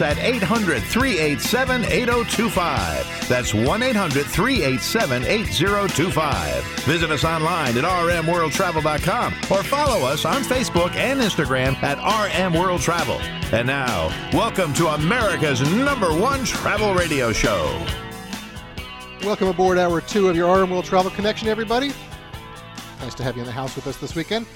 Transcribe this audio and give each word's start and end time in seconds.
At 0.00 0.18
800 0.18 0.82
387 0.82 1.84
8025. 1.84 3.28
That's 3.28 3.54
1 3.54 3.82
800 3.82 4.26
387 4.26 5.24
8025. 5.24 6.64
Visit 6.84 7.10
us 7.10 7.24
online 7.24 7.76
at 7.76 7.84
rmworldtravel.com 7.84 9.34
or 9.50 9.62
follow 9.62 10.06
us 10.06 10.24
on 10.24 10.42
Facebook 10.42 10.94
and 10.94 11.20
Instagram 11.20 11.74
at 11.82 11.98
RM 11.98 12.54
World 12.54 12.80
And 13.52 13.66
now, 13.66 14.08
welcome 14.32 14.72
to 14.74 14.88
America's 14.88 15.60
number 15.74 16.14
one 16.14 16.44
travel 16.44 16.94
radio 16.94 17.32
show. 17.32 17.86
Welcome 19.24 19.48
aboard 19.48 19.78
hour 19.78 20.00
two 20.00 20.28
of 20.28 20.36
your 20.36 20.54
RM 20.56 20.70
World 20.70 20.84
Travel 20.84 21.10
Connection, 21.10 21.48
everybody. 21.48 21.92
Nice 23.00 23.14
to 23.14 23.22
have 23.22 23.36
you 23.36 23.42
in 23.42 23.46
the 23.46 23.52
house 23.52 23.74
with 23.74 23.86
us 23.86 23.96
this 23.96 24.14
weekend. 24.14 24.46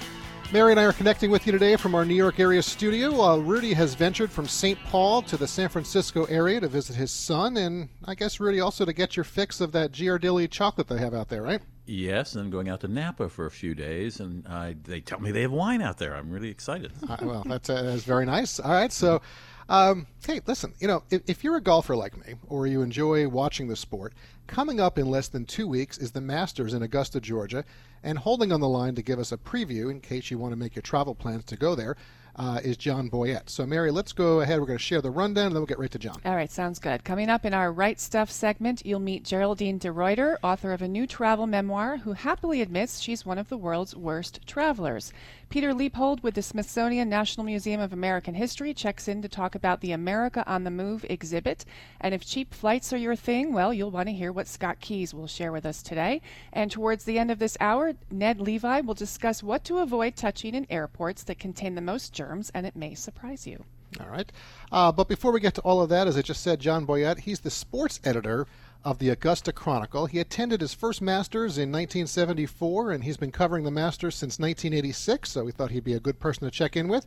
Mary 0.53 0.69
and 0.69 0.79
I 0.79 0.83
are 0.83 0.93
connecting 0.93 1.31
with 1.31 1.47
you 1.47 1.51
today 1.51 1.75
from 1.75 1.95
our 1.95 2.05
New 2.05 2.13
York 2.13 2.39
area 2.39 2.61
studio 2.61 3.11
while 3.11 3.41
Rudy 3.41 3.73
has 3.73 3.95
ventured 3.95 4.31
from 4.31 4.47
St. 4.47 4.77
Paul 4.83 5.23
to 5.23 5.35
the 5.35 5.47
San 5.47 5.67
Francisco 5.67 6.25
area 6.25 6.59
to 6.59 6.67
visit 6.67 6.95
his 6.95 7.09
son, 7.09 7.57
and 7.57 7.89
I 8.05 8.13
guess, 8.13 8.39
Rudy, 8.39 8.59
also 8.59 8.85
to 8.85 8.93
get 8.93 9.17
your 9.17 9.23
fix 9.23 9.61
of 9.61 9.71
that 9.71 9.93
Ghirardelli 9.93 10.51
chocolate 10.51 10.87
they 10.89 10.99
have 10.99 11.15
out 11.15 11.29
there, 11.29 11.41
right? 11.41 11.59
Yes, 11.87 12.35
and 12.35 12.43
then 12.43 12.51
going 12.51 12.69
out 12.69 12.81
to 12.81 12.87
Napa 12.87 13.29
for 13.29 13.47
a 13.47 13.51
few 13.51 13.73
days, 13.73 14.19
and 14.19 14.45
uh, 14.47 14.73
they 14.83 15.01
tell 15.01 15.19
me 15.19 15.31
they 15.31 15.41
have 15.41 15.51
wine 15.51 15.81
out 15.81 15.97
there. 15.97 16.15
I'm 16.15 16.29
really 16.29 16.49
excited. 16.49 16.91
Uh, 17.09 17.17
well, 17.23 17.43
that's, 17.47 17.71
uh, 17.71 17.81
that's 17.81 18.03
very 18.03 18.27
nice. 18.27 18.59
All 18.59 18.73
right, 18.73 18.91
so 18.91 19.23
um, 19.69 20.07
hey, 20.25 20.41
listen, 20.45 20.73
you 20.79 20.87
know, 20.87 21.03
if, 21.09 21.21
if 21.27 21.43
you're 21.43 21.57
a 21.57 21.61
golfer 21.61 21.95
like 21.95 22.17
me 22.25 22.35
or 22.47 22.67
you 22.67 22.81
enjoy 22.81 23.27
watching 23.27 23.67
the 23.67 23.75
sport, 23.75 24.13
coming 24.47 24.79
up 24.79 24.97
in 24.97 25.09
less 25.09 25.27
than 25.27 25.45
two 25.45 25.67
weeks 25.67 25.97
is 25.97 26.11
the 26.11 26.21
Masters 26.21 26.73
in 26.73 26.81
Augusta, 26.81 27.19
Georgia. 27.19 27.63
And 28.05 28.17
holding 28.17 28.51
on 28.51 28.59
the 28.59 28.67
line 28.67 28.95
to 28.95 29.01
give 29.01 29.17
us 29.17 29.31
a 29.31 29.37
preview 29.37 29.89
in 29.89 30.01
case 30.01 30.29
you 30.29 30.37
want 30.37 30.51
to 30.51 30.57
make 30.57 30.75
your 30.75 30.81
travel 30.81 31.15
plans 31.15 31.45
to 31.45 31.55
go 31.55 31.73
there 31.73 31.95
uh, 32.35 32.59
is 32.63 32.77
John 32.77 33.09
Boyette. 33.09 33.49
So, 33.49 33.65
Mary, 33.65 33.91
let's 33.91 34.11
go 34.11 34.41
ahead. 34.41 34.59
We're 34.59 34.65
going 34.65 34.79
to 34.79 34.83
share 34.83 35.01
the 35.01 35.11
rundown 35.11 35.47
and 35.47 35.55
then 35.55 35.61
we'll 35.61 35.67
get 35.67 35.79
right 35.79 35.91
to 35.91 35.99
John. 35.99 36.19
All 36.25 36.35
right, 36.35 36.51
sounds 36.51 36.79
good. 36.79 37.03
Coming 37.03 37.29
up 37.29 37.45
in 37.45 37.53
our 37.53 37.71
Write 37.71 37.99
Stuff 37.99 38.31
segment, 38.31 38.85
you'll 38.85 38.99
meet 38.99 39.23
Geraldine 39.23 39.79
DeRuiter, 39.79 40.37
author 40.43 40.73
of 40.73 40.81
a 40.81 40.87
new 40.87 41.05
travel 41.05 41.47
memoir, 41.47 41.97
who 41.97 42.13
happily 42.13 42.61
admits 42.61 42.99
she's 42.99 43.25
one 43.25 43.37
of 43.37 43.49
the 43.49 43.57
world's 43.57 43.95
worst 43.95 44.39
travelers. 44.47 45.13
Peter 45.53 45.71
Liebhold 45.71 46.23
with 46.23 46.33
the 46.33 46.41
Smithsonian 46.41 47.09
National 47.09 47.45
Museum 47.45 47.79
of 47.79 47.93
American 47.93 48.33
History 48.33 48.73
checks 48.73 49.07
in 49.07 49.21
to 49.21 49.29
talk 49.29 49.53
about 49.53 49.81
the 49.81 49.91
America 49.91 50.43
on 50.47 50.63
the 50.63 50.71
Move 50.71 51.05
exhibit. 51.07 51.63
And 52.01 52.11
if 52.11 52.25
cheap 52.25 52.55
flights 52.55 52.91
are 52.91 52.97
your 52.97 53.15
thing, 53.15 53.53
well, 53.53 53.71
you'll 53.71 53.91
want 53.91 54.09
to 54.09 54.15
hear 54.15 54.31
what 54.31 54.47
Scott 54.47 54.79
Keyes 54.79 55.13
will 55.13 55.27
share 55.27 55.51
with 55.51 55.63
us 55.63 55.83
today. 55.83 56.23
And 56.51 56.71
towards 56.71 57.03
the 57.03 57.19
end 57.19 57.29
of 57.29 57.37
this 57.37 57.55
hour, 57.59 57.93
Ned 58.09 58.41
Levi 58.41 58.81
will 58.81 58.95
discuss 58.95 59.43
what 59.43 59.63
to 59.65 59.77
avoid 59.77 60.15
touching 60.15 60.55
in 60.55 60.65
airports 60.71 61.21
that 61.25 61.37
contain 61.37 61.75
the 61.75 61.81
most 61.81 62.13
germs, 62.13 62.49
and 62.55 62.65
it 62.65 62.75
may 62.75 62.95
surprise 62.95 63.45
you. 63.45 63.63
All 63.99 64.09
right. 64.09 64.31
Uh, 64.71 64.91
but 64.91 65.07
before 65.07 65.31
we 65.31 65.39
get 65.39 65.53
to 65.53 65.61
all 65.61 65.83
of 65.83 65.89
that, 65.89 66.07
as 66.07 66.17
I 66.17 66.23
just 66.23 66.41
said, 66.41 66.59
John 66.61 66.87
Boyette, 66.87 67.19
he's 67.19 67.41
the 67.41 67.51
sports 67.51 67.99
editor 68.03 68.47
of 68.83 68.99
the 68.99 69.09
Augusta 69.09 69.53
Chronicle. 69.53 70.07
He 70.07 70.19
attended 70.19 70.61
his 70.61 70.73
first 70.73 71.01
Masters 71.01 71.57
in 71.57 71.71
1974, 71.71 72.91
and 72.91 73.03
he's 73.03 73.17
been 73.17 73.31
covering 73.31 73.63
the 73.63 73.71
Masters 73.71 74.15
since 74.15 74.39
1986, 74.39 75.31
so 75.31 75.45
we 75.45 75.51
thought 75.51 75.71
he'd 75.71 75.83
be 75.83 75.93
a 75.93 75.99
good 75.99 76.19
person 76.19 76.43
to 76.43 76.51
check 76.51 76.75
in 76.75 76.87
with. 76.87 77.05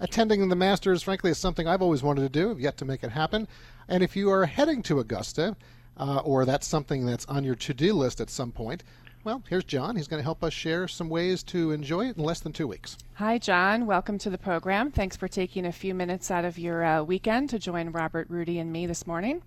Attending 0.00 0.48
the 0.48 0.56
Masters, 0.56 1.02
frankly, 1.02 1.30
is 1.30 1.38
something 1.38 1.68
I've 1.68 1.82
always 1.82 2.02
wanted 2.02 2.22
to 2.22 2.28
do, 2.28 2.48
have 2.48 2.60
yet 2.60 2.76
to 2.78 2.84
make 2.84 3.04
it 3.04 3.12
happen. 3.12 3.46
And 3.88 4.02
if 4.02 4.16
you 4.16 4.30
are 4.30 4.46
heading 4.46 4.82
to 4.82 4.98
Augusta, 4.98 5.56
uh, 5.96 6.22
or 6.24 6.44
that's 6.44 6.66
something 6.66 7.06
that's 7.06 7.26
on 7.26 7.44
your 7.44 7.54
to 7.54 7.74
do 7.74 7.94
list 7.94 8.20
at 8.20 8.30
some 8.30 8.50
point, 8.50 8.82
well, 9.24 9.44
here's 9.48 9.62
John. 9.62 9.94
He's 9.94 10.08
going 10.08 10.18
to 10.18 10.24
help 10.24 10.42
us 10.42 10.52
share 10.52 10.88
some 10.88 11.08
ways 11.08 11.44
to 11.44 11.70
enjoy 11.70 12.08
it 12.08 12.16
in 12.16 12.24
less 12.24 12.40
than 12.40 12.52
two 12.52 12.66
weeks. 12.66 12.98
Hi, 13.14 13.38
John. 13.38 13.86
Welcome 13.86 14.18
to 14.18 14.30
the 14.30 14.38
program. 14.38 14.90
Thanks 14.90 15.16
for 15.16 15.28
taking 15.28 15.66
a 15.66 15.72
few 15.72 15.94
minutes 15.94 16.32
out 16.32 16.44
of 16.44 16.58
your 16.58 16.82
uh, 16.82 17.02
weekend 17.04 17.50
to 17.50 17.60
join 17.60 17.90
Robert, 17.90 18.28
Rudy, 18.28 18.58
and 18.58 18.72
me 18.72 18.86
this 18.86 19.06
morning. 19.06 19.42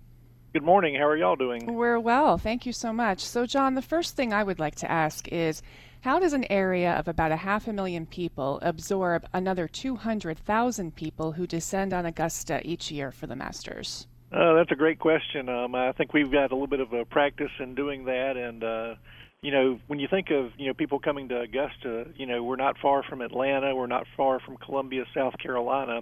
Good 0.56 0.64
morning. 0.64 0.94
How 0.94 1.06
are 1.06 1.16
y'all 1.18 1.36
doing? 1.36 1.66
We're 1.74 2.00
well. 2.00 2.38
Thank 2.38 2.64
you 2.64 2.72
so 2.72 2.90
much. 2.90 3.22
So, 3.22 3.44
John, 3.44 3.74
the 3.74 3.82
first 3.82 4.16
thing 4.16 4.32
I 4.32 4.42
would 4.42 4.58
like 4.58 4.76
to 4.76 4.90
ask 4.90 5.28
is 5.28 5.60
how 6.00 6.18
does 6.18 6.32
an 6.32 6.50
area 6.50 6.94
of 6.94 7.08
about 7.08 7.30
a 7.30 7.36
half 7.36 7.68
a 7.68 7.74
million 7.74 8.06
people 8.06 8.58
absorb 8.62 9.26
another 9.34 9.68
200,000 9.68 10.96
people 10.96 11.32
who 11.32 11.46
descend 11.46 11.92
on 11.92 12.06
Augusta 12.06 12.62
each 12.64 12.90
year 12.90 13.12
for 13.12 13.26
the 13.26 13.36
Masters? 13.36 14.06
Uh, 14.32 14.54
that's 14.54 14.72
a 14.72 14.76
great 14.76 14.98
question. 14.98 15.50
Um, 15.50 15.74
I 15.74 15.92
think 15.92 16.14
we've 16.14 16.32
got 16.32 16.52
a 16.52 16.54
little 16.54 16.66
bit 16.66 16.80
of 16.80 16.94
a 16.94 17.04
practice 17.04 17.52
in 17.58 17.74
doing 17.74 18.06
that, 18.06 18.38
and 18.38 18.64
uh, 18.64 18.94
you 19.42 19.52
know, 19.52 19.78
when 19.88 19.98
you 19.98 20.08
think 20.08 20.30
of 20.30 20.52
you 20.56 20.68
know 20.68 20.72
people 20.72 21.00
coming 21.00 21.28
to 21.28 21.40
Augusta, 21.42 22.06
you 22.16 22.24
know, 22.24 22.42
we're 22.42 22.56
not 22.56 22.78
far 22.78 23.02
from 23.02 23.20
Atlanta, 23.20 23.74
we're 23.74 23.86
not 23.86 24.06
far 24.16 24.40
from 24.40 24.56
Columbia, 24.56 25.04
South 25.14 25.36
Carolina. 25.38 26.00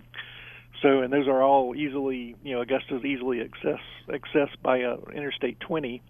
So, 0.82 1.00
and 1.00 1.12
those 1.12 1.28
are 1.28 1.42
all 1.42 1.74
easily, 1.74 2.36
you 2.42 2.54
know, 2.54 2.60
Augusta's 2.60 3.04
easily 3.04 3.40
access 3.40 3.80
accessed 4.08 4.60
by 4.62 4.82
uh, 4.82 4.96
Interstate 5.14 5.58
20. 5.60 6.02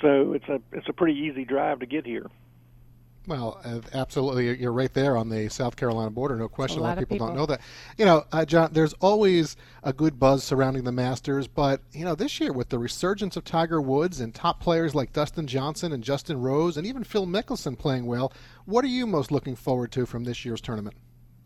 So 0.00 0.32
it's 0.32 0.48
a 0.48 0.60
it's 0.72 0.88
a 0.88 0.92
pretty 0.92 1.18
easy 1.18 1.44
drive 1.44 1.80
to 1.80 1.86
get 1.86 2.06
here. 2.06 2.26
Well, 3.28 3.60
uh, 3.62 3.80
absolutely, 3.92 4.58
you're 4.58 4.72
right 4.72 4.92
there 4.94 5.14
on 5.14 5.28
the 5.28 5.50
South 5.50 5.76
Carolina 5.76 6.10
border. 6.10 6.34
No 6.36 6.48
question. 6.48 6.78
A 6.78 6.80
A 6.80 6.82
lot, 6.82 6.88
lot 6.88 6.98
of 6.98 7.02
of 7.02 7.08
people, 7.10 7.26
don't 7.26 7.36
know 7.36 7.44
that. 7.44 7.60
You 7.98 8.06
know, 8.06 8.24
uh, 8.32 8.46
John, 8.46 8.70
there's 8.72 8.94
always 8.94 9.54
a 9.82 9.92
good 9.92 10.18
buzz 10.18 10.42
surrounding 10.42 10.84
the 10.84 10.92
Masters, 10.92 11.46
but 11.46 11.82
you 11.92 12.06
know, 12.06 12.14
this 12.14 12.40
year 12.40 12.54
with 12.54 12.70
the 12.70 12.78
resurgence 12.78 13.36
of 13.36 13.44
Tiger 13.44 13.82
Woods 13.82 14.20
and 14.20 14.34
top 14.34 14.60
players 14.60 14.94
like 14.94 15.12
Dustin 15.12 15.46
Johnson 15.46 15.92
and 15.92 16.02
Justin 16.02 16.40
Rose 16.40 16.78
and 16.78 16.86
even 16.86 17.04
Phil 17.04 17.26
Mickelson 17.26 17.78
playing 17.78 18.06
well, 18.06 18.32
what 18.64 18.82
are 18.82 18.88
you 18.88 19.06
most 19.06 19.30
looking 19.30 19.56
forward 19.56 19.92
to 19.92 20.06
from 20.06 20.24
this 20.24 20.46
year's 20.46 20.62
tournament? 20.62 20.96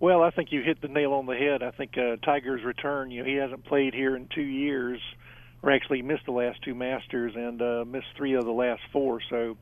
Well, 0.02 0.24
I 0.24 0.30
think 0.30 0.50
you 0.50 0.62
hit 0.62 0.82
the 0.82 0.88
nail 0.88 1.12
on 1.12 1.26
the 1.26 1.36
head. 1.36 1.62
I 1.62 1.70
think 1.70 1.96
uh, 1.96 2.16
Tiger's 2.24 2.64
return. 2.64 3.12
You 3.12 3.22
know, 3.22 3.28
he 3.28 3.36
hasn't 3.36 3.64
played 3.64 3.94
here 3.94 4.16
in 4.16 4.26
two 4.34 4.42
years, 4.42 5.00
or 5.62 5.70
actually 5.70 6.02
missed 6.02 6.26
the 6.26 6.32
last 6.32 6.60
two 6.64 6.74
Masters 6.74 7.34
and 7.36 7.62
uh, 7.62 7.84
missed 7.86 8.08
three 8.16 8.34
of 8.34 8.44
the 8.44 8.50
last 8.50 8.82
four. 8.92 9.20
So, 9.30 9.56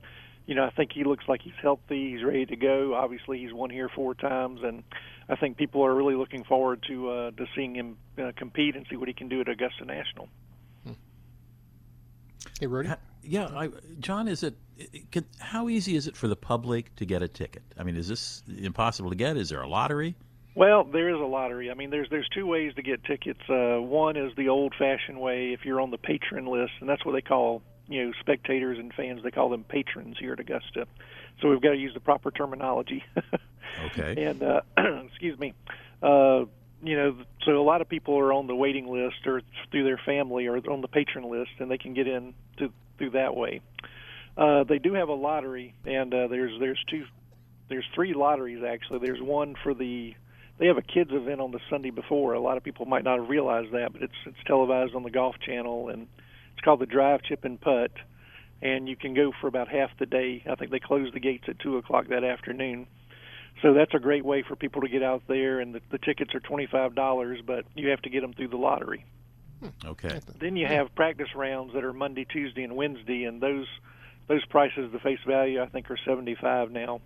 you 0.46 0.54
know, 0.54 0.64
I 0.64 0.70
think 0.70 0.92
he 0.94 1.04
looks 1.04 1.24
like 1.28 1.42
he's 1.42 1.52
healthy. 1.60 2.12
He's 2.12 2.24
ready 2.24 2.46
to 2.46 2.56
go. 2.56 2.94
Obviously, 2.94 3.38
he's 3.38 3.52
won 3.52 3.68
here 3.68 3.90
four 3.94 4.14
times, 4.14 4.60
and 4.62 4.82
I 5.28 5.36
think 5.36 5.58
people 5.58 5.84
are 5.84 5.94
really 5.94 6.14
looking 6.14 6.42
forward 6.44 6.82
to 6.88 7.10
uh, 7.10 7.30
to 7.32 7.44
seeing 7.54 7.74
him 7.74 7.98
uh, 8.16 8.32
compete 8.34 8.76
and 8.76 8.86
see 8.88 8.96
what 8.96 9.08
he 9.08 9.14
can 9.14 9.28
do 9.28 9.42
at 9.42 9.48
Augusta 9.50 9.84
National. 9.84 10.30
Hey, 12.58 12.66
Rudy. 12.66 12.88
Yeah, 13.22 13.48
I, 13.54 13.68
John, 13.98 14.26
is 14.26 14.42
it, 14.42 14.56
it 14.78 15.12
can, 15.12 15.26
how 15.38 15.68
easy 15.68 15.96
is 15.96 16.06
it 16.06 16.16
for 16.16 16.28
the 16.28 16.36
public 16.36 16.96
to 16.96 17.04
get 17.04 17.22
a 17.22 17.28
ticket? 17.28 17.62
I 17.76 17.82
mean, 17.82 17.98
is 17.98 18.08
this 18.08 18.42
impossible 18.56 19.10
to 19.10 19.16
get? 19.16 19.36
Is 19.36 19.50
there 19.50 19.60
a 19.60 19.68
lottery? 19.68 20.16
Well, 20.55 20.84
there 20.84 21.09
is 21.09 21.21
a 21.21 21.25
lottery. 21.25 21.71
I 21.71 21.75
mean, 21.75 21.91
there's 21.91 22.09
there's 22.11 22.28
two 22.28 22.47
ways 22.47 22.75
to 22.75 22.83
get 22.83 23.05
tickets. 23.05 23.41
Uh, 23.49 23.78
one 23.81 24.16
is 24.16 24.33
the 24.37 24.49
old-fashioned 24.49 25.21
way, 25.21 25.53
if 25.53 25.65
you're 25.65 25.81
on 25.81 25.91
the 25.91 25.99
patron 25.99 26.47
list, 26.47 26.72
and 26.81 26.88
that's 26.88 27.05
what 27.05 27.12
they 27.12 27.22
call 27.22 27.62
you 27.88 28.06
know 28.06 28.12
spectators 28.21 28.78
and 28.78 28.93
fans. 28.94 29.22
They 29.22 29.31
call 29.31 29.49
them 29.49 29.65
patrons 29.65 30.16
here 30.19 30.33
at 30.33 30.41
Augusta. 30.41 30.87
So 31.41 31.49
we've 31.49 31.61
got 31.61 31.70
to 31.70 31.79
use 31.79 31.94
the 31.94 32.00
proper 32.00 32.31
terminology. 32.31 33.05
Okay. 33.85 34.25
and 34.25 34.43
uh, 34.43 34.61
excuse 35.06 35.38
me, 35.38 35.55
uh, 36.02 36.44
you 36.82 36.96
know, 36.96 37.17
so 37.44 37.53
a 37.53 37.62
lot 37.62 37.81
of 37.81 37.88
people 37.88 38.19
are 38.19 38.32
on 38.32 38.46
the 38.46 38.55
waiting 38.55 38.88
list 38.88 39.26
or 39.26 39.43
through 39.70 39.85
their 39.85 40.00
family 40.05 40.46
or 40.46 40.56
on 40.70 40.81
the 40.81 40.88
patron 40.88 41.31
list, 41.31 41.53
and 41.58 41.70
they 41.70 41.79
can 41.79 41.94
get 41.94 42.06
in 42.06 42.35
to, 42.58 42.73
through 42.99 43.11
that 43.11 43.37
way. 43.37 43.61
Uh, 44.37 44.64
they 44.64 44.79
do 44.79 44.94
have 44.94 45.08
a 45.08 45.14
lottery, 45.14 45.75
and 45.85 46.12
uh, 46.12 46.26
there's 46.26 46.58
there's 46.58 46.82
two, 46.91 47.05
there's 47.69 47.87
three 47.94 48.12
lotteries 48.12 48.62
actually. 48.64 48.99
There's 48.99 49.23
one 49.23 49.55
for 49.62 49.73
the 49.73 50.14
they 50.60 50.66
have 50.66 50.76
a 50.76 50.82
kids 50.82 51.10
event 51.12 51.40
on 51.40 51.52
the 51.52 51.60
Sunday 51.70 51.88
before. 51.88 52.34
A 52.34 52.40
lot 52.40 52.58
of 52.58 52.62
people 52.62 52.84
might 52.84 53.02
not 53.02 53.18
have 53.18 53.30
realized 53.30 53.72
that, 53.72 53.94
but 53.94 54.02
it's 54.02 54.14
it's 54.26 54.36
televised 54.46 54.94
on 54.94 55.02
the 55.02 55.10
Golf 55.10 55.36
Channel, 55.44 55.88
and 55.88 56.06
it's 56.52 56.60
called 56.62 56.80
the 56.80 56.86
Drive 56.86 57.22
Chip 57.22 57.44
and 57.44 57.58
Putt. 57.58 57.90
And 58.62 58.86
you 58.86 58.94
can 58.94 59.14
go 59.14 59.32
for 59.40 59.46
about 59.46 59.68
half 59.68 59.90
the 59.98 60.04
day. 60.04 60.44
I 60.48 60.54
think 60.54 60.70
they 60.70 60.78
close 60.78 61.10
the 61.14 61.18
gates 61.18 61.44
at 61.48 61.58
two 61.58 61.78
o'clock 61.78 62.08
that 62.08 62.24
afternoon. 62.24 62.86
So 63.62 63.72
that's 63.72 63.94
a 63.94 63.98
great 63.98 64.22
way 64.24 64.42
for 64.46 64.54
people 64.54 64.82
to 64.82 64.88
get 64.88 65.02
out 65.02 65.22
there, 65.26 65.60
and 65.60 65.74
the, 65.74 65.80
the 65.90 65.98
tickets 65.98 66.34
are 66.34 66.40
twenty 66.40 66.66
five 66.66 66.94
dollars, 66.94 67.40
but 67.44 67.64
you 67.74 67.88
have 67.88 68.02
to 68.02 68.10
get 68.10 68.20
them 68.20 68.34
through 68.34 68.48
the 68.48 68.58
lottery. 68.58 69.06
Hmm. 69.60 69.88
Okay. 69.88 70.20
Then 70.38 70.56
you 70.56 70.66
have 70.66 70.94
practice 70.94 71.34
rounds 71.34 71.72
that 71.72 71.84
are 71.84 71.94
Monday, 71.94 72.26
Tuesday, 72.26 72.64
and 72.64 72.76
Wednesday, 72.76 73.24
and 73.24 73.40
those 73.40 73.66
those 74.28 74.44
prices, 74.44 74.92
the 74.92 74.98
face 74.98 75.18
value, 75.26 75.62
I 75.62 75.66
think, 75.66 75.90
are 75.90 75.98
seventy 76.06 76.34
five 76.34 76.70
now. 76.70 77.00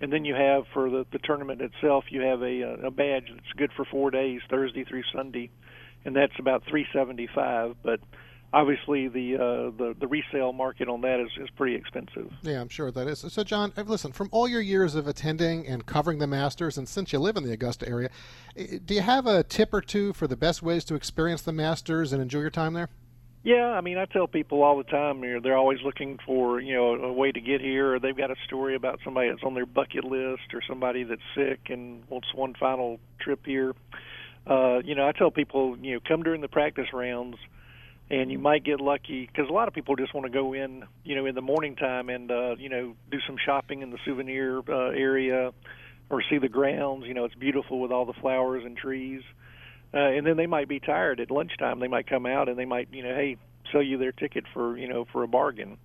And 0.00 0.12
then 0.12 0.24
you 0.24 0.34
have 0.34 0.64
for 0.72 0.88
the, 0.88 1.06
the 1.12 1.18
tournament 1.18 1.60
itself, 1.60 2.04
you 2.10 2.22
have 2.22 2.42
a 2.42 2.86
a 2.86 2.90
badge 2.90 3.26
that's 3.34 3.52
good 3.56 3.70
for 3.76 3.84
four 3.84 4.10
days, 4.10 4.40
Thursday 4.48 4.84
through 4.84 5.02
Sunday, 5.14 5.50
and 6.04 6.16
that's 6.16 6.32
about 6.38 6.62
three 6.68 6.86
seventy 6.92 7.28
five. 7.34 7.76
But 7.82 8.00
obviously 8.52 9.08
the 9.08 9.36
uh, 9.36 9.76
the 9.76 9.94
the 9.98 10.06
resale 10.06 10.52
market 10.52 10.88
on 10.88 11.00
that 11.02 11.20
is, 11.20 11.30
is 11.40 11.48
pretty 11.56 11.74
expensive. 11.74 12.32
Yeah, 12.42 12.60
I'm 12.60 12.68
sure 12.68 12.90
that 12.90 13.06
is. 13.06 13.24
So, 13.28 13.44
John, 13.44 13.72
uh, 13.76 13.82
listen, 13.82 14.12
from 14.12 14.28
all 14.32 14.48
your 14.48 14.60
years 14.60 14.94
of 14.94 15.06
attending 15.06 15.66
and 15.66 15.86
covering 15.86 16.18
the 16.18 16.26
Masters, 16.26 16.78
and 16.78 16.88
since 16.88 17.12
you 17.12 17.18
live 17.18 17.36
in 17.36 17.44
the 17.44 17.52
Augusta 17.52 17.88
area, 17.88 18.10
do 18.56 18.94
you 18.94 19.02
have 19.02 19.26
a 19.26 19.42
tip 19.42 19.72
or 19.72 19.80
two 19.80 20.12
for 20.12 20.26
the 20.26 20.36
best 20.36 20.62
ways 20.62 20.84
to 20.86 20.94
experience 20.94 21.42
the 21.42 21.52
Masters 21.52 22.12
and 22.12 22.22
enjoy 22.22 22.40
your 22.40 22.50
time 22.50 22.74
there? 22.74 22.88
Yeah, 23.42 23.70
I 23.70 23.80
mean, 23.80 23.96
I 23.96 24.04
tell 24.04 24.26
people 24.26 24.62
all 24.62 24.76
the 24.76 24.84
time 24.84 25.22
they're 25.22 25.40
they're 25.40 25.56
always 25.56 25.78
looking 25.82 26.18
for 26.26 26.60
you 26.60 26.74
know 26.74 26.94
a 26.96 27.12
way 27.12 27.32
to 27.32 27.40
get 27.40 27.60
here, 27.60 27.94
or 27.94 27.98
they've 27.98 28.16
got 28.16 28.30
a 28.30 28.36
story 28.46 28.74
about 28.74 29.00
somebody 29.02 29.30
that's 29.30 29.42
on 29.42 29.54
their 29.54 29.66
bucket 29.66 30.04
list, 30.04 30.52
or 30.52 30.60
somebody 30.68 31.04
that's 31.04 31.22
sick 31.34 31.60
and 31.70 32.02
wants 32.08 32.28
one 32.34 32.54
final 32.60 33.00
trip 33.18 33.40
here. 33.46 33.74
Uh, 34.46 34.80
you 34.84 34.94
know, 34.94 35.06
I 35.08 35.12
tell 35.12 35.30
people, 35.30 35.76
you 35.78 35.94
know, 35.94 36.00
come 36.06 36.22
during 36.22 36.40
the 36.42 36.48
practice 36.48 36.88
rounds 36.92 37.36
and 38.10 38.30
you 38.30 38.38
might 38.38 38.64
get 38.64 38.80
lucky 38.80 39.26
because 39.26 39.48
a 39.48 39.52
lot 39.52 39.68
of 39.68 39.74
people 39.74 39.94
just 39.94 40.12
want 40.12 40.26
to 40.26 40.32
go 40.32 40.52
in, 40.52 40.84
you 41.04 41.14
know, 41.14 41.26
in 41.26 41.34
the 41.34 41.40
morning 41.40 41.76
time 41.76 42.08
and 42.08 42.30
uh, 42.30 42.56
you 42.58 42.68
know 42.68 42.94
do 43.10 43.18
some 43.26 43.36
shopping 43.44 43.82
in 43.82 43.90
the 43.90 43.98
souvenir 44.04 44.60
uh, 44.68 44.90
area 44.90 45.52
or 46.10 46.22
see 46.28 46.38
the 46.38 46.48
grounds. 46.48 47.04
You 47.06 47.14
know, 47.14 47.24
it's 47.24 47.34
beautiful 47.36 47.80
with 47.80 47.92
all 47.92 48.04
the 48.04 48.12
flowers 48.20 48.64
and 48.64 48.76
trees. 48.76 49.22
And 49.98 50.26
then 50.26 50.36
they 50.36 50.46
might 50.46 50.68
be 50.68 50.80
tired 50.80 51.20
at 51.20 51.30
lunchtime. 51.30 51.80
They 51.80 51.88
might 51.88 52.06
come 52.06 52.26
out 52.26 52.48
and 52.48 52.58
they 52.58 52.64
might, 52.64 52.88
you 52.92 53.02
know, 53.02 53.14
hey, 53.14 53.36
sell 53.72 53.82
you 53.82 53.98
their 53.98 54.12
ticket 54.12 54.44
for, 54.52 54.76
you 54.76 54.88
know, 54.88 55.06
for 55.12 55.22
a 55.22 55.28
bargain. 55.28 55.78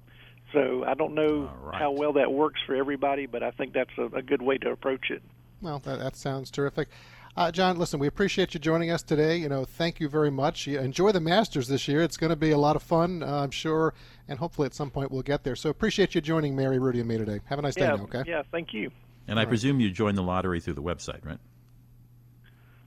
So 0.54 0.84
I 0.86 0.94
don't 0.94 1.16
know 1.16 1.50
right. 1.64 1.80
how 1.80 1.92
well 1.92 2.14
that 2.14 2.32
works 2.32 2.62
for 2.66 2.76
everybody, 2.76 3.26
but 3.26 3.44
I 3.44 3.52
think 3.52 3.74
that's 3.74 3.98
a, 3.98 4.06
a 4.18 4.22
good 4.22 4.42
way 4.42 4.58
to 4.60 4.72
approach 4.72 5.10
it. 5.10 5.22
Well, 5.62 5.80
that, 5.80 6.00
that 6.00 6.16
sounds 6.16 6.52
terrific. 6.52 6.90
Uh, 7.38 7.52
John, 7.52 7.78
listen, 7.78 8.00
we 8.00 8.08
appreciate 8.08 8.54
you 8.54 8.62
joining 8.62 8.92
us 8.92 9.04
today. 9.04 9.36
You 9.36 9.50
know, 9.50 9.66
thank 9.66 10.00
you 10.00 10.08
very 10.08 10.32
much. 10.32 10.68
You 10.68 10.80
enjoy 10.80 11.12
the 11.12 11.20
Masters 11.20 11.68
this 11.68 11.86
year. 11.88 12.02
It's 12.02 12.16
going 12.16 12.30
to 12.30 12.38
be 12.38 12.52
a 12.52 12.58
lot 12.58 12.78
of 12.78 12.84
fun, 12.84 13.24
uh, 13.24 13.42
I'm 13.44 13.52
sure, 13.52 13.94
and 14.30 14.40
hopefully 14.40 14.68
at 14.68 14.74
some 14.74 14.90
point 14.90 15.12
we'll 15.12 15.22
get 15.22 15.44
there. 15.44 15.56
So 15.58 15.70
appreciate 15.70 16.16
you 16.16 16.22
joining 16.22 16.56
Mary, 16.56 16.80
Rudy, 16.80 17.00
and 17.00 17.10
me 17.10 17.18
today. 17.18 17.42
Have 17.46 17.60
a 17.60 17.62
nice 17.62 17.76
yeah, 17.76 17.92
day 17.92 17.98
now, 17.98 18.04
okay? 18.04 18.24
Yeah, 18.26 18.44
thank 18.52 18.74
you. 18.74 18.90
And 19.28 19.38
All 19.38 19.40
I 19.40 19.42
right. 19.42 19.50
presume 19.50 19.82
you 19.82 19.92
joined 19.92 20.18
the 20.18 20.24
lottery 20.24 20.62
through 20.62 20.76
the 20.76 20.84
website, 20.84 21.26
right? 21.26 21.40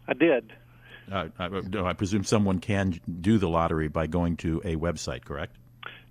I 0.07 0.15
did. 0.15 0.51
Uh, 1.11 1.29
I, 1.39 1.89
I, 1.89 1.93
presume 1.95 2.25
someone 2.25 2.59
can 2.61 3.01
do 3.21 3.39
the 3.39 3.49
lottery 3.49 3.89
by 3.89 4.07
going 4.07 4.37
to 4.39 4.61
a 4.65 4.77
website, 4.77 5.25
correct? 5.25 5.57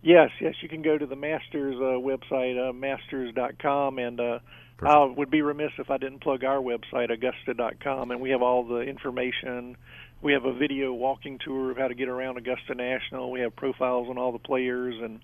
Yes, 0.02 0.30
yes. 0.40 0.56
You 0.62 0.70
can 0.70 0.82
go 0.82 0.98
to 0.98 1.06
the 1.06 1.16
Masters 1.16 1.76
uh, 1.76 2.00
website, 2.00 2.70
uh, 2.70 2.74
masters.com, 2.74 4.00
and 4.00 4.20
uh, 4.20 4.40
I 4.82 5.04
would 5.04 5.30
be 5.30 5.42
remiss 5.42 5.72
if 5.78 5.90
I 5.90 5.98
didn't 5.98 6.22
plug 6.22 6.44
our 6.44 6.58
website, 6.58 7.12
Augusta.com, 7.12 8.12
and 8.12 8.22
we 8.22 8.30
have 8.30 8.42
all 8.42 8.64
the 8.64 8.82
information. 8.82 9.76
We 10.22 10.34
have 10.34 10.46
a 10.46 10.54
video 10.54 10.94
walking 10.94 11.40
tour 11.44 11.72
of 11.72 11.78
how 11.78 11.88
to 11.88 11.96
get 11.96 12.10
around 12.10 12.38
Augusta 12.38 12.76
National. 12.76 13.32
We 13.32 13.42
have 13.42 13.56
profiles 13.56 14.08
on 14.10 14.18
all 14.18 14.32
the 14.32 14.40
players, 14.40 14.96
and 15.02 15.20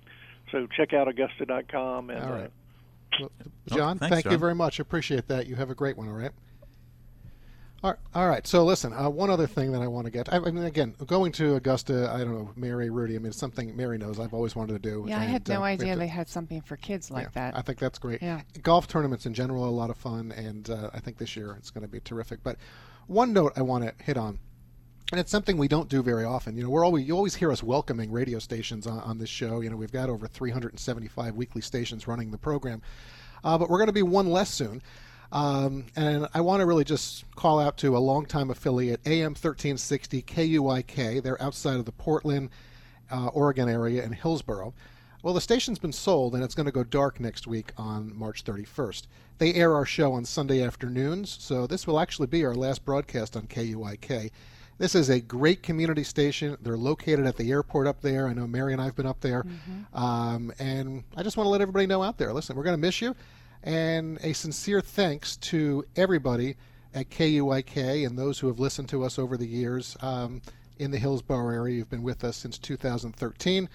so 0.51 0.67
check 0.75 0.93
out 0.93 1.07
Augusta.com. 1.07 2.09
And, 2.09 2.23
all 2.23 2.31
right. 2.31 2.51
Uh, 3.21 3.27
well, 3.69 3.77
John, 3.77 3.97
oh, 3.97 3.99
thanks, 3.99 4.13
thank 4.15 4.23
John. 4.25 4.33
you 4.33 4.37
very 4.39 4.55
much. 4.55 4.79
Appreciate 4.79 5.27
that. 5.27 5.47
You 5.47 5.55
have 5.55 5.69
a 5.69 5.75
great 5.75 5.97
one, 5.97 6.07
all 6.07 6.15
right? 6.15 6.31
All 7.83 8.29
right. 8.29 8.47
So 8.47 8.63
listen, 8.63 8.93
uh, 8.93 9.09
one 9.09 9.29
other 9.29 9.45
thing 9.45 9.73
that 9.73 9.81
I 9.81 9.87
want 9.87 10.05
to 10.05 10.11
get. 10.11 10.31
I, 10.31 10.37
I, 10.37 10.51
mean, 10.51 10.63
again, 10.63 10.95
going 11.05 11.33
to 11.33 11.55
Augusta. 11.55 12.09
I 12.13 12.19
don't 12.19 12.33
know, 12.33 12.49
Mary, 12.55 12.89
Rudy. 12.89 13.15
I 13.15 13.17
mean, 13.17 13.27
it's 13.27 13.37
something 13.37 13.75
Mary 13.75 13.97
knows. 13.97 14.19
I've 14.19 14.33
always 14.33 14.55
wanted 14.55 14.73
to 14.73 14.79
do. 14.79 15.03
Yeah, 15.05 15.15
and, 15.15 15.23
I 15.23 15.25
had 15.25 15.47
no 15.49 15.61
uh, 15.61 15.65
idea 15.65 15.93
to, 15.93 15.99
they 15.99 16.07
had 16.07 16.29
something 16.29 16.61
for 16.61 16.77
kids 16.77 17.11
like 17.11 17.25
yeah, 17.25 17.51
that. 17.51 17.57
I 17.57 17.61
think 17.61 17.79
that's 17.79 17.99
great. 17.99 18.21
Yeah. 18.21 18.41
Golf 18.61 18.87
tournaments 18.87 19.25
in 19.25 19.33
general 19.33 19.63
are 19.65 19.67
a 19.67 19.71
lot 19.71 19.89
of 19.89 19.97
fun, 19.97 20.31
and 20.31 20.69
uh, 20.69 20.91
I 20.93 20.99
think 20.99 21.17
this 21.17 21.35
year 21.35 21.55
it's 21.57 21.71
going 21.71 21.81
to 21.81 21.89
be 21.89 21.99
terrific. 21.99 22.41
But 22.41 22.55
one 23.07 23.33
note 23.33 23.53
I 23.57 23.61
want 23.61 23.83
to 23.83 24.03
hit 24.03 24.17
on. 24.17 24.39
And 25.11 25.19
it's 25.19 25.29
something 25.29 25.57
we 25.57 25.67
don't 25.67 25.89
do 25.89 26.01
very 26.01 26.23
often. 26.23 26.55
You 26.55 26.63
know, 26.63 26.69
we're 26.69 26.85
always 26.85 27.05
you 27.05 27.15
always 27.15 27.35
hear 27.35 27.51
us 27.51 27.61
welcoming 27.61 28.11
radio 28.11 28.39
stations 28.39 28.87
on, 28.87 28.99
on 28.99 29.17
this 29.17 29.29
show. 29.29 29.59
You 29.59 29.69
know, 29.69 29.75
we've 29.75 29.91
got 29.91 30.09
over 30.09 30.25
375 30.25 31.35
weekly 31.35 31.61
stations 31.61 32.07
running 32.07 32.31
the 32.31 32.37
program, 32.37 32.81
uh, 33.43 33.57
but 33.57 33.69
we're 33.69 33.77
going 33.77 33.87
to 33.87 33.93
be 33.93 34.01
one 34.03 34.29
less 34.29 34.49
soon. 34.49 34.81
Um, 35.33 35.87
and 35.95 36.27
I 36.35 36.41
want 36.41 36.61
to 36.61 36.65
really 36.67 36.83
just 36.83 37.25
call 37.35 37.59
out 37.59 37.75
to 37.77 37.97
a 37.97 37.99
longtime 37.99 38.51
affiliate, 38.51 39.01
AM 39.07 39.31
1360 39.31 40.21
KUIK. 40.21 41.23
They're 41.23 41.41
outside 41.41 41.77
of 41.77 41.85
the 41.85 41.91
Portland, 41.91 42.51
uh, 43.11 43.27
Oregon 43.27 43.67
area 43.67 44.03
in 44.03 44.11
Hillsboro. 44.11 44.75
Well, 45.23 45.33
the 45.33 45.41
station's 45.41 45.79
been 45.79 45.91
sold 45.91 46.35
and 46.35 46.43
it's 46.43 46.53
going 46.53 46.67
to 46.67 46.71
go 46.71 46.83
dark 46.83 47.19
next 47.19 47.47
week 47.47 47.71
on 47.77 48.15
March 48.15 48.43
31st. 48.43 49.07
They 49.39 49.55
air 49.55 49.73
our 49.73 49.85
show 49.85 50.13
on 50.13 50.23
Sunday 50.23 50.61
afternoons, 50.61 51.35
so 51.39 51.65
this 51.65 51.87
will 51.87 51.99
actually 51.99 52.27
be 52.27 52.45
our 52.45 52.53
last 52.53 52.85
broadcast 52.85 53.35
on 53.35 53.47
KUIK. 53.47 54.29
This 54.77 54.93
is 54.93 55.09
a 55.09 55.19
great 55.19 55.63
community 55.63 56.03
station. 56.03 56.57
They're 56.61 56.77
located 56.77 57.25
at 57.25 57.37
the 57.37 57.49
airport 57.49 57.87
up 57.87 58.01
there. 58.01 58.27
I 58.27 58.33
know 58.33 58.45
Mary 58.45 58.73
and 58.73 58.81
I 58.81 58.85
have 58.85 58.95
been 58.95 59.07
up 59.07 59.21
there. 59.21 59.43
Mm-hmm. 59.43 59.97
Um, 59.97 60.53
and 60.59 61.03
I 61.17 61.23
just 61.23 61.37
want 61.37 61.45
to 61.47 61.51
let 61.51 61.61
everybody 61.61 61.87
know 61.87 62.03
out 62.03 62.19
there 62.19 62.31
listen, 62.33 62.55
we're 62.55 62.63
going 62.63 62.77
to 62.77 62.81
miss 62.81 63.01
you 63.01 63.15
and 63.63 64.19
a 64.23 64.33
sincere 64.33 64.81
thanks 64.81 65.37
to 65.37 65.85
everybody 65.95 66.55
at 66.93 67.09
KUIK 67.09 68.05
and 68.05 68.17
those 68.17 68.39
who 68.39 68.47
have 68.47 68.59
listened 68.59 68.89
to 68.89 69.03
us 69.03 69.17
over 69.17 69.37
the 69.37 69.47
years 69.47 69.97
um, 70.01 70.41
in 70.77 70.91
the 70.91 70.97
Hillsboro 70.97 71.49
area. 71.49 71.77
You've 71.77 71.89
been 71.89 72.03
with 72.03 72.23
us 72.23 72.37
since 72.37 72.57
2013. 72.57 73.69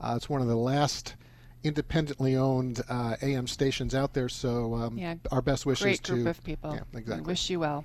Uh, 0.00 0.14
it's 0.16 0.28
one 0.28 0.40
of 0.40 0.48
the 0.48 0.56
last 0.56 1.14
independently 1.62 2.36
owned 2.36 2.80
uh, 2.88 3.16
AM 3.22 3.46
stations 3.46 3.94
out 3.94 4.14
there. 4.14 4.28
So 4.28 4.74
um, 4.74 4.98
yeah, 4.98 5.14
our 5.30 5.42
best 5.42 5.66
wishes 5.66 5.84
great 5.84 6.02
to 6.04 6.14
group 6.14 6.26
of 6.28 6.44
people. 6.44 6.74
Yeah, 6.74 6.98
exactly. 6.98 7.22
We 7.22 7.26
wish 7.26 7.50
you 7.50 7.60
well. 7.60 7.84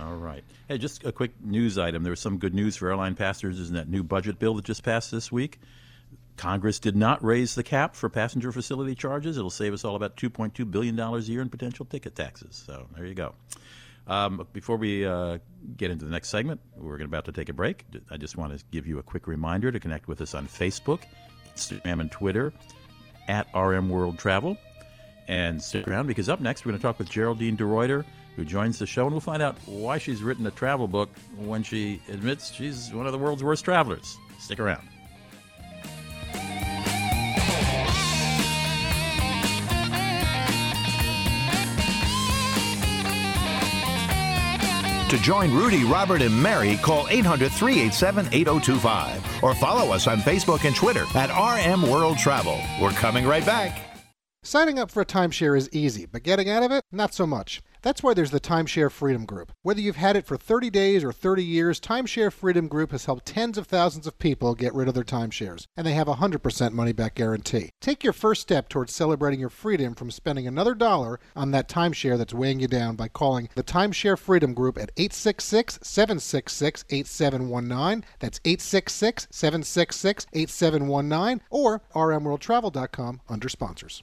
All 0.00 0.16
right. 0.16 0.42
Hey, 0.68 0.78
just 0.78 1.04
a 1.04 1.12
quick 1.12 1.32
news 1.42 1.76
item. 1.76 2.02
There 2.02 2.10
was 2.10 2.20
some 2.20 2.38
good 2.38 2.54
news 2.54 2.76
for 2.76 2.88
airline 2.88 3.14
passengers 3.14 3.68
in 3.68 3.74
that 3.74 3.88
new 3.88 4.02
budget 4.02 4.38
bill 4.38 4.54
that 4.54 4.64
just 4.64 4.82
passed 4.82 5.10
this 5.10 5.30
week. 5.30 5.60
Congress 6.36 6.78
did 6.78 6.96
not 6.96 7.22
raise 7.24 7.54
the 7.54 7.62
cap 7.62 7.94
for 7.94 8.08
passenger 8.08 8.52
facility 8.52 8.94
charges. 8.94 9.36
It'll 9.36 9.50
save 9.50 9.72
us 9.72 9.84
all 9.84 9.96
about 9.96 10.16
$2.2 10.16 10.70
billion 10.70 10.98
a 10.98 11.18
year 11.18 11.42
in 11.42 11.48
potential 11.48 11.84
ticket 11.84 12.14
taxes. 12.14 12.62
So 12.66 12.86
there 12.96 13.06
you 13.06 13.14
go. 13.14 13.34
Um, 14.06 14.46
before 14.52 14.76
we 14.76 15.06
uh, 15.06 15.38
get 15.76 15.90
into 15.90 16.04
the 16.04 16.10
next 16.10 16.28
segment, 16.28 16.60
we're 16.76 17.00
about 17.02 17.26
to 17.26 17.32
take 17.32 17.48
a 17.48 17.52
break. 17.52 17.84
I 18.10 18.16
just 18.16 18.36
want 18.36 18.58
to 18.58 18.64
give 18.70 18.86
you 18.86 18.98
a 18.98 19.02
quick 19.02 19.26
reminder 19.26 19.70
to 19.70 19.78
connect 19.78 20.08
with 20.08 20.20
us 20.20 20.34
on 20.34 20.48
Facebook, 20.48 21.02
Instagram, 21.54 22.00
and 22.00 22.10
Twitter 22.10 22.52
at 23.28 23.46
RM 23.54 23.88
World 23.88 24.18
Travel. 24.18 24.56
And 25.28 25.62
stick 25.62 25.86
around 25.86 26.08
because 26.08 26.28
up 26.28 26.40
next 26.40 26.64
we're 26.64 26.72
going 26.72 26.80
to 26.80 26.82
talk 26.82 26.98
with 26.98 27.08
Geraldine 27.08 27.56
DeRuiter, 27.56 28.04
who 28.34 28.44
joins 28.44 28.78
the 28.78 28.86
show, 28.86 29.04
and 29.04 29.12
we'll 29.12 29.20
find 29.20 29.40
out 29.40 29.56
why 29.66 29.98
she's 29.98 30.20
written 30.20 30.46
a 30.46 30.50
travel 30.50 30.88
book 30.88 31.10
when 31.36 31.62
she 31.62 32.02
admits 32.08 32.52
she's 32.52 32.92
one 32.92 33.06
of 33.06 33.12
the 33.12 33.18
world's 33.18 33.44
worst 33.44 33.64
travelers. 33.64 34.18
Stick 34.40 34.58
around. 34.58 34.88
To 45.12 45.18
join 45.18 45.52
Rudy, 45.52 45.84
Robert, 45.84 46.22
and 46.22 46.42
Mary, 46.42 46.78
call 46.78 47.06
800 47.10 47.52
387 47.52 48.28
8025 48.32 49.42
or 49.44 49.54
follow 49.54 49.92
us 49.92 50.06
on 50.06 50.20
Facebook 50.20 50.64
and 50.64 50.74
Twitter 50.74 51.04
at 51.14 51.28
RM 51.28 51.82
World 51.82 52.16
Travel. 52.16 52.58
We're 52.80 52.92
coming 52.92 53.26
right 53.26 53.44
back. 53.44 53.78
Signing 54.42 54.78
up 54.78 54.90
for 54.90 55.02
a 55.02 55.04
timeshare 55.04 55.54
is 55.54 55.68
easy, 55.70 56.06
but 56.06 56.22
getting 56.22 56.48
out 56.48 56.62
of 56.62 56.72
it, 56.72 56.82
not 56.90 57.12
so 57.12 57.26
much. 57.26 57.60
That's 57.82 58.00
why 58.02 58.14
there's 58.14 58.30
the 58.30 58.40
Timeshare 58.40 58.92
Freedom 58.92 59.24
Group. 59.24 59.52
Whether 59.62 59.80
you've 59.80 59.96
had 59.96 60.14
it 60.14 60.24
for 60.24 60.36
30 60.36 60.70
days 60.70 61.02
or 61.02 61.12
30 61.12 61.44
years, 61.44 61.80
Timeshare 61.80 62.32
Freedom 62.32 62.68
Group 62.68 62.92
has 62.92 63.06
helped 63.06 63.26
tens 63.26 63.58
of 63.58 63.66
thousands 63.66 64.06
of 64.06 64.20
people 64.20 64.54
get 64.54 64.72
rid 64.72 64.86
of 64.86 64.94
their 64.94 65.02
timeshares, 65.02 65.66
and 65.76 65.84
they 65.84 65.94
have 65.94 66.06
a 66.06 66.14
100% 66.14 66.72
money 66.72 66.92
back 66.92 67.16
guarantee. 67.16 67.70
Take 67.80 68.04
your 68.04 68.12
first 68.12 68.40
step 68.42 68.68
towards 68.68 68.94
celebrating 68.94 69.40
your 69.40 69.48
freedom 69.48 69.96
from 69.96 70.12
spending 70.12 70.46
another 70.46 70.76
dollar 70.76 71.18
on 71.34 71.50
that 71.50 71.68
timeshare 71.68 72.16
that's 72.16 72.32
weighing 72.32 72.60
you 72.60 72.68
down 72.68 72.94
by 72.94 73.08
calling 73.08 73.48
the 73.56 73.64
Timeshare 73.64 74.18
Freedom 74.18 74.54
Group 74.54 74.78
at 74.78 74.92
866 74.96 75.80
766 75.82 76.84
8719. 76.88 78.04
That's 78.20 78.40
866 78.44 79.26
766 79.30 80.26
8719 80.32 81.40
or 81.50 81.82
rmworldtravel.com 81.94 83.20
under 83.28 83.48
sponsors. 83.48 84.02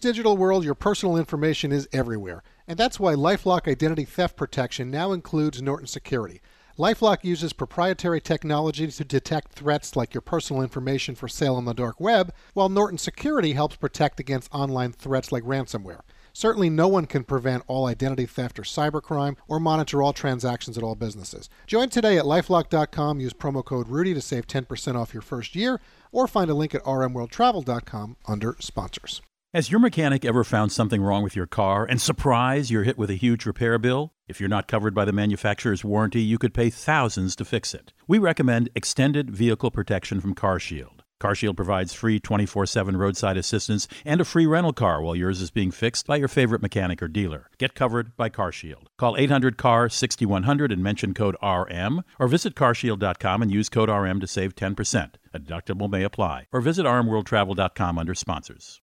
digital 0.00 0.36
world, 0.36 0.64
your 0.64 0.74
personal 0.74 1.16
information 1.16 1.72
is 1.72 1.88
everywhere. 1.92 2.42
And 2.66 2.78
that's 2.78 2.98
why 2.98 3.14
Lifelock 3.14 3.68
Identity 3.68 4.04
Theft 4.04 4.36
Protection 4.36 4.90
now 4.90 5.12
includes 5.12 5.62
Norton 5.62 5.86
Security. 5.86 6.40
Lifelock 6.78 7.24
uses 7.24 7.52
proprietary 7.52 8.20
technology 8.20 8.86
to 8.86 9.04
detect 9.04 9.52
threats 9.52 9.96
like 9.96 10.14
your 10.14 10.22
personal 10.22 10.62
information 10.62 11.14
for 11.14 11.28
sale 11.28 11.56
on 11.56 11.66
the 11.66 11.74
dark 11.74 12.00
web, 12.00 12.32
while 12.54 12.68
Norton 12.68 12.96
Security 12.96 13.52
helps 13.52 13.76
protect 13.76 14.18
against 14.18 14.52
online 14.52 14.92
threats 14.92 15.30
like 15.30 15.44
ransomware. 15.44 16.00
Certainly, 16.32 16.70
no 16.70 16.88
one 16.88 17.06
can 17.06 17.24
prevent 17.24 17.64
all 17.66 17.86
identity 17.86 18.24
theft 18.24 18.58
or 18.58 18.62
cybercrime 18.62 19.36
or 19.48 19.60
monitor 19.60 20.02
all 20.02 20.12
transactions 20.12 20.78
at 20.78 20.84
all 20.84 20.94
businesses. 20.94 21.50
Join 21.66 21.88
today 21.90 22.16
at 22.16 22.24
lifelock.com. 22.24 23.20
Use 23.20 23.34
promo 23.34 23.64
code 23.64 23.88
Rudy 23.88 24.14
to 24.14 24.20
save 24.20 24.46
10% 24.46 24.94
off 24.94 25.12
your 25.12 25.22
first 25.22 25.54
year, 25.54 25.80
or 26.12 26.26
find 26.26 26.50
a 26.50 26.54
link 26.54 26.74
at 26.74 26.84
rmworldtravel.com 26.84 28.16
under 28.26 28.56
sponsors. 28.60 29.20
Has 29.52 29.68
your 29.68 29.80
mechanic 29.80 30.24
ever 30.24 30.44
found 30.44 30.70
something 30.70 31.02
wrong 31.02 31.24
with 31.24 31.34
your 31.34 31.48
car 31.48 31.84
and 31.84 32.00
surprise 32.00 32.70
you're 32.70 32.84
hit 32.84 32.96
with 32.96 33.10
a 33.10 33.14
huge 33.14 33.44
repair 33.44 33.78
bill? 33.78 34.14
If 34.28 34.38
you're 34.38 34.48
not 34.48 34.68
covered 34.68 34.94
by 34.94 35.04
the 35.04 35.12
manufacturer's 35.12 35.84
warranty, 35.84 36.22
you 36.22 36.38
could 36.38 36.54
pay 36.54 36.70
thousands 36.70 37.34
to 37.34 37.44
fix 37.44 37.74
it. 37.74 37.92
We 38.06 38.20
recommend 38.20 38.70
extended 38.76 39.28
vehicle 39.28 39.72
protection 39.72 40.20
from 40.20 40.36
CarShield. 40.36 41.00
CarShield 41.20 41.56
provides 41.56 41.92
free 41.92 42.20
24 42.20 42.64
7 42.66 42.96
roadside 42.96 43.36
assistance 43.36 43.88
and 44.04 44.20
a 44.20 44.24
free 44.24 44.46
rental 44.46 44.72
car 44.72 45.02
while 45.02 45.16
yours 45.16 45.40
is 45.40 45.50
being 45.50 45.72
fixed 45.72 46.06
by 46.06 46.14
your 46.14 46.28
favorite 46.28 46.62
mechanic 46.62 47.02
or 47.02 47.08
dealer. 47.08 47.50
Get 47.58 47.74
covered 47.74 48.16
by 48.16 48.30
CarShield. 48.30 48.86
Call 48.98 49.16
800 49.16 49.56
CAR 49.56 49.88
6100 49.88 50.70
and 50.70 50.80
mention 50.80 51.12
code 51.12 51.34
RM, 51.42 52.04
or 52.20 52.28
visit 52.28 52.54
carshield.com 52.54 53.42
and 53.42 53.50
use 53.50 53.68
code 53.68 53.90
RM 53.90 54.20
to 54.20 54.28
save 54.28 54.54
10%. 54.54 55.14
A 55.34 55.40
deductible 55.40 55.90
may 55.90 56.04
apply. 56.04 56.46
Or 56.52 56.60
visit 56.60 56.86
rmworldtravel.com 56.86 57.98
under 57.98 58.14
sponsors. 58.14 58.80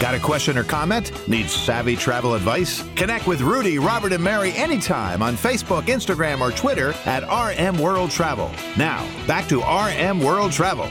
Got 0.00 0.14
a 0.14 0.18
question 0.18 0.56
or 0.56 0.64
comment? 0.64 1.12
Need 1.28 1.50
savvy 1.50 1.94
travel 1.94 2.32
advice? 2.32 2.82
Connect 2.96 3.26
with 3.26 3.42
Rudy, 3.42 3.78
Robert, 3.78 4.14
and 4.14 4.24
Mary 4.24 4.50
anytime 4.54 5.22
on 5.22 5.34
Facebook, 5.34 5.82
Instagram, 5.82 6.40
or 6.40 6.50
Twitter 6.50 6.94
at 7.04 7.22
RM 7.22 7.78
World 7.78 8.10
Travel. 8.10 8.50
Now, 8.78 9.06
back 9.26 9.46
to 9.48 9.60
RM 9.60 10.20
World 10.20 10.52
Travel. 10.52 10.88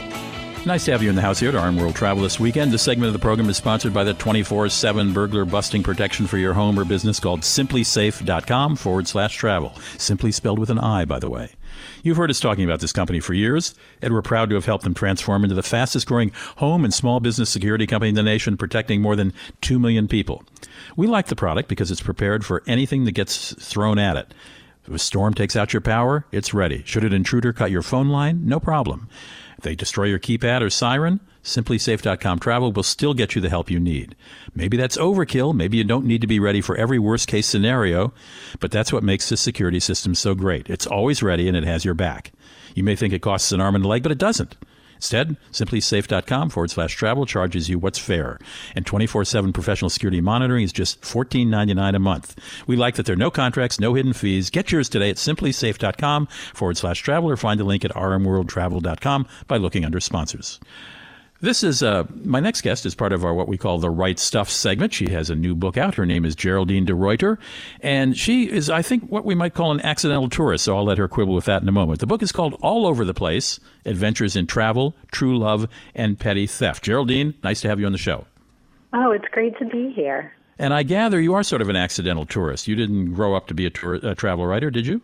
Nice 0.64 0.84
to 0.84 0.92
have 0.92 1.02
you 1.02 1.10
in 1.10 1.16
the 1.16 1.22
house 1.22 1.40
here 1.40 1.48
at 1.48 1.60
RM 1.60 1.76
World 1.76 1.96
Travel 1.96 2.22
this 2.22 2.38
weekend. 2.38 2.70
This 2.70 2.82
segment 2.82 3.08
of 3.08 3.12
the 3.12 3.18
program 3.18 3.48
is 3.50 3.56
sponsored 3.56 3.92
by 3.92 4.04
the 4.04 4.14
24 4.14 4.68
7 4.68 5.12
burglar 5.12 5.44
busting 5.44 5.82
protection 5.82 6.28
for 6.28 6.38
your 6.38 6.52
home 6.52 6.78
or 6.78 6.84
business 6.84 7.18
called 7.18 7.40
simplisafe.com 7.40 8.76
forward 8.76 9.08
slash 9.08 9.36
travel. 9.36 9.74
Simply 9.98 10.30
spelled 10.30 10.60
with 10.60 10.70
an 10.70 10.78
I, 10.78 11.04
by 11.04 11.18
the 11.18 11.28
way. 11.28 11.50
You've 12.02 12.16
heard 12.16 12.30
us 12.30 12.40
talking 12.40 12.64
about 12.64 12.80
this 12.80 12.92
company 12.92 13.20
for 13.20 13.34
years, 13.34 13.74
and 14.02 14.12
we're 14.12 14.22
proud 14.22 14.48
to 14.50 14.54
have 14.54 14.66
helped 14.66 14.84
them 14.84 14.94
transform 14.94 15.44
into 15.44 15.54
the 15.54 15.62
fastest 15.62 16.06
growing 16.06 16.32
home 16.56 16.84
and 16.84 16.92
small 16.92 17.20
business 17.20 17.50
security 17.50 17.86
company 17.86 18.10
in 18.10 18.14
the 18.14 18.22
nation, 18.22 18.56
protecting 18.56 19.00
more 19.00 19.16
than 19.16 19.32
2 19.60 19.78
million 19.78 20.08
people. 20.08 20.42
We 20.96 21.06
like 21.06 21.26
the 21.26 21.36
product 21.36 21.68
because 21.68 21.90
it's 21.90 22.00
prepared 22.00 22.44
for 22.44 22.62
anything 22.66 23.04
that 23.04 23.12
gets 23.12 23.54
thrown 23.54 23.98
at 23.98 24.16
it. 24.16 24.34
If 24.86 24.94
a 24.94 24.98
storm 24.98 25.34
takes 25.34 25.56
out 25.56 25.72
your 25.72 25.82
power, 25.82 26.26
it's 26.32 26.54
ready. 26.54 26.82
Should 26.84 27.04
an 27.04 27.12
intruder 27.12 27.52
cut 27.52 27.70
your 27.70 27.82
phone 27.82 28.08
line? 28.08 28.46
No 28.46 28.58
problem. 28.58 29.08
If 29.58 29.64
they 29.64 29.74
destroy 29.74 30.04
your 30.04 30.18
keypad 30.18 30.62
or 30.62 30.70
siren, 30.70 31.20
SimpliSafe.com 31.42 32.38
travel 32.38 32.72
will 32.72 32.82
still 32.82 33.14
get 33.14 33.34
you 33.34 33.40
the 33.40 33.48
help 33.48 33.70
you 33.70 33.80
need. 33.80 34.14
Maybe 34.54 34.76
that's 34.76 34.96
overkill. 34.96 35.54
Maybe 35.54 35.76
you 35.76 35.84
don't 35.84 36.04
need 36.04 36.20
to 36.20 36.26
be 36.26 36.40
ready 36.40 36.60
for 36.60 36.76
every 36.76 36.98
worst 36.98 37.28
case 37.28 37.46
scenario, 37.46 38.12
but 38.58 38.70
that's 38.70 38.92
what 38.92 39.02
makes 39.02 39.28
this 39.28 39.40
security 39.40 39.80
system 39.80 40.14
so 40.14 40.34
great. 40.34 40.68
It's 40.68 40.86
always 40.86 41.22
ready 41.22 41.48
and 41.48 41.56
it 41.56 41.64
has 41.64 41.84
your 41.84 41.94
back. 41.94 42.32
You 42.74 42.84
may 42.84 42.96
think 42.96 43.12
it 43.12 43.22
costs 43.22 43.52
an 43.52 43.60
arm 43.60 43.74
and 43.74 43.84
a 43.84 43.88
leg, 43.88 44.02
but 44.02 44.12
it 44.12 44.18
doesn't. 44.18 44.56
Instead, 45.00 45.38
simplisafe.com 45.50 46.50
forward 46.50 46.70
slash 46.70 46.94
travel 46.94 47.24
charges 47.24 47.70
you 47.70 47.78
what's 47.78 47.98
fair. 47.98 48.38
And 48.76 48.84
24 48.84 49.24
7 49.24 49.50
professional 49.50 49.88
security 49.88 50.20
monitoring 50.20 50.62
is 50.62 50.74
just 50.74 51.00
$14.99 51.00 51.96
a 51.96 51.98
month. 51.98 52.38
We 52.66 52.76
like 52.76 52.96
that 52.96 53.06
there 53.06 53.14
are 53.14 53.16
no 53.16 53.30
contracts, 53.30 53.80
no 53.80 53.94
hidden 53.94 54.12
fees. 54.12 54.50
Get 54.50 54.70
yours 54.70 54.90
today 54.90 55.08
at 55.08 55.16
simplisafe.com 55.16 56.26
forward 56.52 56.76
slash 56.76 57.00
travel 57.00 57.30
or 57.30 57.38
find 57.38 57.58
the 57.58 57.64
link 57.64 57.82
at 57.82 57.92
rmworldtravel.com 57.92 59.26
by 59.48 59.56
looking 59.56 59.86
under 59.86 60.00
sponsors. 60.00 60.60
This 61.42 61.64
is 61.64 61.82
uh, 61.82 62.04
my 62.22 62.38
next 62.38 62.60
guest 62.60 62.84
is 62.84 62.94
part 62.94 63.14
of 63.14 63.24
our 63.24 63.32
what 63.32 63.48
we 63.48 63.56
call 63.56 63.78
the 63.78 63.88
right 63.88 64.18
stuff 64.18 64.50
segment. 64.50 64.92
She 64.92 65.10
has 65.10 65.30
a 65.30 65.34
new 65.34 65.54
book 65.54 65.78
out. 65.78 65.94
Her 65.94 66.04
name 66.04 66.26
is 66.26 66.36
Geraldine 66.36 66.84
DeRuiter, 66.84 67.38
and 67.80 68.14
she 68.14 68.50
is, 68.50 68.68
I 68.68 68.82
think, 68.82 69.04
what 69.10 69.24
we 69.24 69.34
might 69.34 69.54
call 69.54 69.72
an 69.72 69.80
accidental 69.80 70.28
tourist. 70.28 70.66
So 70.66 70.76
I'll 70.76 70.84
let 70.84 70.98
her 70.98 71.08
quibble 71.08 71.34
with 71.34 71.46
that 71.46 71.62
in 71.62 71.68
a 71.68 71.72
moment. 71.72 72.00
The 72.00 72.06
book 72.06 72.22
is 72.22 72.30
called 72.30 72.58
All 72.60 72.86
Over 72.86 73.06
the 73.06 73.14
Place: 73.14 73.58
Adventures 73.86 74.36
in 74.36 74.46
Travel, 74.46 74.94
True 75.12 75.38
Love, 75.38 75.66
and 75.94 76.18
Petty 76.18 76.46
Theft. 76.46 76.84
Geraldine, 76.84 77.32
nice 77.42 77.62
to 77.62 77.68
have 77.68 77.80
you 77.80 77.86
on 77.86 77.92
the 77.92 77.98
show. 77.98 78.26
Oh, 78.92 79.10
it's 79.12 79.28
great 79.32 79.58
to 79.60 79.64
be 79.64 79.92
here. 79.92 80.34
And 80.58 80.74
I 80.74 80.82
gather 80.82 81.18
you 81.18 81.32
are 81.32 81.42
sort 81.42 81.62
of 81.62 81.70
an 81.70 81.76
accidental 81.76 82.26
tourist. 82.26 82.68
You 82.68 82.76
didn't 82.76 83.14
grow 83.14 83.34
up 83.34 83.46
to 83.46 83.54
be 83.54 83.64
a, 83.64 83.70
tour, 83.70 83.94
a 83.94 84.14
travel 84.14 84.46
writer, 84.46 84.70
did 84.70 84.86
you? 84.86 85.00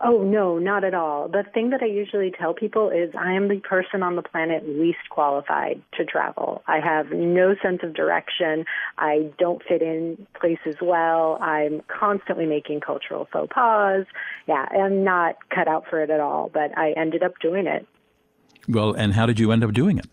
Oh, 0.00 0.22
no, 0.22 0.58
not 0.58 0.84
at 0.84 0.94
all. 0.94 1.28
The 1.28 1.44
thing 1.52 1.70
that 1.70 1.82
I 1.82 1.86
usually 1.86 2.30
tell 2.30 2.54
people 2.54 2.90
is 2.90 3.10
I 3.18 3.32
am 3.32 3.48
the 3.48 3.58
person 3.58 4.02
on 4.02 4.14
the 4.14 4.22
planet 4.22 4.62
least 4.68 4.98
qualified 5.10 5.82
to 5.94 6.04
travel. 6.04 6.62
I 6.68 6.78
have 6.78 7.10
no 7.10 7.56
sense 7.60 7.80
of 7.82 7.94
direction. 7.94 8.64
I 8.96 9.30
don't 9.38 9.60
fit 9.62 9.82
in 9.82 10.26
places 10.40 10.76
well. 10.80 11.38
I'm 11.40 11.82
constantly 11.88 12.46
making 12.46 12.80
cultural 12.80 13.26
faux 13.32 13.52
pas. 13.52 14.06
Yeah, 14.46 14.66
I'm 14.70 15.02
not 15.02 15.36
cut 15.50 15.66
out 15.66 15.84
for 15.90 16.00
it 16.00 16.10
at 16.10 16.20
all, 16.20 16.48
but 16.52 16.76
I 16.78 16.92
ended 16.92 17.24
up 17.24 17.32
doing 17.40 17.66
it. 17.66 17.84
Well, 18.68 18.92
and 18.92 19.14
how 19.14 19.26
did 19.26 19.40
you 19.40 19.50
end 19.50 19.64
up 19.64 19.72
doing 19.72 19.98
it? 19.98 20.06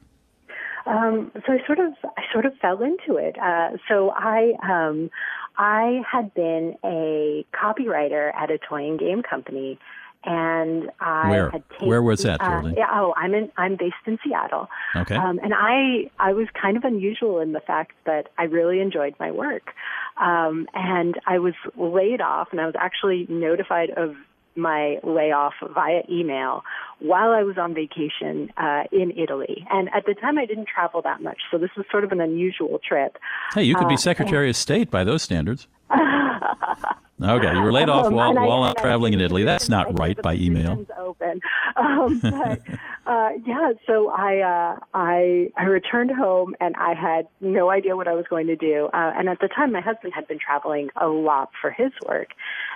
Um, 0.87 1.31
so 1.45 1.53
I 1.53 1.65
sort 1.65 1.79
of, 1.79 1.93
I 2.03 2.21
sort 2.31 2.45
of 2.45 2.53
fell 2.61 2.81
into 2.81 3.17
it. 3.17 3.37
Uh, 3.39 3.71
so 3.87 4.11
I, 4.11 4.53
um, 4.63 5.09
I 5.57 6.01
had 6.09 6.33
been 6.33 6.75
a 6.83 7.45
copywriter 7.53 8.33
at 8.35 8.51
a 8.51 8.57
toy 8.57 8.87
and 8.87 8.99
game 8.99 9.23
company, 9.23 9.79
and 10.23 10.89
I 10.99 11.29
Where? 11.29 11.49
had 11.51 11.69
taken, 11.69 11.87
Where 11.87 12.01
was 12.01 12.23
that, 12.23 12.41
uh, 12.41 12.71
yeah, 12.75 12.87
oh, 12.91 13.13
I'm 13.15 13.33
in. 13.33 13.51
I'm 13.57 13.75
based 13.75 13.95
in 14.05 14.17
Seattle. 14.23 14.69
Okay. 14.95 15.15
Um, 15.15 15.39
and 15.43 15.53
I 15.55 16.09
I 16.19 16.33
was 16.33 16.47
kind 16.59 16.77
of 16.77 16.83
unusual 16.83 17.39
in 17.39 17.51
the 17.51 17.59
fact 17.59 17.93
that 18.05 18.29
I 18.37 18.43
really 18.43 18.79
enjoyed 18.79 19.15
my 19.19 19.31
work, 19.31 19.71
um, 20.17 20.67
and 20.73 21.15
I 21.27 21.39
was 21.39 21.53
laid 21.77 22.21
off, 22.21 22.49
and 22.51 22.59
I 22.59 22.65
was 22.65 22.75
actually 22.79 23.27
notified 23.29 23.91
of 23.91 24.15
my 24.55 24.97
layoff 25.03 25.53
via 25.73 26.01
email 26.09 26.63
while 26.99 27.31
I 27.31 27.43
was 27.43 27.57
on 27.57 27.73
vacation 27.73 28.51
uh, 28.57 28.83
in 28.91 29.11
Italy. 29.17 29.65
And 29.69 29.89
at 29.93 30.05
the 30.05 30.13
time, 30.13 30.37
I 30.37 30.45
didn't 30.45 30.67
travel 30.67 31.01
that 31.03 31.21
much, 31.21 31.39
so 31.51 31.57
this 31.57 31.71
was 31.75 31.85
sort 31.91 32.03
of 32.03 32.11
an 32.11 32.21
unusual 32.21 32.79
trip. 32.87 33.17
Hey, 33.53 33.63
you 33.63 33.75
could 33.75 33.87
be 33.89 33.95
Uh, 33.95 33.97
Secretary 33.97 34.49
of 34.49 34.55
State 34.55 34.89
by 34.89 35.03
those 35.03 35.21
standards. 35.23 35.67
Okay, 37.21 37.53
you 37.53 37.61
were 37.61 37.71
laid 37.71 37.87
off 37.87 38.07
Um, 38.07 38.13
while, 38.13 38.37
I- 38.37 38.45
while 38.45 38.63
I 38.63 38.73
traveling 38.73 39.13
in 39.13 39.21
Italy. 39.21 39.43
That's 39.43 39.69
not 39.69 39.97
right 39.97 40.21
by 40.21 40.33
email. 40.35 40.85
Open, 40.97 41.39
um, 41.77 42.19
but 42.19 42.61
uh, 43.07 43.29
yeah. 43.45 43.71
So 43.87 44.09
I 44.09 44.39
uh, 44.39 44.79
I 44.93 45.49
I 45.55 45.63
returned 45.63 46.11
home 46.11 46.55
and 46.59 46.75
I 46.75 46.93
had 46.93 47.27
no 47.39 47.69
idea 47.69 47.95
what 47.95 48.09
I 48.09 48.13
was 48.13 48.25
going 48.29 48.47
to 48.47 48.57
do. 48.57 48.89
Uh, 48.93 49.13
and 49.15 49.29
at 49.29 49.39
the 49.39 49.47
time, 49.47 49.71
my 49.71 49.79
husband 49.79 50.11
had 50.13 50.27
been 50.27 50.39
traveling 50.39 50.89
a 50.99 51.07
lot 51.07 51.51
for 51.61 51.71
his 51.71 51.91
work, 52.05 52.29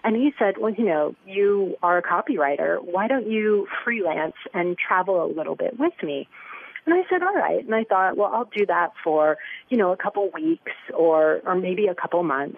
and 0.05 0.15
he 0.15 0.31
said, 0.39 0.55
"Well, 0.57 0.73
you 0.73 0.85
know, 0.85 1.15
you 1.27 1.75
are 1.83 1.97
a 1.97 2.01
copywriter. 2.01 2.77
Why 2.81 3.07
don't 3.07 3.29
you 3.29 3.67
freelance 3.83 4.35
and 4.53 4.77
travel 4.77 5.21
a 5.21 5.27
little 5.27 5.55
bit 5.55 5.77
with 5.77 5.93
me?" 6.01 6.29
And 6.85 6.95
I 6.95 7.03
said, 7.09 7.21
all 7.21 7.35
right. 7.35 7.63
And 7.63 7.75
I 7.75 7.83
thought, 7.83 8.17
well, 8.17 8.31
I'll 8.33 8.49
do 8.57 8.65
that 8.65 8.93
for, 9.03 9.37
you 9.67 9.77
know, 9.77 9.91
a 9.91 9.97
couple 9.97 10.31
weeks 10.33 10.71
or, 10.97 11.39
or 11.45 11.53
maybe 11.53 11.85
a 11.85 11.93
couple 11.93 12.23
months. 12.23 12.57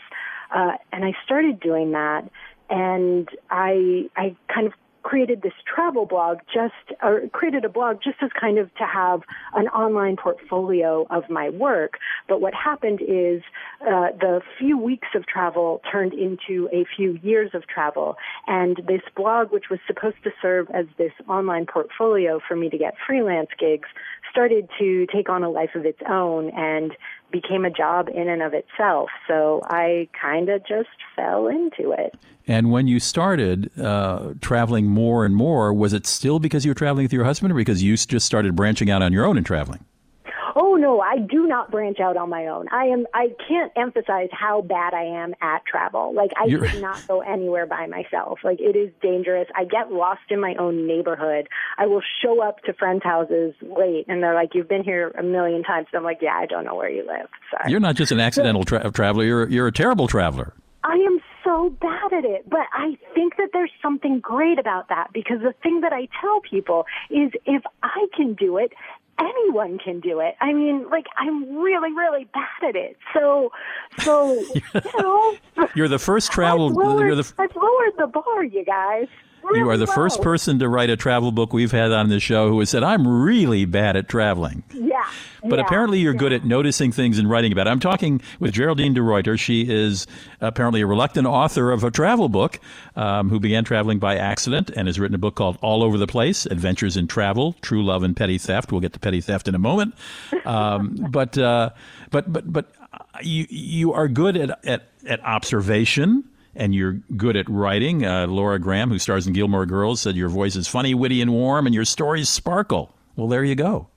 Uh, 0.53 0.73
and 0.91 1.05
I 1.05 1.13
started 1.25 1.59
doing 1.59 1.91
that 1.91 2.29
and 2.69 3.27
I, 3.49 4.09
I 4.15 4.35
kind 4.53 4.67
of 4.67 4.73
created 5.03 5.41
this 5.41 5.53
travel 5.65 6.05
blog 6.05 6.37
just, 6.53 6.99
or 7.01 7.27
created 7.33 7.65
a 7.65 7.69
blog 7.69 7.97
just 8.03 8.17
as 8.21 8.29
kind 8.39 8.57
of 8.57 8.73
to 8.75 8.85
have 8.85 9.21
an 9.53 9.67
online 9.69 10.15
portfolio 10.15 11.05
of 11.09 11.29
my 11.29 11.49
work. 11.49 11.97
But 12.27 12.39
what 12.39 12.53
happened 12.53 13.01
is, 13.01 13.41
uh, 13.81 14.11
the 14.19 14.41
few 14.59 14.77
weeks 14.77 15.07
of 15.15 15.25
travel 15.25 15.81
turned 15.91 16.13
into 16.13 16.69
a 16.71 16.85
few 16.95 17.19
years 17.23 17.51
of 17.53 17.67
travel. 17.67 18.15
And 18.47 18.77
this 18.87 19.01
blog, 19.15 19.51
which 19.51 19.69
was 19.69 19.79
supposed 19.87 20.23
to 20.23 20.31
serve 20.41 20.67
as 20.71 20.85
this 20.97 21.13
online 21.27 21.65
portfolio 21.65 22.39
for 22.47 22.55
me 22.55 22.69
to 22.69 22.77
get 22.77 22.93
freelance 23.05 23.49
gigs, 23.59 23.89
started 24.29 24.69
to 24.79 25.07
take 25.07 25.29
on 25.29 25.43
a 25.43 25.49
life 25.49 25.71
of 25.75 25.85
its 25.85 25.99
own 26.07 26.51
and 26.51 26.93
became 27.31 27.65
a 27.65 27.69
job 27.69 28.09
in 28.09 28.27
and 28.27 28.41
of 28.41 28.53
itself. 28.53 29.09
So 29.27 29.61
I 29.65 30.09
kind 30.19 30.49
of 30.49 30.65
just 30.65 30.89
fell 31.15 31.47
into 31.47 31.91
it. 31.91 32.15
And 32.47 32.71
when 32.71 32.87
you 32.87 32.99
started 32.99 33.71
uh, 33.79 34.33
traveling 34.41 34.87
more 34.87 35.25
and 35.25 35.35
more, 35.35 35.73
was 35.73 35.93
it 35.93 36.05
still 36.05 36.39
because 36.39 36.65
you 36.65 36.71
were 36.71 36.75
traveling 36.75 37.05
with 37.05 37.13
your 37.13 37.23
husband, 37.23 37.51
or 37.51 37.55
because 37.55 37.83
you 37.83 37.95
just 37.95 38.25
started 38.25 38.55
branching 38.55 38.89
out 38.89 39.01
on 39.01 39.13
your 39.13 39.25
own 39.25 39.37
and 39.37 39.45
traveling? 39.45 39.85
Oh 40.55 40.75
no, 40.75 40.99
I 41.01 41.17
do 41.17 41.47
not 41.47 41.71
branch 41.71 41.99
out 41.99 42.17
on 42.17 42.29
my 42.29 42.47
own. 42.47 42.67
I 42.71 42.85
am. 42.85 43.05
I 43.13 43.27
can't 43.47 43.71
emphasize 43.75 44.29
how 44.31 44.61
bad 44.61 44.93
I 44.93 45.03
am 45.03 45.33
at 45.41 45.65
travel. 45.65 46.13
Like 46.13 46.31
I 46.39 46.45
You're- 46.45 46.67
could 46.67 46.81
not 46.81 47.05
go 47.07 47.21
anywhere 47.21 47.65
by 47.65 47.87
myself. 47.87 48.39
Like 48.43 48.59
it 48.59 48.75
is 48.75 48.91
dangerous. 49.01 49.47
I 49.55 49.63
get 49.65 49.91
lost 49.91 50.21
in 50.29 50.39
my 50.39 50.55
own 50.59 50.87
neighborhood. 50.87 51.47
I 51.77 51.85
will 51.87 52.01
show 52.21 52.41
up 52.41 52.61
to 52.63 52.73
friends' 52.73 53.03
houses 53.03 53.53
late, 53.61 54.05
and 54.07 54.21
they're 54.21 54.35
like, 54.35 54.53
"You've 54.53 54.67
been 54.69 54.83
here 54.83 55.09
a 55.17 55.23
million 55.23 55.63
times." 55.63 55.87
And 55.91 55.99
I'm 55.99 56.03
like, 56.03 56.19
"Yeah, 56.21 56.35
I 56.35 56.45
don't 56.45 56.65
know 56.65 56.75
where 56.75 56.89
you 56.89 57.05
live." 57.07 57.27
Sorry. 57.49 57.71
You're 57.71 57.79
not 57.79 57.95
just 57.95 58.11
an 58.11 58.19
accidental 58.19 58.63
tra- 58.63 58.91
traveler. 58.91 59.23
You're 59.25 59.47
you're 59.49 59.67
a 59.67 59.71
terrible 59.71 60.07
traveler. 60.07 60.53
I 60.83 60.95
am 60.95 61.21
so 61.43 61.69
bad 61.69 62.13
at 62.13 62.25
it, 62.25 62.49
but 62.49 62.67
I 62.73 62.97
think 63.13 63.37
that 63.37 63.49
there's 63.53 63.71
something 63.81 64.19
great 64.19 64.59
about 64.59 64.89
that 64.89 65.11
because 65.13 65.39
the 65.41 65.53
thing 65.63 65.81
that 65.81 65.93
I 65.93 66.07
tell 66.19 66.41
people 66.41 66.85
is 67.09 67.31
if 67.45 67.63
I 67.83 68.07
can 68.15 68.33
do 68.33 68.57
it, 68.57 68.73
anyone 69.19 69.77
can 69.77 69.99
do 69.99 70.19
it. 70.19 70.35
I 70.41 70.53
mean, 70.53 70.89
like 70.89 71.05
I'm 71.17 71.57
really, 71.57 71.91
really 71.93 72.25
bad 72.33 72.69
at 72.69 72.75
it. 72.75 72.97
So, 73.13 73.51
so 73.99 74.33
you 74.53 74.61
know, 74.97 75.37
You're 75.75 75.87
the 75.87 75.99
first 75.99 76.31
travel. 76.31 76.67
I've 76.69 76.75
lowered, 76.75 77.07
You're 77.07 77.15
the 77.15 77.33
I've 77.37 77.55
lowered 77.55 77.93
the 77.97 78.07
bar, 78.07 78.43
you 78.43 78.65
guys. 78.65 79.07
You 79.53 79.69
are 79.69 79.77
the 79.77 79.87
first 79.87 80.21
person 80.21 80.59
to 80.59 80.69
write 80.69 80.89
a 80.89 80.95
travel 80.95 81.31
book 81.31 81.53
we've 81.53 81.71
had 81.71 81.91
on 81.91 82.09
this 82.09 82.23
show 82.23 82.49
who 82.49 82.59
has 82.59 82.69
said 82.69 82.83
I'm 82.83 83.07
really 83.07 83.65
bad 83.65 83.95
at 83.95 84.07
traveling. 84.07 84.63
Yeah. 84.73 85.05
But 85.43 85.57
yeah, 85.57 85.65
apparently 85.65 85.99
you're 85.99 86.13
yeah. 86.13 86.19
good 86.19 86.33
at 86.33 86.45
noticing 86.45 86.91
things 86.91 87.17
and 87.17 87.29
writing 87.29 87.51
about 87.51 87.67
it. 87.67 87.71
I'm 87.71 87.79
talking 87.79 88.21
with 88.39 88.53
Geraldine 88.53 88.93
DeRuiter. 88.93 89.39
She 89.39 89.67
is 89.67 90.05
apparently 90.39 90.81
a 90.81 90.87
reluctant 90.87 91.27
author 91.27 91.71
of 91.71 91.83
a 91.83 91.91
travel 91.91 92.29
book 92.29 92.59
um, 92.95 93.29
who 93.29 93.39
began 93.39 93.63
traveling 93.63 93.99
by 93.99 94.17
accident 94.17 94.69
and 94.69 94.87
has 94.87 94.99
written 94.99 95.15
a 95.15 95.19
book 95.19 95.35
called 95.35 95.57
All 95.61 95.83
Over 95.83 95.97
the 95.97 96.07
Place 96.07 96.45
Adventures 96.45 96.95
in 96.95 97.07
Travel, 97.07 97.55
True 97.61 97.83
Love 97.83 98.03
and 98.03 98.15
Petty 98.15 98.37
Theft. 98.37 98.71
We'll 98.71 98.81
get 98.81 98.93
to 98.93 98.99
petty 98.99 99.21
theft 99.21 99.47
in 99.47 99.55
a 99.55 99.59
moment. 99.59 99.95
Um, 100.45 100.95
but, 101.09 101.37
uh, 101.37 101.71
but, 102.11 102.31
but, 102.31 102.51
but 102.51 102.73
you, 103.23 103.47
you 103.49 103.93
are 103.93 104.07
good 104.07 104.37
at, 104.37 104.65
at, 104.65 104.89
at 105.07 105.19
observation. 105.21 106.23
And 106.55 106.75
you're 106.75 106.99
good 107.15 107.37
at 107.37 107.49
writing. 107.49 108.05
Uh, 108.05 108.27
Lauren 108.27 108.61
Graham, 108.61 108.89
who 108.89 108.99
stars 108.99 109.25
in 109.25 109.33
Gilmore 109.33 109.65
Girls, 109.65 110.01
said 110.01 110.15
your 110.15 110.29
voice 110.29 110.55
is 110.55 110.67
funny, 110.67 110.93
witty, 110.93 111.21
and 111.21 111.31
warm, 111.31 111.65
and 111.65 111.73
your 111.73 111.85
stories 111.85 112.27
sparkle. 112.27 112.93
Well, 113.15 113.27
there 113.27 113.43
you 113.43 113.55
go. 113.55 113.87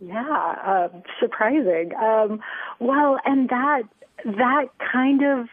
Yeah, 0.00 0.54
uh, 0.64 0.88
surprising. 1.18 1.92
Um, 1.94 2.40
well, 2.78 3.18
and 3.24 3.48
that 3.48 3.82
that 4.24 4.66
kind 4.92 5.24
of 5.24 5.48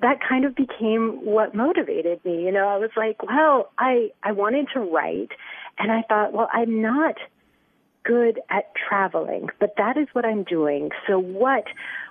that 0.00 0.20
kind 0.26 0.44
of 0.44 0.54
became 0.54 1.24
what 1.24 1.54
motivated 1.54 2.24
me. 2.24 2.44
You 2.44 2.52
know, 2.52 2.68
I 2.68 2.76
was 2.76 2.90
like, 2.96 3.22
well, 3.22 3.70
I 3.78 4.10
I 4.22 4.32
wanted 4.32 4.68
to 4.74 4.80
write, 4.80 5.30
and 5.78 5.90
I 5.90 6.02
thought, 6.02 6.32
well, 6.32 6.48
I'm 6.52 6.80
not 6.82 7.16
good 8.04 8.40
at 8.50 8.72
traveling, 8.74 9.48
but 9.58 9.74
that 9.76 9.96
is 9.96 10.08
what 10.12 10.24
I'm 10.24 10.44
doing. 10.44 10.90
So 11.06 11.18
what 11.18 11.64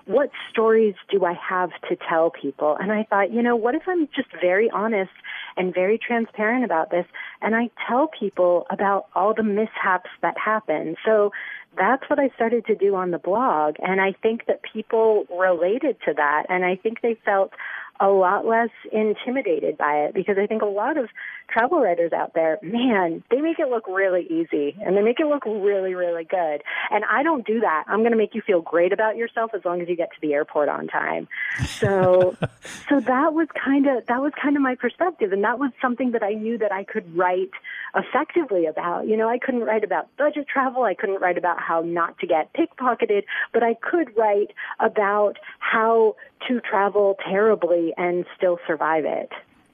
what 0.08 0.32
stories 0.50 0.96
do 1.12 1.26
I 1.26 1.34
have 1.34 1.70
to 1.90 1.98
tell 2.10 2.32
people? 2.32 2.78
And 2.80 2.92
I 2.92 3.04
thought, 3.04 3.32
you 3.32 3.42
know, 3.44 3.56
what 3.56 3.76
if 3.76 3.84
I'm 3.88 4.08
just 4.16 4.30
very 4.42 4.70
honest 4.70 5.12
and 5.58 5.74
very 5.74 5.98
transparent 6.00 6.64
about 6.64 6.92
this 6.92 7.06
and 7.42 7.56
I 7.56 7.70
tell 7.88 8.08
people 8.08 8.66
about 8.70 9.08
all 9.14 9.34
the 9.34 9.44
mishaps 9.44 10.10
that 10.22 10.36
happen. 10.38 10.96
So 11.06 11.32
that's 11.78 12.04
what 12.10 12.20
I 12.20 12.30
started 12.36 12.66
to 12.68 12.76
do 12.76 12.96
on 12.96 13.12
the 13.12 13.20
blog 13.20 13.76
and 13.80 14.02
I 14.02 14.14
think 14.14 14.46
that 14.48 14.62
people 14.62 15.26
related 15.30 15.98
to 16.06 16.14
that 16.16 16.46
and 16.50 16.66
I 16.66 16.76
think 16.76 17.02
they 17.02 17.18
felt 17.26 17.52
a 18.00 18.08
lot 18.08 18.46
less 18.46 18.70
intimidated 18.92 19.77
by 19.77 20.06
it 20.06 20.13
because 20.13 20.38
I 20.38 20.48
think 20.48 20.62
a 20.62 20.68
lot 20.68 20.98
of 20.98 21.10
travel 21.50 21.80
writers 21.80 22.12
out 22.13 22.34
there, 22.34 22.60
man, 22.62 23.24
they 23.32 23.42
make 23.42 23.60
it 23.60 23.70
look 23.70 23.88
really 23.88 24.25
easy 24.30 24.77
and 24.84 24.96
they 24.96 25.01
make 25.01 25.20
it 25.20 25.27
look 25.27 25.46
really, 25.46 25.96
really 25.96 26.24
good. 26.24 26.62
And 26.92 27.04
I 27.10 27.24
don't 27.24 27.46
do 27.46 27.62
that. 27.62 27.86
I'm 27.88 28.00
going 28.00 28.12
to 28.12 28.18
make 28.18 28.36
you 28.36 28.42
feel 28.42 28.62
great 28.62 28.94
about 28.94 29.18
yourself 29.18 29.51
as 29.54 29.63
long 29.66 29.82
as 29.82 29.88
you 29.88 29.96
get 29.96 30.12
to 30.12 30.22
the 30.22 30.34
airport 30.34 30.70
on 30.70 30.88
time. 30.88 31.27
So, 31.66 32.36
so 32.89 33.00
that 33.00 33.34
was 33.34 33.48
kind 33.63 33.88
of, 33.88 34.06
that 34.08 34.22
was 34.22 34.34
kind 34.42 34.56
of 34.56 34.62
my 34.62 34.75
perspective. 34.75 35.32
And 35.32 35.44
that 35.44 35.60
was 35.60 35.72
something 35.82 36.12
that 36.12 36.24
I 36.24 36.34
knew 36.34 36.58
that 36.58 36.72
I 36.72 36.84
could 36.84 37.17
write 37.17 37.52
effectively 37.97 38.65
about. 38.65 39.07
You 39.07 39.17
know, 39.17 39.27
I 39.27 39.39
couldn't 39.39 39.62
write 39.62 39.83
about 39.83 40.07
budget 40.17 40.47
travel. 40.47 40.83
I 40.83 40.93
couldn't 40.93 41.21
write 41.21 41.38
about 41.38 41.60
how 41.60 41.81
not 41.81 42.17
to 42.19 42.27
get 42.27 42.53
pickpocketed, 42.53 43.23
but 43.53 43.63
I 43.63 43.73
could 43.73 44.15
write 44.15 44.51
about 44.79 45.38
how 45.60 46.15
to 46.47 46.62
travel 46.62 47.17
terribly 47.27 47.93
and 47.97 48.25
still 48.36 48.60
survive 48.67 49.05
it. 49.05 49.31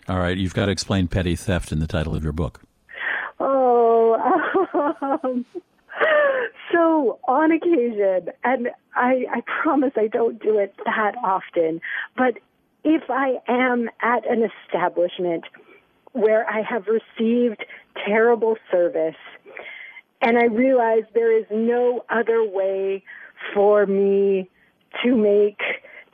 All 0.07 0.19
right, 0.19 0.37
you've 0.37 0.53
got 0.53 0.65
to 0.65 0.71
explain 0.71 1.07
petty 1.07 1.35
theft 1.35 1.71
in 1.71 1.79
the 1.79 1.87
title 1.87 2.15
of 2.15 2.23
your 2.23 2.33
book. 2.33 2.61
Oh, 3.39 4.15
um, 5.23 5.45
so 6.71 7.19
on 7.27 7.51
occasion, 7.51 8.29
and 8.43 8.69
I, 8.95 9.25
I 9.31 9.41
promise 9.61 9.93
I 9.95 10.07
don't 10.07 10.41
do 10.41 10.57
it 10.57 10.73
that 10.85 11.15
often, 11.23 11.81
but 12.17 12.39
if 12.83 13.03
I 13.09 13.39
am 13.47 13.89
at 14.01 14.29
an 14.29 14.49
establishment 14.65 15.45
where 16.11 16.47
I 16.47 16.61
have 16.61 16.87
received 16.87 17.65
terrible 18.05 18.57
service. 18.71 19.15
And 20.21 20.37
I 20.37 20.45
realize 20.45 21.03
there 21.13 21.37
is 21.37 21.45
no 21.51 22.05
other 22.09 22.43
way 22.43 23.03
for 23.53 23.85
me 23.85 24.49
to 25.03 25.15
make 25.15 25.59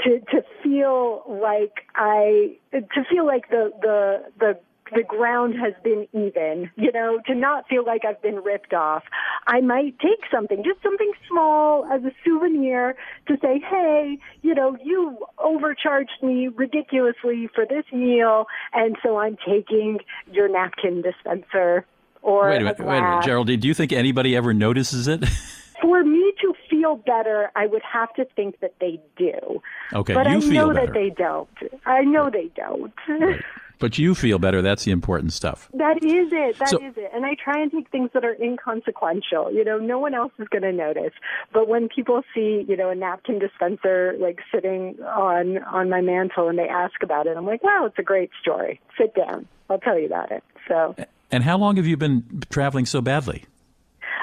to 0.04 0.20
to 0.32 0.44
feel 0.64 1.24
like 1.28 1.86
I 1.96 2.56
to 2.72 3.04
feel 3.10 3.26
like 3.26 3.50
the 3.50 3.72
the 3.82 4.24
the 4.40 4.60
the 4.96 5.04
ground 5.04 5.56
has 5.60 5.74
been 5.84 6.08
even, 6.14 6.70
you 6.76 6.92
know, 6.92 7.20
to 7.28 7.36
not 7.36 7.68
feel 7.68 7.86
like 7.86 8.06
I've 8.06 8.22
been 8.22 8.38
ripped 8.44 8.74
off. 8.74 9.04
I 9.48 9.62
might 9.62 9.98
take 10.00 10.20
something, 10.32 10.64
just 10.64 10.82
something 10.84 11.12
small 11.28 11.86
as 11.86 12.04
a 12.04 12.12
souvenir 12.26 12.96
to 13.28 13.38
say, 13.42 13.60
hey, 13.60 14.18
you 14.42 14.56
know, 14.56 14.78
you 14.84 15.18
overcharged 15.38 16.22
me 16.22 16.48
ridiculously 16.48 17.50
for 17.54 17.66
this 17.66 17.86
meal, 17.92 18.46
and 18.74 18.98
so 19.04 19.18
I'm 19.18 19.38
taking 19.48 20.00
your 20.32 20.50
napkin 20.50 21.02
dispenser 21.02 21.86
or 22.22 22.50
Wait 22.50 22.58
a 22.58 22.60
minute, 22.60 22.80
wait 22.80 22.98
a 22.98 23.02
minute. 23.02 23.24
Geraldine. 23.24 23.60
Do 23.60 23.68
you 23.68 23.74
think 23.74 23.92
anybody 23.92 24.36
ever 24.36 24.54
notices 24.54 25.08
it? 25.08 25.24
For 25.82 26.04
me 26.04 26.34
to 26.42 26.54
feel 26.70 26.98
better, 26.98 27.50
I 27.56 27.66
would 27.66 27.82
have 27.90 28.14
to 28.16 28.26
think 28.36 28.60
that 28.60 28.74
they 28.82 29.00
do. 29.18 29.62
Okay, 29.94 30.14
but 30.14 30.30
you 30.30 30.38
I 30.38 30.54
know 30.54 30.74
better. 30.74 30.88
that 30.88 30.94
they 30.94 31.10
don't. 31.10 31.48
I 31.86 32.02
know 32.02 32.30
they 32.30 32.52
don't. 32.54 32.94
but 33.80 33.98
you 33.98 34.14
feel 34.14 34.38
better. 34.40 34.62
That's 34.62 34.84
the 34.84 34.92
important 34.92 35.34
stuff. 35.34 35.70
That 35.74 36.04
is 36.04 36.30
it. 36.32 36.58
That 36.60 36.66
is 36.66 36.70
So- 36.72 36.80
it. 36.84 37.12
And 37.14 37.26
I 37.26 37.36
try 37.36 37.60
and 37.62 37.72
take 37.72 37.90
things 37.90 38.10
that 38.14 38.24
are 38.26 38.36
inconsequential. 38.42 39.52
You 39.54 39.64
know, 39.64 39.78
no 39.78 39.98
one 40.00 40.14
else 40.14 40.34
is 40.38 40.48
going 40.50 40.62
to 40.64 40.72
notice. 40.72 41.14
But 41.54 41.68
when 41.68 41.90
people 41.90 42.22
see, 42.34 42.66
you 42.68 42.76
know, 42.78 42.90
a 42.90 42.96
napkin 42.96 43.40
dispenser 43.40 44.16
like 44.20 44.40
sitting 44.54 44.98
on 45.02 45.60
on 45.64 45.90
my 45.90 46.02
mantle 46.02 46.50
and 46.50 46.60
they 46.60 46.68
ask 46.68 47.02
about 47.04 47.26
it, 47.28 47.36
I'm 47.38 47.46
like, 47.46 47.64
wow, 47.64 47.86
it's 47.86 47.98
a 47.98 48.04
great 48.04 48.32
story. 48.42 48.80
Sit 48.98 49.16
down. 49.16 49.48
I'll 49.70 49.80
tell 49.80 49.98
you 49.98 50.06
about 50.06 50.32
it. 50.32 50.44
So. 50.68 50.96
And 51.32 51.44
how 51.44 51.58
long 51.58 51.76
have 51.78 51.86
you 51.86 51.96
been 51.98 52.44
traveling 52.50 52.86
so 52.86 53.02
badly? 53.02 53.46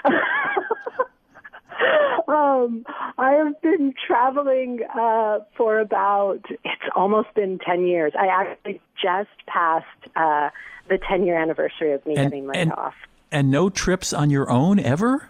Um, 2.29 2.85
I 3.19 3.33
have 3.33 3.61
been 3.63 3.95
traveling 4.07 4.81
uh, 4.99 5.41
for 5.57 5.79
about 5.79 6.41
it's 6.51 6.83
almost 6.97 7.33
been 7.35 7.59
ten 7.65 7.87
years. 7.87 8.13
I 8.19 8.27
actually 8.27 8.81
just 9.03 9.29
passed 9.47 9.87
uh, 10.17 10.51
the 10.89 10.99
ten 11.09 11.25
year 11.25 11.37
anniversary 11.41 11.93
of 11.93 12.05
me 12.07 12.15
And- 12.17 12.31
getting 12.31 12.47
laid 12.47 12.57
and- 12.59 12.73
off. 12.73 12.95
And 13.33 13.51
no 13.51 13.69
trips 13.69 14.13
on 14.13 14.31
your 14.31 14.49
own 14.49 14.79
ever? 14.79 15.29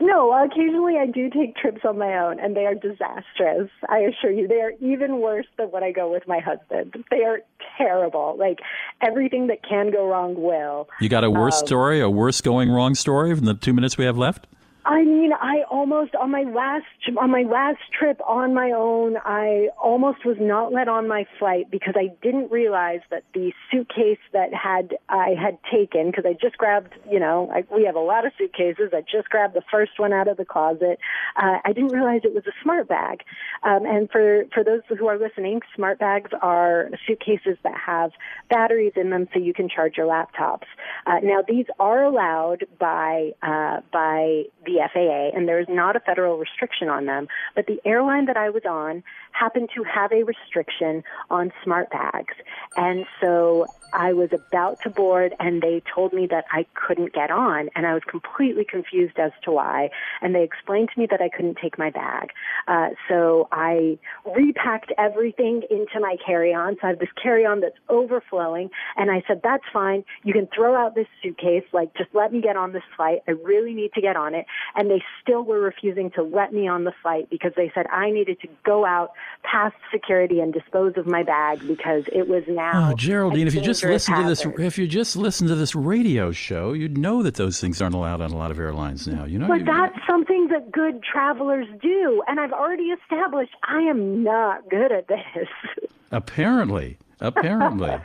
No, 0.00 0.32
occasionally 0.44 0.98
I 0.98 1.06
do 1.06 1.30
take 1.30 1.56
trips 1.56 1.80
on 1.84 1.96
my 1.98 2.18
own, 2.18 2.38
and 2.38 2.54
they 2.54 2.66
are 2.66 2.74
disastrous. 2.74 3.70
I 3.88 3.98
assure 4.00 4.30
you, 4.30 4.46
they 4.46 4.60
are 4.60 4.72
even 4.80 5.20
worse 5.20 5.46
than 5.56 5.70
when 5.70 5.82
I 5.82 5.90
go 5.92 6.10
with 6.12 6.26
my 6.28 6.40
husband. 6.40 7.02
They 7.10 7.22
are 7.24 7.40
terrible. 7.78 8.36
Like 8.38 8.58
everything 9.00 9.46
that 9.46 9.62
can 9.66 9.90
go 9.90 10.06
wrong 10.08 10.34
will. 10.40 10.88
You 11.00 11.08
got 11.08 11.24
a 11.24 11.30
worse 11.30 11.60
Um, 11.62 11.66
story, 11.66 12.00
a 12.00 12.10
worse 12.10 12.40
going 12.40 12.70
wrong 12.70 12.94
story 12.94 13.34
from 13.34 13.46
the 13.46 13.54
two 13.54 13.72
minutes 13.72 13.96
we 13.96 14.04
have 14.04 14.18
left? 14.18 14.46
I 14.86 15.02
mean, 15.02 15.32
I 15.32 15.62
almost 15.70 16.14
on 16.14 16.30
my 16.30 16.42
last 16.42 16.84
on 17.18 17.30
my 17.30 17.42
last 17.42 17.78
trip 17.98 18.20
on 18.26 18.52
my 18.52 18.70
own, 18.76 19.16
I 19.16 19.68
almost 19.82 20.26
was 20.26 20.36
not 20.38 20.72
let 20.72 20.88
on 20.88 21.08
my 21.08 21.26
flight 21.38 21.70
because 21.70 21.94
I 21.96 22.08
didn't 22.20 22.50
realize 22.50 23.00
that 23.10 23.22
the 23.32 23.52
suitcase 23.70 24.18
that 24.32 24.52
had 24.52 24.96
I 25.08 25.34
had 25.40 25.58
taken 25.72 26.10
because 26.10 26.24
I 26.26 26.34
just 26.34 26.58
grabbed, 26.58 26.92
you 27.10 27.18
know, 27.18 27.50
I, 27.50 27.64
we 27.74 27.84
have 27.84 27.94
a 27.94 28.00
lot 28.00 28.26
of 28.26 28.32
suitcases. 28.36 28.90
I 28.92 29.00
just 29.00 29.30
grabbed 29.30 29.54
the 29.54 29.62
first 29.70 29.92
one 29.96 30.12
out 30.12 30.28
of 30.28 30.36
the 30.36 30.44
closet. 30.44 30.98
Uh, 31.36 31.58
I 31.64 31.72
didn't 31.72 31.92
realize 31.92 32.20
it 32.24 32.34
was 32.34 32.46
a 32.46 32.62
smart 32.62 32.86
bag. 32.86 33.22
Um, 33.62 33.86
and 33.86 34.10
for 34.10 34.44
for 34.52 34.62
those 34.62 34.82
who 34.88 35.06
are 35.08 35.18
listening, 35.18 35.62
smart 35.74 35.98
bags 35.98 36.30
are 36.42 36.90
suitcases 37.06 37.56
that 37.62 37.74
have 37.74 38.10
batteries 38.50 38.92
in 38.96 39.08
them 39.08 39.28
so 39.32 39.38
you 39.38 39.54
can 39.54 39.70
charge 39.70 39.96
your 39.96 40.06
laptops. 40.06 40.66
Uh, 41.06 41.20
now 41.22 41.42
these 41.46 41.66
are 41.78 42.04
allowed 42.04 42.66
by 42.78 43.30
uh, 43.42 43.80
by 43.90 44.42
the 44.66 44.73
FAA, 44.78 45.36
and 45.36 45.48
there 45.48 45.60
is 45.60 45.66
not 45.68 45.96
a 45.96 46.00
federal 46.00 46.38
restriction 46.38 46.88
on 46.88 47.06
them. 47.06 47.28
But 47.54 47.66
the 47.66 47.80
airline 47.84 48.26
that 48.26 48.36
I 48.36 48.50
was 48.50 48.62
on 48.68 49.02
happened 49.34 49.68
to 49.74 49.82
have 49.82 50.12
a 50.12 50.22
restriction 50.22 51.02
on 51.28 51.52
smart 51.62 51.90
bags. 51.90 52.34
And 52.76 53.04
so 53.20 53.66
I 53.92 54.12
was 54.12 54.30
about 54.32 54.80
to 54.82 54.90
board 54.90 55.34
and 55.38 55.60
they 55.60 55.82
told 55.94 56.12
me 56.12 56.26
that 56.30 56.44
I 56.50 56.66
couldn't 56.74 57.12
get 57.12 57.30
on 57.30 57.68
and 57.74 57.86
I 57.86 57.94
was 57.94 58.02
completely 58.08 58.64
confused 58.64 59.18
as 59.18 59.32
to 59.44 59.52
why. 59.52 59.90
And 60.22 60.34
they 60.34 60.42
explained 60.42 60.90
to 60.94 61.00
me 61.00 61.06
that 61.10 61.20
I 61.20 61.28
couldn't 61.28 61.58
take 61.60 61.78
my 61.78 61.90
bag. 61.90 62.30
Uh, 62.68 62.90
so 63.08 63.48
I 63.52 63.98
repacked 64.24 64.92
everything 64.98 65.62
into 65.68 66.00
my 66.00 66.16
carry-on. 66.24 66.76
So 66.80 66.86
I 66.86 66.90
have 66.90 66.98
this 66.98 67.08
carry-on 67.20 67.60
that's 67.60 67.78
overflowing 67.88 68.70
and 68.96 69.10
I 69.10 69.22
said, 69.26 69.40
that's 69.42 69.64
fine. 69.72 70.04
You 70.22 70.32
can 70.32 70.48
throw 70.54 70.76
out 70.76 70.94
this 70.94 71.08
suitcase. 71.22 71.64
Like, 71.72 71.94
just 71.96 72.10
let 72.14 72.32
me 72.32 72.40
get 72.40 72.56
on 72.56 72.72
this 72.72 72.82
flight. 72.96 73.18
I 73.26 73.32
really 73.32 73.74
need 73.74 73.92
to 73.94 74.00
get 74.00 74.16
on 74.16 74.34
it. 74.34 74.46
And 74.76 74.90
they 74.90 75.02
still 75.22 75.42
were 75.42 75.60
refusing 75.60 76.10
to 76.12 76.22
let 76.22 76.52
me 76.52 76.68
on 76.68 76.84
the 76.84 76.92
flight 77.02 77.28
because 77.30 77.52
they 77.56 77.72
said 77.74 77.86
I 77.88 78.10
needed 78.10 78.40
to 78.40 78.48
go 78.64 78.84
out 78.84 79.10
past 79.42 79.76
security 79.92 80.40
and 80.40 80.52
dispose 80.52 80.94
of 80.96 81.06
my 81.06 81.22
bag 81.22 81.66
because 81.66 82.04
it 82.12 82.28
was 82.28 82.42
now. 82.48 82.90
Oh, 82.90 82.94
Geraldine, 82.96 83.46
if 83.46 83.54
you 83.54 83.60
just 83.60 83.84
listen 83.84 84.14
to 84.14 84.24
this, 84.24 84.44
if 84.58 84.78
you 84.78 84.86
just 84.86 85.16
listen 85.16 85.46
to 85.48 85.54
this 85.54 85.74
radio 85.74 86.32
show, 86.32 86.72
you'd 86.72 86.98
know 86.98 87.22
that 87.22 87.34
those 87.34 87.60
things 87.60 87.80
aren't 87.80 87.94
allowed 87.94 88.20
on 88.20 88.30
a 88.30 88.36
lot 88.36 88.50
of 88.50 88.58
airlines 88.58 89.06
now. 89.06 89.24
You 89.24 89.38
know, 89.38 89.46
but 89.46 89.60
you, 89.60 89.64
that's 89.66 89.96
something 90.06 90.48
that 90.48 90.72
good 90.72 91.02
travelers 91.02 91.66
do, 91.80 92.22
and 92.26 92.40
I've 92.40 92.52
already 92.52 92.84
established 92.84 93.52
I 93.62 93.80
am 93.82 94.22
not 94.22 94.68
good 94.68 94.92
at 94.92 95.08
this. 95.08 95.48
Apparently, 96.10 96.96
apparently. 97.20 97.88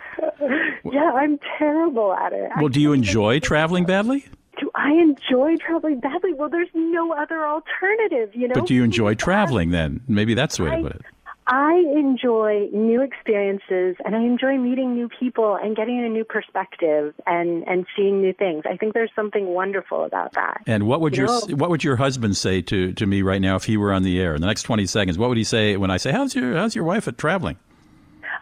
yeah, 0.92 1.12
I'm 1.14 1.38
terrible 1.60 2.12
at 2.12 2.34
it. 2.34 2.50
Well, 2.58 2.70
do 2.70 2.82
you 2.82 2.92
enjoy 2.92 3.40
traveling 3.40 3.86
badly? 3.86 4.26
Do 4.60 4.70
I 4.76 4.92
enjoy 4.92 5.56
traveling 5.58 6.00
badly? 6.00 6.34
Well, 6.34 6.50
there's 6.50 6.70
no 6.74 7.14
other 7.14 7.46
alternative, 7.46 8.36
you 8.36 8.48
know. 8.50 8.56
But 8.56 8.68
do 8.68 8.76
you 8.76 8.84
enjoy 8.84 9.16
traveling 9.16 9.72
then? 9.72 10.02
Maybe 10.08 10.34
that's 10.34 10.58
the 10.58 10.64
way 10.66 10.72
I, 10.72 10.76
to 10.76 10.82
put 10.84 10.96
it. 10.98 11.02
I 11.48 11.78
enjoy 11.96 12.68
new 12.74 13.02
experiences 13.02 13.96
and 14.06 14.16
I 14.16 14.20
enjoy 14.20 14.58
meeting 14.58 14.94
new 14.94 15.10
people 15.10 15.56
and 15.56 15.76
getting 15.76 16.04
a 16.04 16.10
new 16.10 16.24
perspective 16.24 17.16
and, 17.26 17.68
and 17.68 17.88
seeing 17.96 18.22
new 18.22 18.34
things. 18.34 18.64
I 18.70 18.76
think 18.78 18.94
there's 18.94 19.10
something 19.16 19.48
wonderful 19.48 20.04
about 20.04 20.34
that. 20.34 20.62
And 20.68 20.86
what 20.86 21.02
would 21.02 21.16
You 21.18 21.24
your 21.26 21.28
know- 21.50 21.56
what 21.56 21.70
would 21.72 21.84
your 21.84 21.96
husband 21.96 22.38
say 22.38 22.62
to, 22.64 22.92
to 22.94 23.06
me 23.08 23.22
right 23.24 23.42
now 23.42 23.56
if 23.56 23.64
he 23.64 23.78
were 23.78 23.92
on 23.94 24.04
the 24.04 24.20
air 24.20 24.36
in 24.36 24.42
the 24.42 24.48
next 24.48 24.64
twenty 24.64 24.86
seconds? 24.86 25.18
What 25.18 25.30
would 25.30 25.38
he 25.40 25.44
say 25.44 25.76
when 25.78 25.90
I 25.90 25.98
say, 25.98 26.12
"How's 26.12 26.36
your 26.36 26.56
How's 26.56 26.76
your 26.76 26.84
wife 26.84 27.08
at 27.08 27.18
traveling?" 27.18 27.58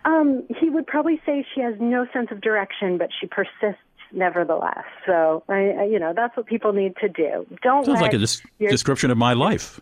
Um, 0.04 0.44
he 0.60 0.70
would 0.70 0.88
probably 0.88 1.22
say 1.26 1.46
she 1.54 1.62
has 1.62 1.76
no 1.80 2.08
sense 2.14 2.30
of 2.32 2.40
direction, 2.42 2.98
but 2.98 3.10
she 3.20 3.28
persists 3.28 3.82
nevertheless. 4.12 4.84
So, 5.06 5.44
I, 5.50 5.70
I- 5.80 5.84
you 5.86 6.00
know, 6.00 6.14
that's 6.16 6.36
what 6.38 6.46
people 6.46 6.74
need 6.74 6.96
to 7.02 7.10
do. 7.10 7.46
Don't 7.64 7.86
Sounds 7.86 8.02
like 8.02 8.14
a 8.14 8.18
des- 8.18 8.42
your, 8.60 8.70
description 8.70 9.12
of 9.12 9.18
my 9.18 9.34
life. 9.34 9.80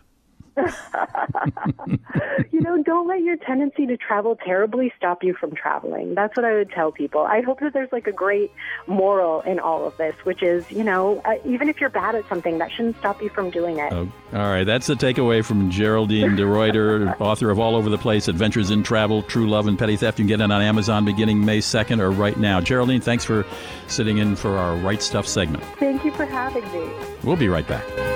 you 2.50 2.60
know, 2.60 2.82
don't 2.82 3.06
let 3.06 3.22
your 3.22 3.36
tendency 3.36 3.86
to 3.86 3.96
travel 3.96 4.36
terribly 4.36 4.92
stop 4.96 5.22
you 5.22 5.34
from 5.34 5.54
traveling. 5.54 6.14
That's 6.14 6.36
what 6.36 6.44
I 6.44 6.54
would 6.54 6.70
tell 6.70 6.92
people. 6.92 7.22
I 7.22 7.42
hope 7.42 7.60
that 7.60 7.72
there's 7.72 7.92
like 7.92 8.06
a 8.06 8.12
great 8.12 8.50
moral 8.86 9.42
in 9.42 9.58
all 9.58 9.86
of 9.86 9.96
this, 9.96 10.14
which 10.24 10.42
is, 10.42 10.70
you 10.70 10.84
know, 10.84 11.20
uh, 11.24 11.34
even 11.44 11.68
if 11.68 11.80
you're 11.80 11.90
bad 11.90 12.14
at 12.14 12.26
something, 12.28 12.58
that 12.58 12.72
shouldn't 12.72 12.96
stop 12.98 13.20
you 13.22 13.28
from 13.28 13.50
doing 13.50 13.78
it. 13.78 13.92
Oh, 13.92 14.10
all 14.32 14.38
right, 14.40 14.64
that's 14.64 14.86
the 14.86 14.94
takeaway 14.94 15.44
from 15.44 15.70
Geraldine 15.70 16.36
DeRuiter, 16.36 17.20
author 17.20 17.50
of 17.50 17.58
All 17.58 17.76
Over 17.76 17.90
the 17.90 17.98
Place, 17.98 18.28
Adventures 18.28 18.70
in 18.70 18.82
Travel, 18.82 19.22
True 19.22 19.48
Love, 19.48 19.66
and 19.66 19.78
Petty 19.78 19.96
Theft. 19.96 20.18
You 20.18 20.24
can 20.24 20.28
get 20.28 20.40
it 20.40 20.50
on 20.50 20.62
Amazon 20.62 21.04
beginning 21.04 21.44
May 21.44 21.58
2nd 21.58 22.00
or 22.00 22.10
right 22.10 22.36
now. 22.38 22.60
Geraldine, 22.60 23.00
thanks 23.00 23.24
for 23.24 23.44
sitting 23.88 24.18
in 24.18 24.36
for 24.36 24.56
our 24.56 24.76
Write 24.76 25.02
Stuff 25.02 25.26
segment. 25.26 25.62
Thank 25.78 26.04
you 26.04 26.12
for 26.12 26.24
having 26.24 26.64
me. 26.72 26.90
We'll 27.22 27.36
be 27.36 27.48
right 27.48 27.66
back. 27.66 28.15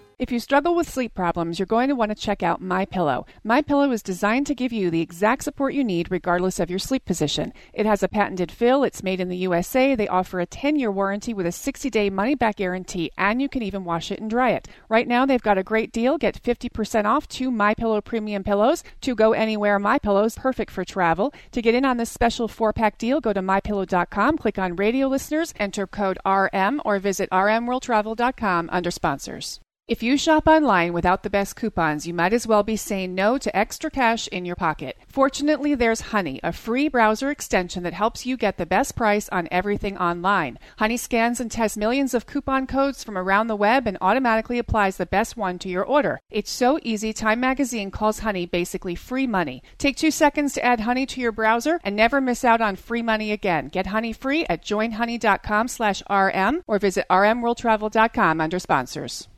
If 0.21 0.31
you 0.31 0.39
struggle 0.39 0.75
with 0.75 0.87
sleep 0.87 1.15
problems, 1.15 1.57
you're 1.57 1.65
going 1.65 1.89
to 1.89 1.95
want 1.95 2.09
to 2.09 2.15
check 2.15 2.43
out 2.43 2.61
My 2.61 2.85
Pillow. 2.85 3.25
My 3.43 3.63
Pillow 3.63 3.91
is 3.91 4.03
designed 4.03 4.45
to 4.45 4.53
give 4.53 4.71
you 4.71 4.91
the 4.91 5.01
exact 5.01 5.43
support 5.43 5.73
you 5.73 5.83
need 5.83 6.11
regardless 6.11 6.59
of 6.59 6.69
your 6.69 6.77
sleep 6.77 7.05
position. 7.05 7.51
It 7.73 7.87
has 7.87 8.03
a 8.03 8.07
patented 8.07 8.51
fill, 8.51 8.83
it's 8.83 9.01
made 9.01 9.19
in 9.19 9.29
the 9.29 9.37
USA, 9.37 9.95
they 9.95 10.07
offer 10.07 10.39
a 10.39 10.45
10-year 10.45 10.91
warranty 10.91 11.33
with 11.33 11.47
a 11.47 11.49
60-day 11.49 12.11
money-back 12.11 12.57
guarantee, 12.57 13.09
and 13.17 13.41
you 13.41 13.49
can 13.49 13.63
even 13.63 13.83
wash 13.83 14.11
it 14.11 14.19
and 14.19 14.29
dry 14.29 14.51
it. 14.51 14.67
Right 14.89 15.07
now 15.07 15.25
they've 15.25 15.41
got 15.41 15.57
a 15.57 15.63
great 15.63 15.91
deal. 15.91 16.19
Get 16.19 16.39
50% 16.39 17.05
off 17.05 17.27
two 17.27 17.49
My 17.49 17.73
Pillow 17.73 17.99
premium 17.99 18.43
pillows, 18.43 18.83
to 19.01 19.15
go 19.15 19.33
anywhere 19.33 19.79
My 19.79 19.97
Pillows, 19.97 20.35
perfect 20.35 20.69
for 20.69 20.85
travel. 20.85 21.33
To 21.51 21.63
get 21.63 21.73
in 21.73 21.83
on 21.83 21.97
this 21.97 22.11
special 22.11 22.47
4-pack 22.47 22.99
deal, 22.99 23.21
go 23.21 23.33
to 23.33 23.41
mypillow.com, 23.41 24.37
click 24.37 24.59
on 24.59 24.75
radio 24.75 25.07
listeners, 25.07 25.51
enter 25.57 25.87
code 25.87 26.19
RM 26.23 26.79
or 26.85 26.99
visit 26.99 27.27
rmworldtravel.com 27.31 28.69
under 28.71 28.91
sponsors. 28.91 29.59
If 29.87 30.01
you 30.01 30.15
shop 30.15 30.47
online 30.47 30.93
without 30.93 31.23
the 31.23 31.29
best 31.29 31.57
coupons, 31.57 32.07
you 32.07 32.13
might 32.13 32.31
as 32.31 32.47
well 32.47 32.63
be 32.63 32.77
saying 32.77 33.13
no 33.13 33.37
to 33.39 33.53
extra 33.53 33.91
cash 33.91 34.25
in 34.27 34.45
your 34.45 34.55
pocket. 34.55 34.95
Fortunately, 35.09 35.75
there's 35.75 36.11
Honey, 36.11 36.39
a 36.43 36.53
free 36.53 36.87
browser 36.87 37.29
extension 37.29 37.83
that 37.83 37.93
helps 37.93 38.25
you 38.25 38.37
get 38.37 38.57
the 38.57 38.65
best 38.65 38.95
price 38.95 39.27
on 39.29 39.49
everything 39.51 39.97
online. 39.97 40.59
Honey 40.77 40.95
scans 40.95 41.41
and 41.41 41.51
tests 41.51 41.75
millions 41.75 42.13
of 42.13 42.25
coupon 42.25 42.67
codes 42.67 43.03
from 43.03 43.17
around 43.17 43.47
the 43.47 43.55
web 43.55 43.85
and 43.85 43.97
automatically 43.99 44.59
applies 44.59 44.95
the 44.95 45.05
best 45.05 45.35
one 45.35 45.59
to 45.59 45.67
your 45.67 45.83
order. 45.83 46.21
It's 46.29 46.51
so 46.51 46.79
easy, 46.83 47.11
Time 47.11 47.41
Magazine 47.41 47.91
calls 47.91 48.19
Honey 48.19 48.45
basically 48.45 48.95
free 48.95 49.27
money. 49.27 49.61
Take 49.77 49.97
two 49.97 50.11
seconds 50.11 50.53
to 50.53 50.63
add 50.63 50.81
Honey 50.81 51.05
to 51.07 51.19
your 51.19 51.33
browser 51.33 51.81
and 51.83 51.97
never 51.97 52.21
miss 52.21 52.45
out 52.45 52.61
on 52.61 52.77
free 52.77 53.01
money 53.01 53.33
again. 53.33 53.67
Get 53.67 53.87
Honey 53.87 54.13
free 54.13 54.45
at 54.45 54.63
joinhoney.com 54.63 55.67
slash 55.67 56.01
RM 56.09 56.61
or 56.65 56.79
visit 56.79 57.05
rmworldtravel.com 57.09 58.39
under 58.39 58.59
sponsors. 58.59 59.27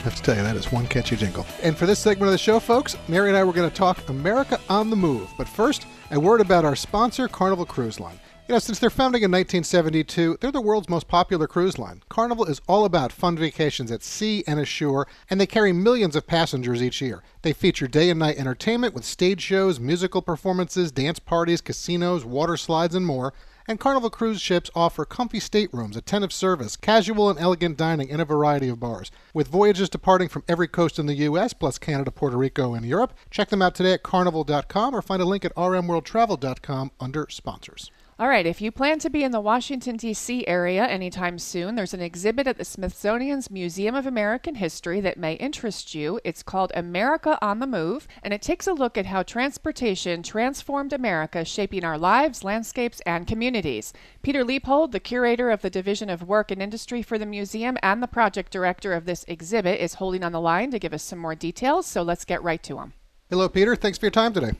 I 0.00 0.04
have 0.04 0.16
to 0.16 0.22
tell 0.22 0.34
you, 0.34 0.42
that 0.42 0.56
is 0.56 0.72
one 0.72 0.86
catchy 0.86 1.14
jingle. 1.14 1.44
And 1.62 1.76
for 1.76 1.84
this 1.84 1.98
segment 1.98 2.28
of 2.28 2.32
the 2.32 2.38
show, 2.38 2.58
folks, 2.58 2.96
Mary 3.06 3.28
and 3.28 3.36
I 3.36 3.44
were 3.44 3.52
going 3.52 3.68
to 3.68 3.76
talk 3.76 4.08
America 4.08 4.58
on 4.70 4.88
the 4.88 4.96
Move. 4.96 5.28
But 5.36 5.46
first, 5.46 5.86
a 6.10 6.18
word 6.18 6.40
about 6.40 6.64
our 6.64 6.74
sponsor, 6.74 7.28
Carnival 7.28 7.66
Cruise 7.66 8.00
Line. 8.00 8.18
You 8.48 8.54
know, 8.54 8.60
since 8.60 8.78
their 8.78 8.88
founding 8.88 9.22
in 9.22 9.30
1972, 9.30 10.38
they're 10.40 10.50
the 10.50 10.60
world's 10.60 10.88
most 10.88 11.06
popular 11.06 11.46
cruise 11.46 11.78
line. 11.78 12.02
Carnival 12.08 12.46
is 12.46 12.62
all 12.66 12.86
about 12.86 13.12
fun 13.12 13.36
vacations 13.36 13.92
at 13.92 14.02
sea 14.02 14.42
and 14.46 14.58
ashore, 14.58 15.06
and 15.28 15.38
they 15.38 15.46
carry 15.46 15.72
millions 15.72 16.16
of 16.16 16.26
passengers 16.26 16.82
each 16.82 17.02
year. 17.02 17.22
They 17.42 17.52
feature 17.52 17.86
day 17.86 18.08
and 18.08 18.18
night 18.18 18.38
entertainment 18.38 18.94
with 18.94 19.04
stage 19.04 19.42
shows, 19.42 19.78
musical 19.78 20.22
performances, 20.22 20.90
dance 20.90 21.18
parties, 21.18 21.60
casinos, 21.60 22.24
water 22.24 22.56
slides, 22.56 22.94
and 22.94 23.06
more. 23.06 23.34
And 23.70 23.78
Carnival 23.78 24.10
cruise 24.10 24.40
ships 24.40 24.68
offer 24.74 25.04
comfy 25.04 25.38
staterooms, 25.38 25.96
attentive 25.96 26.32
service, 26.32 26.74
casual 26.76 27.30
and 27.30 27.38
elegant 27.38 27.76
dining, 27.76 28.10
and 28.10 28.20
a 28.20 28.24
variety 28.24 28.68
of 28.68 28.80
bars. 28.80 29.12
With 29.32 29.46
voyages 29.46 29.88
departing 29.88 30.28
from 30.28 30.42
every 30.48 30.66
coast 30.66 30.98
in 30.98 31.06
the 31.06 31.14
U.S., 31.14 31.52
plus 31.52 31.78
Canada, 31.78 32.10
Puerto 32.10 32.36
Rico, 32.36 32.74
and 32.74 32.84
Europe, 32.84 33.14
check 33.30 33.48
them 33.48 33.62
out 33.62 33.76
today 33.76 33.92
at 33.92 34.02
carnival.com 34.02 34.92
or 34.92 35.00
find 35.00 35.22
a 35.22 35.24
link 35.24 35.44
at 35.44 35.54
rmworldtravel.com 35.54 36.90
under 36.98 37.28
sponsors. 37.30 37.92
All 38.20 38.28
right, 38.28 38.44
if 38.44 38.60
you 38.60 38.70
plan 38.70 38.98
to 38.98 39.08
be 39.08 39.24
in 39.24 39.32
the 39.32 39.40
Washington, 39.40 39.96
D.C. 39.96 40.46
area 40.46 40.84
anytime 40.84 41.38
soon, 41.38 41.74
there's 41.74 41.94
an 41.94 42.02
exhibit 42.02 42.46
at 42.46 42.58
the 42.58 42.66
Smithsonian's 42.66 43.50
Museum 43.50 43.94
of 43.94 44.04
American 44.04 44.56
History 44.56 45.00
that 45.00 45.16
may 45.16 45.36
interest 45.36 45.94
you. 45.94 46.20
It's 46.22 46.42
called 46.42 46.70
America 46.74 47.38
on 47.40 47.60
the 47.60 47.66
Move, 47.66 48.06
and 48.22 48.34
it 48.34 48.42
takes 48.42 48.66
a 48.66 48.74
look 48.74 48.98
at 48.98 49.06
how 49.06 49.22
transportation 49.22 50.22
transformed 50.22 50.92
America, 50.92 51.46
shaping 51.46 51.82
our 51.82 51.96
lives, 51.96 52.44
landscapes, 52.44 53.00
and 53.06 53.26
communities. 53.26 53.94
Peter 54.20 54.44
Liebhold, 54.44 54.92
the 54.92 55.00
curator 55.00 55.50
of 55.50 55.62
the 55.62 55.70
Division 55.70 56.10
of 56.10 56.22
Work 56.22 56.50
and 56.50 56.60
Industry 56.60 57.00
for 57.00 57.16
the 57.16 57.24
museum 57.24 57.78
and 57.82 58.02
the 58.02 58.06
project 58.06 58.52
director 58.52 58.92
of 58.92 59.06
this 59.06 59.24
exhibit, 59.28 59.80
is 59.80 59.94
holding 59.94 60.22
on 60.22 60.32
the 60.32 60.42
line 60.42 60.70
to 60.72 60.78
give 60.78 60.92
us 60.92 61.02
some 61.02 61.18
more 61.18 61.34
details, 61.34 61.86
so 61.86 62.02
let's 62.02 62.26
get 62.26 62.42
right 62.42 62.62
to 62.64 62.80
him. 62.80 62.92
Hello, 63.30 63.48
Peter. 63.48 63.74
Thanks 63.74 63.96
for 63.96 64.04
your 64.04 64.10
time 64.10 64.34
today. 64.34 64.52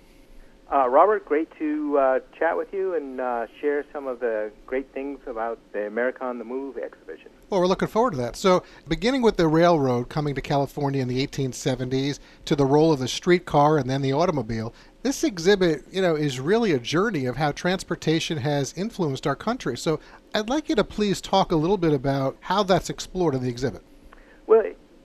Uh, 0.73 0.89
Robert, 0.89 1.25
great 1.25 1.49
to 1.59 1.99
uh, 1.99 2.21
chat 2.39 2.57
with 2.57 2.73
you 2.73 2.95
and 2.95 3.21
uh, 3.21 3.47
share 3.61 3.85
some 3.93 4.07
of 4.07 4.21
the 4.21 4.53
great 4.67 4.93
things 4.95 5.19
about 5.27 5.59
the 5.73 5.89
America 5.89 6.25
on 6.25 6.39
the 6.39 6.45
Move 6.45 6.79
exhibition. 6.79 7.29
Well, 7.49 7.61
we're 7.61 7.67
looking 7.67 7.89
forward 7.89 8.13
to 8.13 8.17
that. 8.19 8.37
So, 8.37 8.63
beginning 8.87 9.23
with 9.23 9.37
the 9.37 9.49
railroad 9.49 10.09
coming 10.09 10.37
to 10.37 10.41
California 10.41 11.03
in 11.03 11.09
the 11.09 11.27
1870s, 11.27 12.21
to 12.45 12.55
the 12.55 12.65
role 12.65 12.93
of 12.93 13.01
the 13.01 13.09
streetcar 13.09 13.79
and 13.79 13.91
then 13.91 14.01
the 14.01 14.13
automobile, 14.13 14.73
this 15.03 15.25
exhibit, 15.25 15.83
you 15.91 16.01
know, 16.01 16.15
is 16.15 16.39
really 16.39 16.71
a 16.71 16.79
journey 16.79 17.27
of 17.27 17.37
how 17.37 17.51
transportation 17.51 18.39
has 18.39 18.73
influenced 18.77 19.27
our 19.27 19.35
country. 19.35 19.77
So, 19.77 19.99
I'd 20.33 20.49
like 20.49 20.69
you 20.69 20.77
to 20.77 20.85
please 20.85 21.21
talk 21.21 21.51
a 21.51 21.57
little 21.57 21.79
bit 21.79 21.93
about 21.93 22.37
how 22.43 22.63
that's 22.63 22.91
explored 22.91 23.35
in 23.35 23.43
the 23.43 23.49
exhibit. 23.49 23.83
Well, 24.47 24.63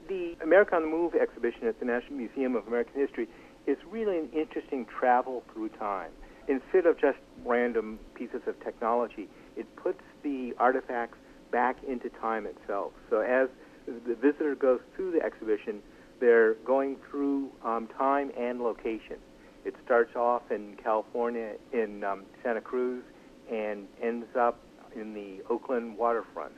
the 0.07 0.35
America 0.43 0.75
on 0.75 0.83
the 0.83 0.87
Move 0.87 1.15
exhibition 1.15 1.67
at 1.67 1.79
the 1.79 1.85
National 1.85 2.17
Museum 2.17 2.55
of 2.55 2.67
American 2.67 3.01
History 3.01 3.27
is 3.67 3.77
really 3.89 4.17
an 4.17 4.29
interesting 4.33 4.85
travel 4.85 5.43
through 5.53 5.69
time. 5.69 6.11
Instead 6.47 6.85
of 6.85 6.99
just 6.99 7.17
random 7.43 7.99
pieces 8.13 8.41
of 8.45 8.59
technology, 8.63 9.27
it 9.55 9.65
puts 9.75 10.01
the 10.23 10.53
artifacts 10.59 11.17
back 11.51 11.77
into 11.87 12.09
time 12.09 12.45
itself. 12.45 12.91
So 13.09 13.21
as 13.21 13.49
the 13.87 14.15
visitor 14.15 14.55
goes 14.55 14.79
through 14.95 15.11
the 15.11 15.21
exhibition, 15.23 15.81
they're 16.19 16.55
going 16.65 16.97
through 17.09 17.51
um, 17.63 17.87
time 17.97 18.31
and 18.37 18.61
location. 18.61 19.17
It 19.63 19.75
starts 19.83 20.15
off 20.15 20.43
in 20.51 20.75
California 20.81 21.53
in 21.73 22.03
um, 22.03 22.25
Santa 22.43 22.61
Cruz 22.61 23.03
and 23.51 23.87
ends 24.01 24.27
up 24.37 24.59
in 24.95 25.13
the 25.13 25.43
Oakland 25.49 25.97
waterfront. 25.97 26.53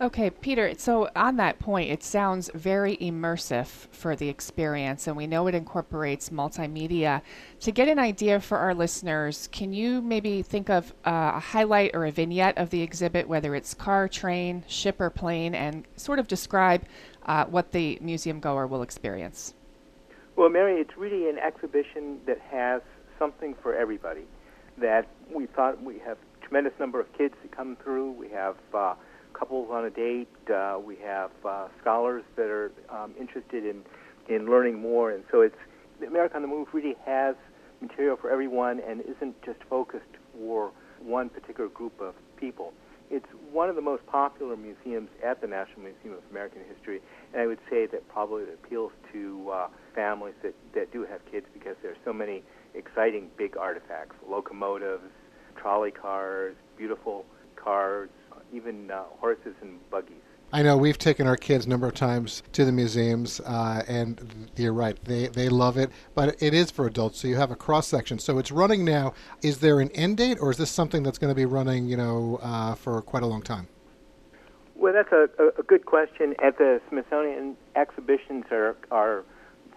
Okay, 0.00 0.30
Peter, 0.30 0.72
so 0.78 1.10
on 1.16 1.38
that 1.38 1.58
point, 1.58 1.90
it 1.90 2.04
sounds 2.04 2.48
very 2.54 2.96
immersive 2.98 3.66
for 3.66 4.14
the 4.14 4.28
experience, 4.28 5.08
and 5.08 5.16
we 5.16 5.26
know 5.26 5.48
it 5.48 5.56
incorporates 5.56 6.30
multimedia. 6.30 7.20
To 7.60 7.72
get 7.72 7.88
an 7.88 7.98
idea 7.98 8.38
for 8.38 8.58
our 8.58 8.74
listeners, 8.74 9.48
can 9.50 9.72
you 9.72 10.00
maybe 10.00 10.42
think 10.42 10.70
of 10.70 10.92
uh, 11.04 11.32
a 11.34 11.40
highlight 11.40 11.90
or 11.94 12.06
a 12.06 12.12
vignette 12.12 12.56
of 12.58 12.70
the 12.70 12.80
exhibit, 12.80 13.26
whether 13.26 13.56
it's 13.56 13.74
car, 13.74 14.06
train, 14.06 14.62
ship, 14.68 15.00
or 15.00 15.10
plane, 15.10 15.52
and 15.56 15.84
sort 15.96 16.20
of 16.20 16.28
describe 16.28 16.84
uh, 17.26 17.46
what 17.46 17.72
the 17.72 17.98
museum 18.00 18.38
goer 18.38 18.68
will 18.68 18.82
experience? 18.82 19.54
Well, 20.36 20.48
Mary, 20.48 20.80
it's 20.80 20.96
really 20.96 21.28
an 21.28 21.38
exhibition 21.38 22.20
that 22.26 22.38
has 22.52 22.82
something 23.18 23.56
for 23.60 23.74
everybody. 23.74 24.26
That 24.76 25.08
we 25.34 25.46
thought 25.46 25.82
we 25.82 25.98
have 26.06 26.18
tremendous 26.40 26.78
number 26.78 27.00
of 27.00 27.12
kids 27.14 27.34
that 27.42 27.50
come 27.50 27.76
through. 27.82 28.12
We 28.12 28.28
have 28.28 28.54
uh, 28.72 28.94
couples 29.38 29.68
on 29.70 29.84
a 29.84 29.90
date. 29.90 30.28
Uh, 30.52 30.78
we 30.84 30.96
have 30.96 31.30
uh, 31.44 31.68
scholars 31.80 32.24
that 32.36 32.46
are 32.46 32.72
um, 32.90 33.14
interested 33.18 33.64
in, 33.64 33.82
in 34.28 34.46
learning 34.50 34.80
more. 34.80 35.10
And 35.12 35.24
so 35.30 35.42
it's 35.42 35.56
the 36.00 36.06
America 36.06 36.36
on 36.36 36.42
the 36.42 36.48
Move 36.48 36.68
really 36.72 36.96
has 37.04 37.34
material 37.80 38.16
for 38.16 38.30
everyone 38.30 38.80
and 38.80 39.00
isn't 39.02 39.40
just 39.44 39.58
focused 39.68 40.04
for 40.34 40.72
one 41.00 41.28
particular 41.28 41.68
group 41.70 42.00
of 42.00 42.14
people. 42.36 42.72
It's 43.10 43.26
one 43.52 43.70
of 43.70 43.76
the 43.76 43.82
most 43.82 44.04
popular 44.06 44.56
museums 44.56 45.08
at 45.24 45.40
the 45.40 45.46
National 45.46 45.80
Museum 45.80 46.14
of 46.14 46.30
American 46.30 46.60
History, 46.68 47.00
and 47.32 47.40
I 47.40 47.46
would 47.46 47.60
say 47.70 47.86
that 47.86 48.06
probably 48.08 48.42
it 48.42 48.58
appeals 48.62 48.92
to 49.12 49.50
uh, 49.50 49.68
families 49.94 50.34
that, 50.42 50.54
that 50.74 50.92
do 50.92 51.06
have 51.06 51.24
kids 51.30 51.46
because 51.54 51.76
there 51.80 51.92
are 51.92 52.02
so 52.04 52.12
many 52.12 52.42
exciting 52.74 53.30
big 53.38 53.56
artifacts, 53.56 54.14
locomotives, 54.28 55.10
trolley 55.56 55.90
cars, 55.90 56.54
beautiful 56.76 57.24
cars, 57.56 58.10
even 58.52 58.90
uh, 58.90 59.02
horses 59.20 59.54
and 59.60 59.78
buggies. 59.90 60.16
I 60.50 60.62
know 60.62 60.78
we've 60.78 60.96
taken 60.96 61.26
our 61.26 61.36
kids 61.36 61.66
a 61.66 61.68
number 61.68 61.86
of 61.86 61.94
times 61.94 62.42
to 62.52 62.64
the 62.64 62.72
museums, 62.72 63.38
uh, 63.40 63.84
and 63.86 64.50
you're 64.56 64.72
right, 64.72 64.98
they 65.04 65.26
they 65.26 65.50
love 65.50 65.76
it. 65.76 65.90
But 66.14 66.42
it 66.42 66.54
is 66.54 66.70
for 66.70 66.86
adults, 66.86 67.20
so 67.20 67.28
you 67.28 67.36
have 67.36 67.50
a 67.50 67.56
cross 67.56 67.86
section. 67.86 68.18
So 68.18 68.38
it's 68.38 68.50
running 68.50 68.82
now. 68.82 69.12
Is 69.42 69.58
there 69.58 69.80
an 69.80 69.90
end 69.90 70.16
date, 70.16 70.38
or 70.40 70.50
is 70.50 70.56
this 70.56 70.70
something 70.70 71.02
that's 71.02 71.18
going 71.18 71.30
to 71.30 71.34
be 71.34 71.44
running, 71.44 71.86
you 71.86 71.98
know, 71.98 72.38
uh, 72.42 72.74
for 72.74 73.02
quite 73.02 73.22
a 73.22 73.26
long 73.26 73.42
time? 73.42 73.68
Well, 74.74 74.94
that's 74.94 75.12
a, 75.12 75.28
a, 75.58 75.62
good 75.64 75.84
question. 75.84 76.34
At 76.42 76.56
the 76.56 76.80
Smithsonian, 76.88 77.56
exhibitions 77.76 78.44
are 78.50 78.74
are 78.90 79.24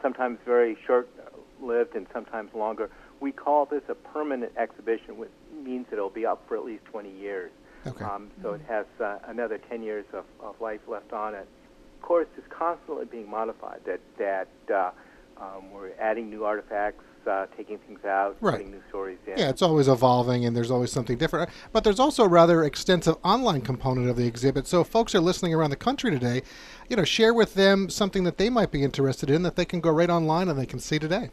sometimes 0.01 0.39
very 0.45 0.77
short-lived 0.87 1.95
and 1.95 2.07
sometimes 2.13 2.53
longer. 2.53 2.89
We 3.19 3.33
call 3.33 3.65
this 3.65 3.83
a 3.89 3.95
permanent 3.95 4.53
exhibition, 4.55 5.17
which 5.17 5.31
means 5.51 5.87
that 5.89 5.97
it'll 5.97 6.09
be 6.09 6.25
up 6.25 6.43
for 6.47 6.55
at 6.55 6.63
least 6.63 6.85
20 6.85 7.11
years. 7.11 7.51
Okay. 7.87 8.05
Um, 8.05 8.29
so 8.41 8.53
it 8.53 8.61
has 8.67 8.85
uh, 8.99 9.17
another 9.27 9.57
10 9.57 9.81
years 9.83 10.05
of, 10.13 10.25
of 10.39 10.59
life 10.61 10.81
left 10.87 11.13
on 11.13 11.33
it. 11.33 11.47
Of 11.95 12.01
course, 12.01 12.27
it's 12.37 12.47
constantly 12.49 13.05
being 13.05 13.29
modified. 13.29 13.81
That 13.85 13.99
that 14.17 14.47
uh, 14.73 14.91
um, 15.37 15.71
we're 15.71 15.91
adding 15.99 16.29
new 16.29 16.45
artifacts, 16.45 17.03
uh, 17.27 17.45
taking 17.57 17.77
things 17.79 18.03
out, 18.05 18.37
Right. 18.41 18.53
putting 18.53 18.71
new 18.71 18.81
stories 18.89 19.17
in. 19.27 19.37
Yeah, 19.37 19.49
it's 19.49 19.61
always 19.61 19.87
evolving, 19.87 20.45
and 20.45 20.55
there's 20.55 20.71
always 20.71 20.91
something 20.91 21.17
different. 21.17 21.49
But 21.71 21.83
there's 21.83 21.99
also 21.99 22.23
a 22.23 22.27
rather 22.27 22.63
extensive 22.63 23.15
online 23.23 23.61
component 23.61 24.09
of 24.09 24.15
the 24.15 24.27
exhibit. 24.27 24.67
So 24.67 24.81
if 24.81 24.87
folks 24.87 25.15
are 25.15 25.19
listening 25.19 25.53
around 25.53 25.69
the 25.71 25.75
country 25.75 26.11
today, 26.11 26.41
you 26.89 26.95
know, 26.95 27.03
share 27.03 27.33
with 27.33 27.53
them 27.53 27.89
something 27.89 28.23
that 28.25 28.37
they 28.37 28.49
might 28.49 28.71
be 28.71 28.83
interested 28.83 29.29
in 29.29 29.43
that 29.43 29.55
they 29.55 29.65
can 29.65 29.79
go 29.79 29.89
right 29.91 30.09
online 30.09 30.49
and 30.49 30.59
they 30.59 30.65
can 30.65 30.79
see 30.79 30.99
today. 30.99 31.29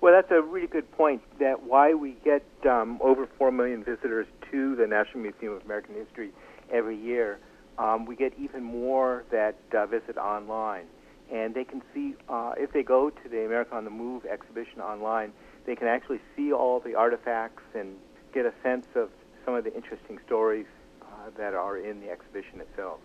Well, 0.00 0.14
that's 0.14 0.30
a 0.30 0.40
really 0.40 0.66
good 0.66 0.90
point. 0.92 1.20
That 1.40 1.62
why 1.62 1.92
we 1.92 2.16
get 2.24 2.42
um, 2.66 2.98
over 3.02 3.28
four 3.38 3.52
million 3.52 3.84
visitors 3.84 4.26
to 4.50 4.74
the 4.74 4.86
National 4.86 5.20
Museum 5.20 5.52
of 5.52 5.64
American 5.64 5.94
History 5.94 6.30
every 6.72 6.96
year. 6.96 7.38
Um, 7.78 8.06
we 8.06 8.16
get 8.16 8.32
even 8.38 8.62
more 8.62 9.24
that 9.30 9.56
uh, 9.76 9.86
visit 9.86 10.16
online, 10.16 10.86
and 11.30 11.54
they 11.54 11.64
can 11.64 11.82
see 11.92 12.14
uh, 12.30 12.52
if 12.56 12.72
they 12.72 12.82
go 12.82 13.10
to 13.10 13.28
the 13.28 13.44
America 13.44 13.74
on 13.74 13.84
the 13.84 13.90
Move 13.90 14.24
exhibition 14.24 14.80
online, 14.80 15.32
they 15.66 15.76
can 15.76 15.86
actually 15.86 16.20
see 16.34 16.50
all 16.50 16.80
the 16.80 16.94
artifacts 16.94 17.62
and 17.74 17.96
get 18.32 18.46
a 18.46 18.52
sense 18.62 18.86
of 18.94 19.10
some 19.44 19.54
of 19.54 19.64
the 19.64 19.74
interesting 19.74 20.18
stories 20.26 20.66
uh, 21.02 21.06
that 21.36 21.52
are 21.52 21.76
in 21.76 22.00
the 22.00 22.08
exhibition 22.08 22.60
itself. 22.60 23.00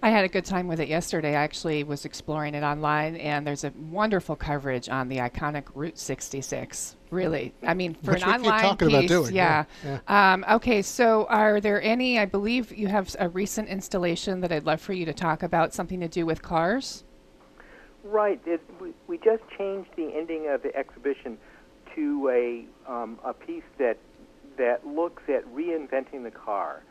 I 0.00 0.10
had 0.10 0.24
a 0.24 0.28
good 0.28 0.44
time 0.44 0.68
with 0.68 0.78
it 0.78 0.88
yesterday. 0.88 1.30
I 1.30 1.42
actually 1.42 1.82
was 1.82 2.04
exploring 2.04 2.54
it 2.54 2.62
online, 2.62 3.16
and 3.16 3.44
there's 3.44 3.64
a 3.64 3.72
wonderful 3.90 4.36
coverage 4.36 4.88
on 4.88 5.08
the 5.08 5.18
iconic 5.18 5.64
Route 5.74 5.98
66. 5.98 6.96
Really, 7.10 7.52
I 7.66 7.74
mean, 7.74 7.94
for 7.94 8.12
Which 8.12 8.22
an 8.22 8.28
online 8.28 8.60
talking 8.60 8.88
piece, 8.88 8.96
about 8.96 9.08
doing, 9.08 9.34
yeah. 9.34 9.64
yeah, 9.84 10.34
Um, 10.34 10.44
okay, 10.50 10.82
so 10.82 11.26
are 11.28 11.60
there 11.60 11.82
any? 11.82 12.18
I 12.18 12.26
believe 12.26 12.76
you 12.76 12.86
have 12.86 13.16
a 13.18 13.28
recent 13.28 13.68
installation 13.68 14.40
that 14.42 14.52
I'd 14.52 14.66
love 14.66 14.80
for 14.80 14.92
you 14.92 15.04
to 15.06 15.12
talk 15.14 15.42
about, 15.42 15.74
something 15.74 15.98
to 16.00 16.08
do 16.08 16.24
with 16.24 16.42
cars. 16.42 17.02
Right. 18.04 18.40
It, 18.46 18.60
we, 18.80 18.92
we 19.08 19.18
just 19.18 19.42
changed 19.56 19.90
the 19.96 20.14
ending 20.14 20.48
of 20.48 20.62
the 20.62 20.74
exhibition 20.76 21.38
to 21.94 22.28
a 22.28 22.90
um, 22.90 23.18
a 23.24 23.32
piece 23.32 23.64
that 23.78 23.98
that 24.58 24.86
looks 24.86 25.22
at 25.28 25.44
reinventing 25.52 26.22
the 26.22 26.30
car. 26.30 26.82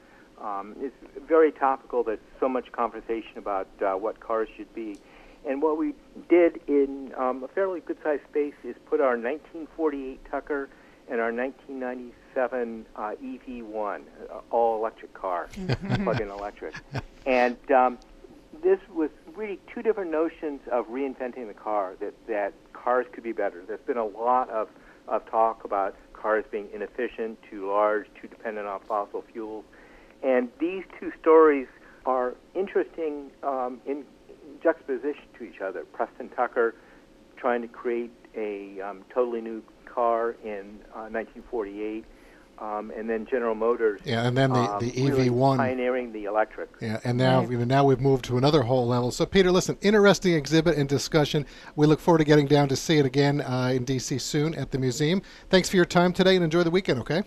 Um, 0.41 0.75
it's 0.79 0.95
very 1.27 1.51
topical. 1.51 2.03
There's 2.03 2.19
so 2.39 2.47
much 2.47 2.71
conversation 2.71 3.37
about 3.37 3.67
uh, 3.81 3.93
what 3.93 4.19
cars 4.19 4.47
should 4.55 4.73
be. 4.73 4.97
And 5.47 5.61
what 5.61 5.77
we 5.77 5.93
did 6.29 6.59
in 6.67 7.13
um, 7.15 7.43
a 7.43 7.47
fairly 7.47 7.79
good-sized 7.79 8.23
space 8.29 8.53
is 8.63 8.75
put 8.85 8.99
our 8.99 9.17
1948 9.17 10.19
Tucker 10.29 10.69
and 11.09 11.21
our 11.21 11.31
1997 11.31 12.85
uh, 12.95 13.11
EV1, 13.23 14.01
uh, 14.29 14.39
all-electric 14.51 15.13
car, 15.13 15.47
plug-in 16.03 16.29
electric. 16.29 16.75
And 17.25 17.57
um, 17.71 17.97
this 18.61 18.79
was 18.93 19.09
really 19.35 19.59
two 19.73 19.81
different 19.81 20.11
notions 20.11 20.61
of 20.71 20.87
reinventing 20.87 21.47
the 21.47 21.53
car, 21.53 21.93
that, 21.99 22.13
that 22.27 22.53
cars 22.73 23.05
could 23.11 23.23
be 23.23 23.31
better. 23.31 23.63
There's 23.65 23.79
been 23.81 23.97
a 23.97 24.05
lot 24.05 24.49
of, 24.49 24.69
of 25.07 25.25
talk 25.29 25.63
about 25.63 25.95
cars 26.13 26.43
being 26.51 26.67
inefficient, 26.73 27.39
too 27.49 27.67
large, 27.67 28.07
too 28.21 28.27
dependent 28.27 28.67
on 28.67 28.81
fossil 28.81 29.23
fuels. 29.31 29.63
And 30.23 30.49
these 30.59 30.83
two 30.99 31.11
stories 31.21 31.67
are 32.05 32.35
interesting 32.55 33.31
um, 33.43 33.79
in 33.85 34.03
juxtaposition 34.63 35.23
to 35.37 35.43
each 35.43 35.61
other. 35.61 35.83
Preston 35.93 36.29
Tucker 36.29 36.75
trying 37.35 37.61
to 37.61 37.67
create 37.67 38.11
a 38.35 38.81
um, 38.81 39.03
totally 39.13 39.41
new 39.41 39.61
car 39.85 40.35
in 40.43 40.79
uh, 40.95 41.09
1948, 41.09 42.05
um, 42.59 42.91
and 42.95 43.07
then 43.09 43.27
General 43.29 43.53
Motors. 43.55 44.01
Yeah, 44.03 44.25
and 44.27 44.35
then 44.37 44.51
the, 44.51 44.59
um, 44.59 44.79
the 44.79 44.91
really 45.09 45.29
EV1. 45.29 45.57
pioneering 45.57 46.11
the 46.11 46.25
electric. 46.25 46.69
Yeah, 46.81 46.99
and 47.03 47.17
now 47.17 47.39
Right. 47.41 47.51
you 47.51 47.57
know, 47.59 47.65
now 47.65 47.83
we've 47.83 47.99
moved 47.99 48.25
to 48.25 48.37
another 48.37 48.63
whole 48.63 48.87
level. 48.87 49.11
So, 49.11 49.25
Peter, 49.25 49.51
listen, 49.51 49.77
interesting 49.81 50.33
exhibit 50.33 50.77
and 50.77 50.89
discussion. 50.89 51.45
We 51.75 51.85
look 51.85 51.99
forward 51.99 52.19
to 52.19 52.23
getting 52.23 52.47
down 52.47 52.67
to 52.69 52.75
see 52.75 52.97
it 52.97 53.05
again 53.05 53.41
uh, 53.41 53.71
in 53.73 53.85
DC 53.85 54.19
soon 54.21 54.55
at 54.55 54.71
the 54.71 54.79
museum. 54.79 55.21
Thanks 55.49 55.69
for 55.69 55.75
your 55.75 55.85
time 55.85 56.13
today, 56.13 56.35
and 56.35 56.43
enjoy 56.43 56.63
the 56.63 56.71
weekend. 56.71 56.99
Okay? 57.01 57.23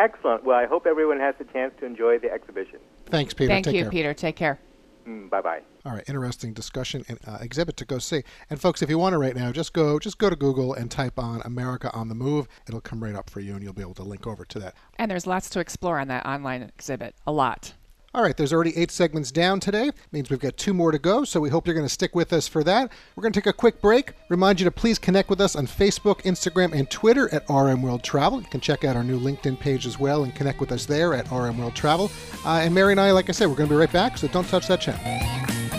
Excellent. 0.00 0.44
Well, 0.44 0.56
I 0.56 0.64
hope 0.64 0.86
everyone 0.86 1.20
has 1.20 1.34
a 1.40 1.44
chance 1.44 1.74
to 1.80 1.84
enjoy 1.84 2.18
the 2.18 2.32
exhibition. 2.32 2.78
Thanks, 3.06 3.34
Peter. 3.34 3.48
Thank 3.48 3.66
Take 3.66 3.74
you, 3.74 3.82
care. 3.82 3.90
Peter. 3.90 4.14
Take 4.14 4.34
care. 4.34 4.58
Mm, 5.06 5.28
bye 5.28 5.42
bye. 5.42 5.60
All 5.84 5.92
right, 5.92 6.04
interesting 6.08 6.54
discussion 6.54 7.04
and 7.08 7.18
uh, 7.26 7.38
exhibit 7.42 7.76
to 7.78 7.84
go 7.84 7.98
see. 7.98 8.22
And 8.48 8.58
folks, 8.58 8.80
if 8.80 8.88
you 8.88 8.96
want 8.96 9.12
to 9.12 9.18
right 9.18 9.36
now, 9.36 9.52
just 9.52 9.74
go 9.74 9.98
just 9.98 10.16
go 10.16 10.30
to 10.30 10.36
Google 10.36 10.72
and 10.72 10.90
type 10.90 11.18
on 11.18 11.42
America 11.44 11.90
on 11.92 12.08
the 12.08 12.14
Move. 12.14 12.48
It'll 12.66 12.80
come 12.80 13.02
right 13.02 13.14
up 13.14 13.28
for 13.28 13.40
you, 13.40 13.54
and 13.54 13.62
you'll 13.62 13.74
be 13.74 13.82
able 13.82 13.94
to 13.94 14.02
link 14.02 14.26
over 14.26 14.46
to 14.46 14.58
that. 14.58 14.74
And 14.96 15.10
there's 15.10 15.26
lots 15.26 15.50
to 15.50 15.60
explore 15.60 15.98
on 15.98 16.08
that 16.08 16.24
online 16.24 16.62
exhibit. 16.62 17.14
A 17.26 17.32
lot. 17.32 17.74
All 18.12 18.22
right, 18.22 18.36
there's 18.36 18.52
already 18.52 18.76
eight 18.76 18.90
segments 18.90 19.30
down 19.30 19.60
today. 19.60 19.88
Means 20.10 20.30
we've 20.30 20.40
got 20.40 20.56
two 20.56 20.74
more 20.74 20.90
to 20.90 20.98
go, 20.98 21.22
so 21.22 21.38
we 21.38 21.48
hope 21.48 21.64
you're 21.68 21.74
going 21.74 21.86
to 21.86 21.92
stick 21.92 22.12
with 22.12 22.32
us 22.32 22.48
for 22.48 22.64
that. 22.64 22.90
We're 23.14 23.22
going 23.22 23.32
to 23.32 23.40
take 23.40 23.46
a 23.46 23.52
quick 23.52 23.80
break. 23.80 24.14
Remind 24.28 24.58
you 24.58 24.64
to 24.64 24.72
please 24.72 24.98
connect 24.98 25.30
with 25.30 25.40
us 25.40 25.54
on 25.54 25.68
Facebook, 25.68 26.22
Instagram, 26.22 26.72
and 26.72 26.90
Twitter 26.90 27.32
at 27.32 27.48
RM 27.48 27.82
World 27.82 28.02
Travel. 28.02 28.40
You 28.40 28.48
can 28.48 28.60
check 28.60 28.82
out 28.82 28.96
our 28.96 29.04
new 29.04 29.20
LinkedIn 29.20 29.60
page 29.60 29.86
as 29.86 30.00
well 30.00 30.24
and 30.24 30.34
connect 30.34 30.58
with 30.58 30.72
us 30.72 30.86
there 30.86 31.14
at 31.14 31.30
RM 31.30 31.58
World 31.58 31.76
Travel. 31.76 32.10
Uh, 32.44 32.62
and 32.64 32.74
Mary 32.74 32.94
and 32.94 33.00
I, 33.00 33.12
like 33.12 33.28
I 33.28 33.32
said, 33.32 33.48
we're 33.48 33.54
going 33.54 33.68
to 33.68 33.74
be 33.76 33.78
right 33.78 33.92
back, 33.92 34.18
so 34.18 34.26
don't 34.26 34.48
touch 34.48 34.66
that 34.66 34.80
channel. 34.80 35.69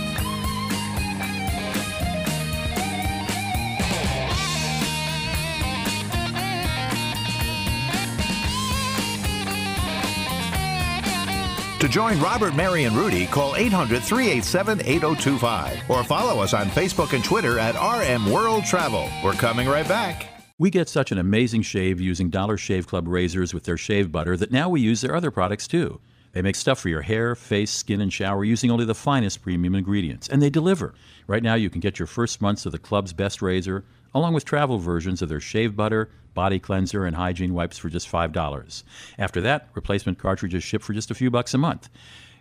Join 11.92 12.20
Robert, 12.20 12.56
Mary, 12.56 12.86
and 12.86 12.96
Rudy, 12.96 13.28
call 13.28 13.56
800 13.56 14.02
387 14.02 14.82
8025 14.82 15.90
or 15.90 16.04
follow 16.04 16.42
us 16.42 16.54
on 16.54 16.68
Facebook 16.68 17.14
and 17.14 17.24
Twitter 17.24 17.60
at 17.60 17.76
RM 17.76 18.32
World 18.32 18.66
Travel. 18.66 19.08
We're 19.24 19.34
coming 19.34 19.68
right 19.68 19.88
back. 19.88 20.28
We 20.58 20.70
get 20.70 20.90
such 20.90 21.12
an 21.12 21.18
amazing 21.18 21.64
shave 21.64 22.00
using 22.00 22.30
Dollar 22.30 22.56
Shave 22.56 22.88
Club 22.88 23.08
razors 23.08 23.54
with 23.54 23.64
their 23.64 23.78
shave 23.78 24.12
butter 24.12 24.38
that 24.38 24.52
now 24.52 24.70
we 24.70 24.80
use 24.80 25.02
their 25.02 25.16
other 25.16 25.32
products 25.32 25.68
too. 25.68 26.00
They 26.34 26.42
make 26.42 26.56
stuff 26.56 26.80
for 26.80 26.88
your 26.88 27.02
hair, 27.02 27.36
face, 27.36 27.72
skin, 27.72 28.00
and 28.00 28.14
shower 28.14 28.46
using 28.46 28.72
only 28.72 28.86
the 28.86 28.96
finest 28.96 29.42
premium 29.42 29.76
ingredients, 29.76 30.30
and 30.30 30.42
they 30.42 30.50
deliver. 30.50 30.94
Right 31.28 31.44
now, 31.44 31.56
you 31.56 31.70
can 31.70 31.82
get 31.82 32.00
your 32.00 32.08
first 32.08 32.42
months 32.42 32.66
of 32.66 32.72
the 32.72 32.78
club's 32.78 33.12
best 33.12 33.42
razor, 33.42 33.84
along 34.14 34.34
with 34.34 34.46
travel 34.46 34.78
versions 34.78 35.22
of 35.22 35.30
their 35.30 35.40
shave 35.40 35.76
butter, 35.76 36.10
body 36.34 36.60
cleanser, 36.60 37.06
and 37.06 37.16
hygiene 37.16 37.54
wipes 37.54 37.78
for 37.78 37.90
just 37.90 38.12
$5. 38.12 38.84
After 39.18 39.42
that, 39.42 39.70
replacement 39.74 40.18
cartridges 40.18 40.64
ship 40.64 40.82
for 40.82 40.94
just 40.94 41.12
a 41.12 41.16
few 41.16 41.30
bucks 41.30 41.54
a 41.54 41.58
month. 41.58 41.90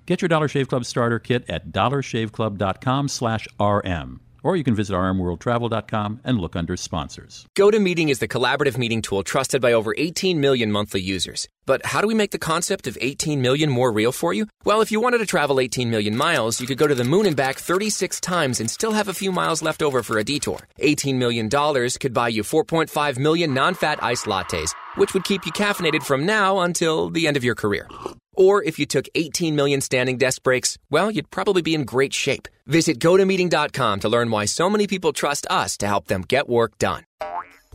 Get 0.07 0.23
your 0.23 0.29
Dollar 0.29 0.49
Shave 0.49 0.69
Club 0.69 0.85
starter 0.85 1.19
kit 1.19 1.45
at 1.49 1.71
dollarshaveclub.com 1.71 3.09
slash 3.09 3.47
RM. 3.61 4.21
Or 4.43 4.57
you 4.57 4.65
can 4.65 4.75
visit 4.75 4.95
rmworldtravel.com 4.95 6.21
and 6.25 6.39
look 6.39 6.57
under 6.57 6.77
sponsors. 6.77 7.47
GoToMeeting 7.57 8.09
is 8.09 8.19
the 8.19 8.29
collaborative 8.29 8.79
meeting 8.79 9.03
tool 9.03 9.23
trusted 9.23 9.61
by 9.61 9.73
over 9.73 9.95
18 9.97 10.41
million 10.41 10.73
monthly 10.73 11.01
users. 11.01 11.49
But 11.67 11.87
how 11.87 12.01
do 12.01 12.09
we 12.09 12.15
make 12.15 12.33
the 12.33 12.39
concept 12.39 12.87
of 12.87 12.99
18 13.01 13.41
million 13.41 13.71
more 13.71 13.93
real 13.93 14.13
for 14.13 14.33
you? 14.33 14.47
Well, 14.65 14.81
if 14.81 14.91
you 14.91 15.01
wanted 15.01 15.19
to 15.19 15.27
travel 15.27 15.61
18 15.61 15.91
million 15.91 16.17
miles, 16.17 16.61
you 16.61 16.67
could 16.67 16.79
go 16.79 16.87
to 16.87 16.95
the 16.95 17.05
moon 17.05 17.27
and 17.27 17.37
back 17.37 17.59
36 17.59 18.21
times 18.21 18.61
and 18.61 18.71
still 18.71 18.93
have 18.93 19.09
a 19.09 19.15
few 19.15 19.31
miles 19.31 19.63
left 19.63 19.83
over 19.83 20.03
for 20.03 20.19
a 20.19 20.25
detour. 20.25 20.59
18 20.79 21.19
million 21.19 21.49
dollars 21.49 21.97
could 21.99 22.13
buy 22.13 22.29
you 22.29 22.43
4.5 22.43 23.19
million 23.19 23.55
non-fat 23.55 24.03
iced 24.03 24.27
lattes, 24.27 24.75
which 24.97 25.15
would 25.15 25.25
keep 25.25 25.47
you 25.47 25.53
caffeinated 25.53 26.03
from 26.03 26.27
now 26.27 26.61
until 26.61 27.11
the 27.11 27.29
end 27.29 27.37
of 27.37 27.45
your 27.45 27.55
career. 27.55 27.89
Or 28.35 28.63
if 28.63 28.79
you 28.79 28.87
took 28.87 29.07
18 29.15 29.55
million 29.55 29.81
standing 29.81 30.17
desk 30.17 30.43
breaks, 30.43 30.79
well, 30.89 31.11
you'd 31.11 31.31
probably 31.31 31.63
be 31.63 31.75
in 31.75 31.85
great 31.85 32.15
shape. 32.15 32.49
Visit 32.71 33.01
gotomeeting.com 33.01 34.01
to 34.01 34.09
learn 34.09 34.31
why 34.31 34.45
so 34.45 34.71
many 34.71 34.87
people 34.87 35.13
trust 35.13 35.45
us 35.51 35.77
to 35.79 35.87
help 35.87 36.07
them 36.07 36.23
get 36.23 36.49
work 36.49 36.79
done. 36.79 37.03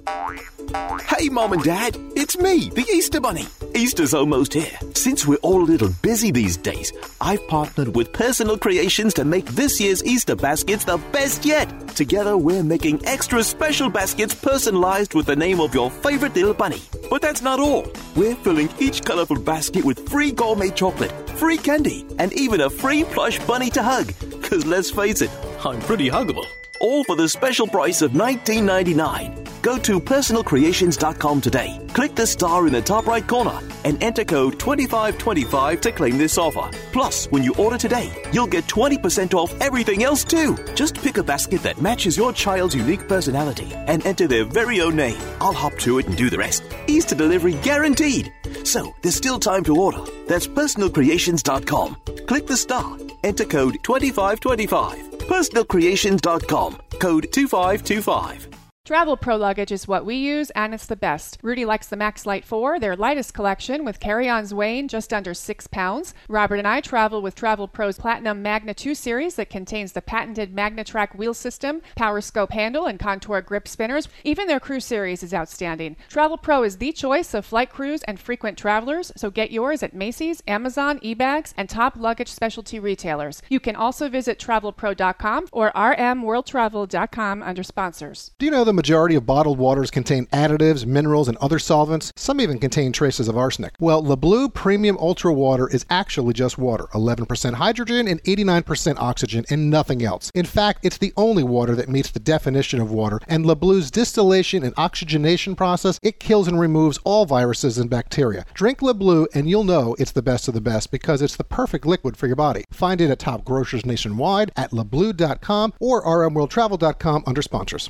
Hey, 0.08 1.30
Mom 1.30 1.54
and 1.54 1.64
Dad, 1.64 1.98
it's 2.16 2.38
me, 2.38 2.70
the 2.70 2.86
Easter 2.94 3.20
Bunny. 3.20 3.48
Easter's 3.74 4.14
almost 4.14 4.54
here. 4.54 4.78
Since 4.94 5.26
we're 5.26 5.38
all 5.38 5.64
a 5.64 5.72
little 5.72 5.90
busy 6.04 6.30
these 6.30 6.58
days, 6.58 6.94
I've 7.20 7.48
partnered 7.48 7.96
with 7.96 8.14
Personal 8.14 8.58
Creations 8.58 9.16
to 9.16 9.26
make 9.26 9.46
this 9.48 9.80
year's 9.82 10.04
Easter 10.04 10.36
baskets 10.36 10.86
the 10.86 10.98
best 11.12 11.44
yet. 11.44 11.88
Together, 11.90 12.38
we're 12.38 12.64
making 12.64 13.04
extra 13.06 13.44
special 13.44 13.90
baskets 13.90 14.36
personalized 14.36 15.16
with 15.16 15.26
the 15.26 15.36
name 15.36 15.60
of 15.60 15.74
your 15.74 15.90
favorite 15.90 16.36
little 16.36 16.54
bunny. 16.54 16.82
But 17.10 17.24
that's 17.24 17.42
not 17.42 17.60
all. 17.60 17.92
We're 18.16 18.36
filling 18.36 18.70
each 18.80 19.04
colorful 19.04 19.40
basket 19.40 19.84
with 19.84 20.08
free 20.10 20.32
gourmet 20.32 20.70
chocolate, 20.70 21.30
free 21.32 21.58
candy, 21.58 22.06
and 22.20 22.32
even 22.34 22.62
a 22.62 22.70
free 22.70 23.04
plush 23.06 23.40
bunny 23.46 23.72
to 23.72 23.82
hug. 23.82 24.14
Because 24.20 24.66
let's 24.66 24.92
face 24.92 25.22
it, 25.22 25.32
I'm 25.64 25.80
pretty 25.82 26.10
huggable. 26.10 26.46
All 26.80 27.04
for 27.04 27.16
the 27.16 27.30
special 27.30 27.68
price 27.68 28.02
of 28.02 28.12
$19.99. 28.12 29.62
Go 29.62 29.78
to 29.80 30.00
personalcreations.com 30.00 31.42
today. 31.42 31.80
Click 31.94 32.14
the 32.14 32.28
star 32.28 32.68
in 32.68 32.74
the 32.74 32.82
top 32.82 33.08
right 33.08 33.26
corner 33.26 33.60
and 33.84 34.02
enter 34.04 34.24
code 34.24 34.60
2525 34.60 35.82
to 35.82 35.92
claim 35.92 36.18
this 36.18 36.38
offer. 36.38 36.70
Plus, 36.92 37.26
when 37.32 37.44
you 37.44 37.56
order 37.56 37.78
today, 37.78 38.12
you'll 38.32 38.46
get 38.46 38.66
20% 38.68 39.34
off 39.34 39.60
everything 39.62 40.04
else 40.04 40.24
too. 40.24 40.56
Just 40.76 41.02
pick 41.02 41.18
a 41.18 41.24
basket 41.24 41.64
that 41.64 41.82
matches 41.82 42.16
your 42.16 42.32
child's 42.32 42.76
unique 42.76 43.08
personality 43.08 43.72
and 43.74 44.06
enter 44.06 44.28
their 44.28 44.46
very 44.46 44.82
own 44.82 44.96
name. 44.96 45.18
I'll 45.42 45.54
hop 45.54 45.78
to 45.80 45.98
it 45.98 46.06
and 46.08 46.16
do 46.16 46.30
the 46.30 46.38
rest. 46.38 46.64
Easter 46.88 47.16
delivery 47.16 47.54
guaranteed. 47.64 48.32
So, 48.64 48.94
there's 49.02 49.16
still 49.16 49.40
time 49.40 49.64
to 49.64 49.76
order. 49.78 50.04
That's 50.28 50.48
personalcreations.com. 50.48 51.96
Click 52.28 52.46
the 52.46 52.58
star. 52.58 52.98
Enter 53.24 53.46
code 53.46 53.80
2525. 53.82 55.15
Personalcreations.com. 55.28 56.78
Code 57.00 57.28
2525. 57.32 58.55
Travel 58.86 59.18
Pro 59.18 59.36
luggage 59.36 59.72
is 59.72 59.88
what 59.88 60.06
we 60.06 60.14
use, 60.14 60.52
and 60.52 60.72
it's 60.72 60.86
the 60.86 60.96
best. 60.96 61.40
Rudy 61.42 61.66
likes 61.66 61.88
the 61.88 61.96
Maxlite 61.96 62.46
4, 62.46 62.80
their 62.80 62.96
lightest 62.96 63.34
collection, 63.34 63.84
with 63.84 64.00
carry-ons 64.00 64.54
weighing 64.54 64.88
just 64.88 65.12
under 65.12 65.34
six 65.34 65.66
pounds. 65.66 66.14
Robert 66.30 66.58
and 66.58 66.68
I 66.68 66.82
travel 66.82 67.20
with 67.24 67.34
Travel 67.34 67.68
Pro's 67.68 67.98
Platinum 67.98 68.44
Magna 68.44 68.76
2 68.76 68.94
series 68.94 69.38
that 69.38 69.50
contains 69.50 69.94
the 69.94 70.04
patented 70.04 70.56
MagnaTrack 70.56 71.16
wheel 71.16 71.34
system, 71.34 71.82
Power 71.96 72.22
Scope 72.22 72.52
handle, 72.52 72.86
and 72.86 73.00
Contour 73.00 73.42
grip 73.42 73.68
spinners. 73.68 74.08
Even 74.24 74.46
their 74.46 74.60
Crew 74.60 74.80
series 74.80 75.24
is 75.24 75.34
outstanding. 75.34 75.96
Travel 76.08 76.38
Pro 76.38 76.62
is 76.62 76.78
the 76.78 76.92
choice 76.92 77.34
of 77.34 77.44
flight 77.44 77.72
crews 77.72 78.04
and 78.04 78.20
frequent 78.20 78.56
travelers, 78.56 79.12
so 79.18 79.32
get 79.32 79.50
yours 79.50 79.82
at 79.82 79.96
Macy's, 79.96 80.44
Amazon, 80.48 81.00
eBags, 81.00 81.56
and 81.58 81.68
top 81.68 81.96
luggage 81.98 82.30
specialty 82.30 82.80
retailers. 82.80 83.42
You 83.50 83.60
can 83.60 83.76
also 83.76 84.10
visit 84.10 84.38
travelpro.com 84.38 85.48
or 85.52 85.72
rmworldtravel.com 85.72 87.42
under 87.42 87.64
sponsors. 87.64 88.30
Do 88.38 88.46
you 88.46 88.52
know 88.52 88.64
the 88.64 88.75
majority 88.76 89.16
of 89.16 89.26
bottled 89.26 89.58
waters 89.58 89.90
contain 89.90 90.28
additives, 90.28 90.86
minerals, 90.86 91.28
and 91.28 91.38
other 91.38 91.58
solvents. 91.60 92.12
Some 92.16 92.40
even 92.40 92.60
contain 92.60 92.92
traces 92.92 93.28
of 93.28 93.38
arsenic. 93.38 93.74
Well, 93.80 94.04
LeBleu 94.04 94.54
Premium 94.54 94.98
Ultra 95.00 95.34
Water 95.34 95.68
is 95.70 95.86
actually 95.90 96.34
just 96.34 96.58
water 96.58 96.86
11% 96.94 97.54
hydrogen 97.54 98.08
and 98.08 98.22
89% 98.24 98.98
oxygen, 98.98 99.46
and 99.50 99.70
nothing 99.70 100.04
else. 100.04 100.32
In 100.36 100.46
fact, 100.46 100.86
it's 100.86 100.98
the 100.98 101.14
only 101.18 101.44
water 101.44 101.76
that 101.76 101.90
meets 101.90 102.12
the 102.12 102.20
definition 102.20 102.80
of 102.80 102.92
water, 102.92 103.20
and 103.28 103.46
LeBleu's 103.46 103.90
distillation 103.90 104.64
and 104.64 104.74
oxygenation 104.78 105.56
process, 105.56 106.00
it 106.04 106.20
kills 106.20 106.48
and 106.48 106.60
removes 106.60 107.00
all 107.04 107.26
viruses 107.26 107.78
and 107.78 107.90
bacteria. 107.90 108.46
Drink 108.54 108.80
LeBleu, 108.80 109.28
and 109.34 109.50
you'll 109.50 109.64
know 109.64 109.96
it's 109.98 110.12
the 110.12 110.22
best 110.22 110.48
of 110.48 110.54
the 110.54 110.62
best 110.62 110.92
because 110.92 111.22
it's 111.22 111.36
the 111.36 111.44
perfect 111.44 111.86
liquid 111.86 112.18
for 112.18 112.28
your 112.28 112.36
body. 112.36 112.66
Find 112.72 113.02
it 113.02 113.10
at 113.10 113.20
top 113.20 113.46
grocers 113.46 113.86
nationwide, 113.86 114.52
at 114.56 114.72
lebleu.com, 114.72 115.74
or 115.80 116.04
rmworldtravel.com 116.04 117.24
under 117.26 117.42
sponsors. 117.42 117.90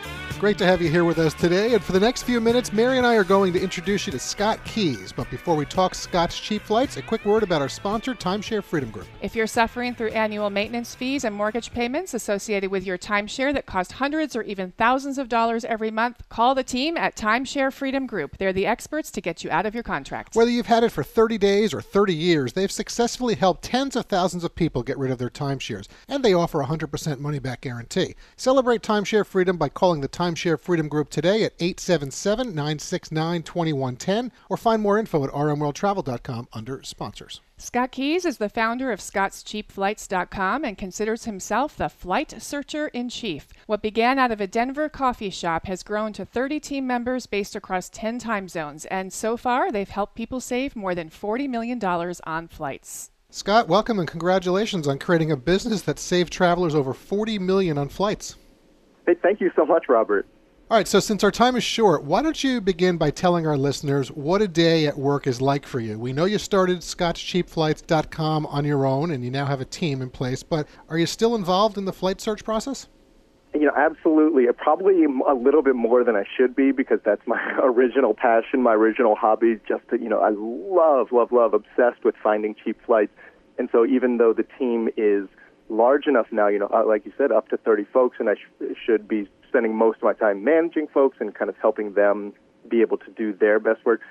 Great 0.41 0.57
to 0.57 0.65
have 0.65 0.81
you 0.81 0.89
here 0.89 1.05
with 1.05 1.19
us 1.19 1.35
today. 1.35 1.75
And 1.75 1.83
for 1.83 1.91
the 1.91 1.99
next 1.99 2.23
few 2.23 2.41
minutes, 2.41 2.73
Mary 2.73 2.97
and 2.97 3.05
I 3.05 3.13
are 3.13 3.23
going 3.23 3.53
to 3.53 3.61
introduce 3.61 4.07
you 4.07 4.11
to 4.11 4.17
Scott 4.17 4.59
Keyes. 4.65 5.11
But 5.11 5.29
before 5.29 5.55
we 5.55 5.65
talk 5.65 5.93
Scott's 5.93 6.39
cheap 6.39 6.63
flights, 6.63 6.97
a 6.97 7.03
quick 7.03 7.23
word 7.25 7.43
about 7.43 7.61
our 7.61 7.69
sponsor, 7.69 8.15
Timeshare 8.15 8.63
Freedom 8.63 8.89
Group. 8.89 9.05
If 9.21 9.35
you're 9.35 9.45
suffering 9.45 9.93
through 9.93 10.07
annual 10.07 10.49
maintenance 10.49 10.95
fees 10.95 11.25
and 11.25 11.35
mortgage 11.35 11.71
payments 11.71 12.15
associated 12.15 12.71
with 12.71 12.87
your 12.87 12.97
timeshare 12.97 13.53
that 13.53 13.67
cost 13.67 13.91
hundreds 13.91 14.35
or 14.35 14.41
even 14.41 14.71
thousands 14.79 15.19
of 15.19 15.29
dollars 15.29 15.63
every 15.63 15.91
month, 15.91 16.27
call 16.29 16.55
the 16.55 16.63
team 16.63 16.97
at 16.97 17.15
Timeshare 17.15 17.71
Freedom 17.71 18.07
Group. 18.07 18.39
They're 18.39 18.51
the 18.51 18.65
experts 18.65 19.11
to 19.11 19.21
get 19.21 19.43
you 19.43 19.51
out 19.51 19.67
of 19.67 19.75
your 19.75 19.83
contract. 19.83 20.35
Whether 20.35 20.49
you've 20.49 20.65
had 20.65 20.83
it 20.83 20.91
for 20.91 21.03
30 21.03 21.37
days 21.37 21.71
or 21.71 21.83
30 21.83 22.15
years, 22.15 22.53
they've 22.53 22.71
successfully 22.71 23.35
helped 23.35 23.61
tens 23.61 23.95
of 23.95 24.07
thousands 24.07 24.43
of 24.43 24.55
people 24.55 24.81
get 24.81 24.97
rid 24.97 25.11
of 25.11 25.19
their 25.19 25.29
timeshares, 25.29 25.87
and 26.07 26.25
they 26.25 26.33
offer 26.33 26.61
a 26.61 26.65
100% 26.65 27.19
money 27.19 27.37
back 27.37 27.61
guarantee. 27.61 28.15
Celebrate 28.35 28.81
timeshare 28.81 29.23
freedom 29.23 29.57
by 29.57 29.69
calling 29.69 30.01
the 30.01 30.09
Timeshare 30.09 30.30
Freedom 30.35 30.87
Group 30.87 31.09
today 31.09 31.43
at 31.43 31.53
877 31.59 32.47
969 32.47 33.43
2110 33.43 34.31
or 34.49 34.57
find 34.57 34.81
more 34.81 34.97
info 34.97 35.23
at 35.23 35.31
rmworldtravel.com 35.31 36.47
under 36.53 36.83
sponsors. 36.83 37.41
Scott 37.57 37.91
Keyes 37.91 38.25
is 38.25 38.37
the 38.37 38.49
founder 38.49 38.91
of 38.91 38.99
ScottsCheapFlights.com 38.99 40.65
and 40.65 40.77
considers 40.77 41.25
himself 41.25 41.77
the 41.77 41.89
flight 41.89 42.33
searcher 42.41 42.87
in 42.87 43.07
chief. 43.07 43.47
What 43.67 43.83
began 43.83 44.17
out 44.17 44.31
of 44.31 44.41
a 44.41 44.47
Denver 44.47 44.89
coffee 44.89 45.29
shop 45.29 45.67
has 45.67 45.83
grown 45.83 46.11
to 46.13 46.25
30 46.25 46.59
team 46.59 46.87
members 46.87 47.27
based 47.27 47.55
across 47.55 47.89
10 47.89 48.17
time 48.17 48.47
zones, 48.47 48.85
and 48.85 49.13
so 49.13 49.37
far 49.37 49.71
they've 49.71 49.87
helped 49.87 50.15
people 50.15 50.39
save 50.39 50.75
more 50.75 50.95
than 50.95 51.09
$40 51.09 51.47
million 51.47 51.79
on 52.23 52.47
flights. 52.47 53.11
Scott, 53.29 53.67
welcome 53.69 53.97
and 53.97 54.07
congratulations 54.07 54.87
on 54.87 54.99
creating 54.99 55.31
a 55.31 55.37
business 55.37 55.83
that 55.83 55.99
saved 55.99 56.33
travelers 56.33 56.75
over 56.75 56.93
40 56.93 57.39
million 57.39 57.77
on 57.77 57.87
flights. 57.87 58.35
Hey, 59.05 59.15
thank 59.21 59.41
you 59.41 59.51
so 59.55 59.65
much, 59.65 59.85
Robert. 59.89 60.27
All 60.71 60.77
right, 60.77 60.87
so 60.87 61.01
since 61.01 61.21
our 61.25 61.31
time 61.31 61.57
is 61.57 61.65
short, 61.65 62.05
why 62.05 62.21
don't 62.21 62.41
you 62.45 62.61
begin 62.61 62.95
by 62.95 63.11
telling 63.11 63.45
our 63.45 63.57
listeners 63.57 64.09
what 64.09 64.41
a 64.41 64.47
day 64.47 64.87
at 64.87 64.97
work 64.97 65.27
is 65.27 65.41
like 65.41 65.65
for 65.65 65.81
you? 65.81 65.99
We 65.99 66.13
know 66.13 66.23
you 66.23 66.37
started 66.37 66.79
ScottsCheapFlights.com 66.79 68.45
on 68.45 68.63
your 68.63 68.85
own 68.85 69.11
and 69.11 69.21
you 69.21 69.31
now 69.31 69.45
have 69.45 69.59
a 69.59 69.65
team 69.65 70.01
in 70.01 70.09
place, 70.09 70.43
but 70.43 70.69
are 70.87 70.97
you 70.97 71.05
still 71.05 71.35
involved 71.35 71.77
in 71.77 71.83
the 71.83 71.91
flight 71.91 72.21
search 72.21 72.45
process? 72.45 72.87
You 73.53 73.65
know, 73.65 73.73
absolutely. 73.75 74.47
Uh, 74.47 74.53
probably 74.53 75.03
a 75.03 75.33
little 75.33 75.61
bit 75.61 75.75
more 75.75 76.05
than 76.05 76.15
I 76.15 76.23
should 76.37 76.55
be 76.55 76.71
because 76.71 76.99
that's 77.03 77.27
my 77.27 77.41
original 77.61 78.13
passion, 78.13 78.61
my 78.61 78.73
original 78.73 79.15
hobby. 79.15 79.59
Just 79.67 79.89
to, 79.89 79.99
you 79.99 80.07
know, 80.07 80.21
I 80.21 80.29
love, 80.29 81.11
love, 81.11 81.33
love, 81.33 81.53
obsessed 81.53 82.05
with 82.05 82.15
finding 82.23 82.55
cheap 82.63 82.77
flights. 82.85 83.11
And 83.57 83.67
so 83.73 83.85
even 83.85 84.19
though 84.19 84.31
the 84.31 84.45
team 84.57 84.87
is 84.95 85.27
large 85.71 86.05
enough 86.05 86.27
now, 86.31 86.47
you 86.47 86.59
know, 86.59 86.69
uh, 86.73 86.83
like 86.85 87.05
you 87.05 87.13
said, 87.17 87.31
up 87.31 87.49
to 87.49 87.57
30 87.57 87.85
folks, 87.85 88.17
and 88.19 88.29
I 88.29 88.35
sh- 88.35 88.75
should 88.85 89.07
be 89.07 89.27
spending 89.47 89.75
most 89.75 89.97
of 89.97 90.03
my 90.03 90.13
time 90.13 90.43
managing 90.43 90.87
folks 90.87 91.17
and 91.19 91.33
kind 91.33 91.49
of 91.49 91.55
helping 91.61 91.93
them 91.93 92.33
be 92.69 92.81
able 92.81 92.97
to 92.97 93.11
do 93.11 93.33
their 93.33 93.59
best 93.59 93.83
work. 93.85 94.01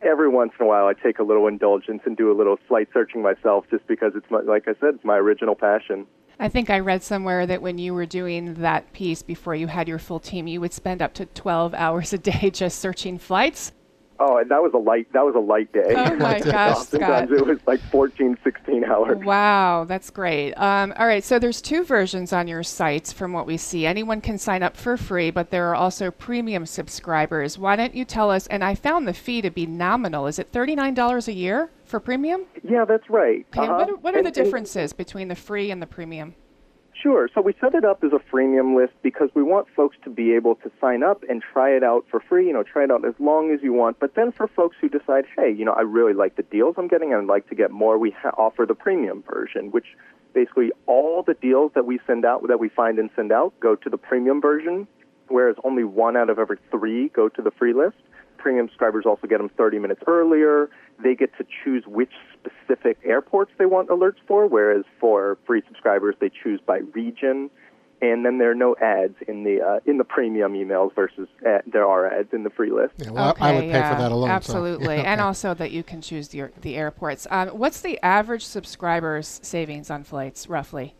Every 0.00 0.28
once 0.28 0.52
in 0.58 0.64
a 0.64 0.68
while, 0.68 0.86
I 0.86 0.94
take 0.94 1.18
a 1.18 1.24
little 1.24 1.48
indulgence 1.48 2.02
and 2.06 2.16
do 2.16 2.30
a 2.30 2.36
little 2.36 2.56
flight 2.68 2.88
searching 2.92 3.20
myself, 3.20 3.64
just 3.70 3.86
because 3.86 4.12
it's 4.14 4.30
my, 4.30 4.40
like 4.40 4.68
I 4.68 4.74
said, 4.80 4.94
it's 4.94 5.04
my 5.04 5.16
original 5.16 5.56
passion. 5.56 6.06
I 6.40 6.48
think 6.48 6.70
I 6.70 6.78
read 6.78 7.02
somewhere 7.02 7.46
that 7.46 7.62
when 7.62 7.78
you 7.78 7.94
were 7.94 8.06
doing 8.06 8.54
that 8.54 8.92
piece 8.92 9.22
before 9.22 9.56
you 9.56 9.66
had 9.66 9.88
your 9.88 9.98
full 9.98 10.20
team, 10.20 10.46
you 10.46 10.60
would 10.60 10.72
spend 10.72 11.02
up 11.02 11.14
to 11.14 11.26
12 11.26 11.74
hours 11.74 12.12
a 12.12 12.18
day 12.18 12.50
just 12.52 12.78
searching 12.78 13.18
flights. 13.18 13.72
Oh, 14.20 14.38
and 14.38 14.50
that 14.50 14.60
was 14.62 14.72
a 14.74 14.78
light. 14.78 15.12
That 15.12 15.24
was 15.24 15.34
a 15.36 15.40
light 15.40 15.72
day. 15.72 15.94
Oh 15.96 16.16
my 16.16 16.40
gosh, 16.44 16.78
Sometimes 16.86 17.30
it 17.30 17.46
was 17.46 17.58
like 17.66 17.80
14, 17.90 18.36
16 18.42 18.84
hours. 18.84 19.18
Wow, 19.24 19.84
that's 19.84 20.10
great. 20.10 20.54
Um, 20.54 20.92
all 20.98 21.06
right, 21.06 21.22
so 21.22 21.38
there's 21.38 21.62
two 21.62 21.84
versions 21.84 22.32
on 22.32 22.48
your 22.48 22.62
site 22.62 23.08
from 23.16 23.32
what 23.32 23.46
we 23.46 23.56
see. 23.56 23.86
Anyone 23.86 24.20
can 24.20 24.36
sign 24.38 24.62
up 24.62 24.76
for 24.76 24.96
free, 24.96 25.30
but 25.30 25.50
there 25.50 25.68
are 25.70 25.74
also 25.76 26.10
premium 26.10 26.66
subscribers. 26.66 27.58
Why 27.58 27.76
don't 27.76 27.94
you 27.94 28.04
tell 28.04 28.30
us? 28.30 28.46
And 28.48 28.64
I 28.64 28.74
found 28.74 29.06
the 29.06 29.14
fee 29.14 29.40
to 29.42 29.50
be 29.50 29.66
nominal. 29.66 30.26
Is 30.26 30.38
it 30.38 30.50
$39 30.52 31.28
a 31.28 31.32
year 31.32 31.70
for 31.84 32.00
premium? 32.00 32.42
Yeah, 32.64 32.84
that's 32.84 33.08
right. 33.08 33.46
Okay, 33.56 33.60
Uh-huh. 33.68 33.76
what 33.78 33.90
are, 33.90 33.96
what 33.96 34.14
are 34.14 34.18
And- 34.18 34.26
the 34.26 34.28
and- 34.28 34.34
differences 34.34 34.92
between 34.92 35.28
the 35.28 35.36
free 35.36 35.70
and 35.70 35.80
the 35.80 35.86
premium? 35.86 36.34
Sure. 37.02 37.28
So 37.32 37.40
we 37.40 37.54
set 37.60 37.74
it 37.74 37.84
up 37.84 38.02
as 38.02 38.10
a 38.12 38.18
freemium 38.34 38.76
list 38.76 38.94
because 39.02 39.30
we 39.34 39.42
want 39.42 39.68
folks 39.76 39.96
to 40.02 40.10
be 40.10 40.32
able 40.32 40.56
to 40.56 40.70
sign 40.80 41.04
up 41.04 41.22
and 41.28 41.40
try 41.40 41.70
it 41.70 41.84
out 41.84 42.04
for 42.10 42.18
free. 42.18 42.48
You 42.48 42.52
know, 42.52 42.64
try 42.64 42.84
it 42.84 42.90
out 42.90 43.04
as 43.06 43.14
long 43.20 43.52
as 43.52 43.60
you 43.62 43.72
want. 43.72 44.00
But 44.00 44.16
then 44.16 44.32
for 44.32 44.48
folks 44.48 44.76
who 44.80 44.88
decide, 44.88 45.24
hey, 45.36 45.52
you 45.56 45.64
know, 45.64 45.72
I 45.72 45.82
really 45.82 46.12
like 46.12 46.34
the 46.34 46.42
deals 46.42 46.74
I'm 46.76 46.88
getting 46.88 47.12
and 47.12 47.22
I'd 47.22 47.32
like 47.32 47.48
to 47.50 47.54
get 47.54 47.70
more, 47.70 47.98
we 47.98 48.10
ha- 48.10 48.34
offer 48.36 48.66
the 48.66 48.74
premium 48.74 49.22
version, 49.22 49.70
which 49.70 49.86
basically 50.34 50.72
all 50.86 51.22
the 51.22 51.34
deals 51.34 51.70
that 51.76 51.86
we 51.86 52.00
send 52.04 52.24
out, 52.24 52.46
that 52.48 52.58
we 52.58 52.68
find 52.68 52.98
and 52.98 53.10
send 53.14 53.30
out, 53.30 53.52
go 53.60 53.76
to 53.76 53.88
the 53.88 53.98
premium 53.98 54.40
version, 54.40 54.88
whereas 55.28 55.54
only 55.62 55.84
one 55.84 56.16
out 56.16 56.30
of 56.30 56.38
every 56.40 56.58
three 56.70 57.08
go 57.10 57.28
to 57.28 57.42
the 57.42 57.52
free 57.52 57.74
list. 57.74 57.96
Premium 58.38 58.68
subscribers 58.68 59.04
also 59.06 59.26
get 59.28 59.38
them 59.38 59.50
30 59.56 59.78
minutes 59.78 60.00
earlier. 60.06 60.68
They 61.02 61.14
get 61.14 61.30
to 61.38 61.46
choose 61.64 61.84
which 61.86 62.12
specific 62.68 62.98
airports 63.04 63.50
they 63.58 63.66
want 63.66 63.88
alerts 63.88 64.16
for, 64.26 64.46
whereas 64.46 64.84
for 65.00 65.38
free 65.46 65.62
subscribers, 65.66 66.14
they 66.20 66.30
choose 66.42 66.60
by 66.66 66.78
region. 66.94 67.50
And 68.00 68.24
then 68.24 68.38
there 68.38 68.50
are 68.52 68.54
no 68.54 68.76
ads 68.80 69.16
in 69.26 69.42
the 69.42 69.60
uh, 69.60 69.80
in 69.84 69.98
the 69.98 70.04
premium 70.04 70.52
emails 70.52 70.94
versus 70.94 71.26
ad, 71.44 71.62
there 71.66 71.84
are 71.84 72.06
ads 72.06 72.28
in 72.32 72.44
the 72.44 72.50
free 72.50 72.70
list. 72.70 72.92
Yeah, 72.98 73.10
well, 73.10 73.34
I- 73.40 73.50
I 73.50 73.54
would 73.56 73.60
pay 73.62 73.68
yeah, 73.70 73.96
for 73.96 74.02
that 74.02 74.12
alone. 74.12 74.28
so- 74.28 74.32
Absolutely, 74.34 74.96
Yeah, 74.98 75.02
and 75.12 75.20
okay. 75.20 75.26
also 75.26 75.52
that 75.54 75.72
you 75.72 75.82
can 75.82 76.00
choose 76.00 76.28
the 76.28 76.44
the 76.60 76.76
airports. 76.76 77.26
Um, 77.28 77.48
what's 77.48 77.80
the 77.80 77.98
average 78.04 78.44
subscribers 78.46 79.40
savings 79.42 79.90
on 79.90 80.04
flights, 80.04 80.48
roughly? 80.48 80.94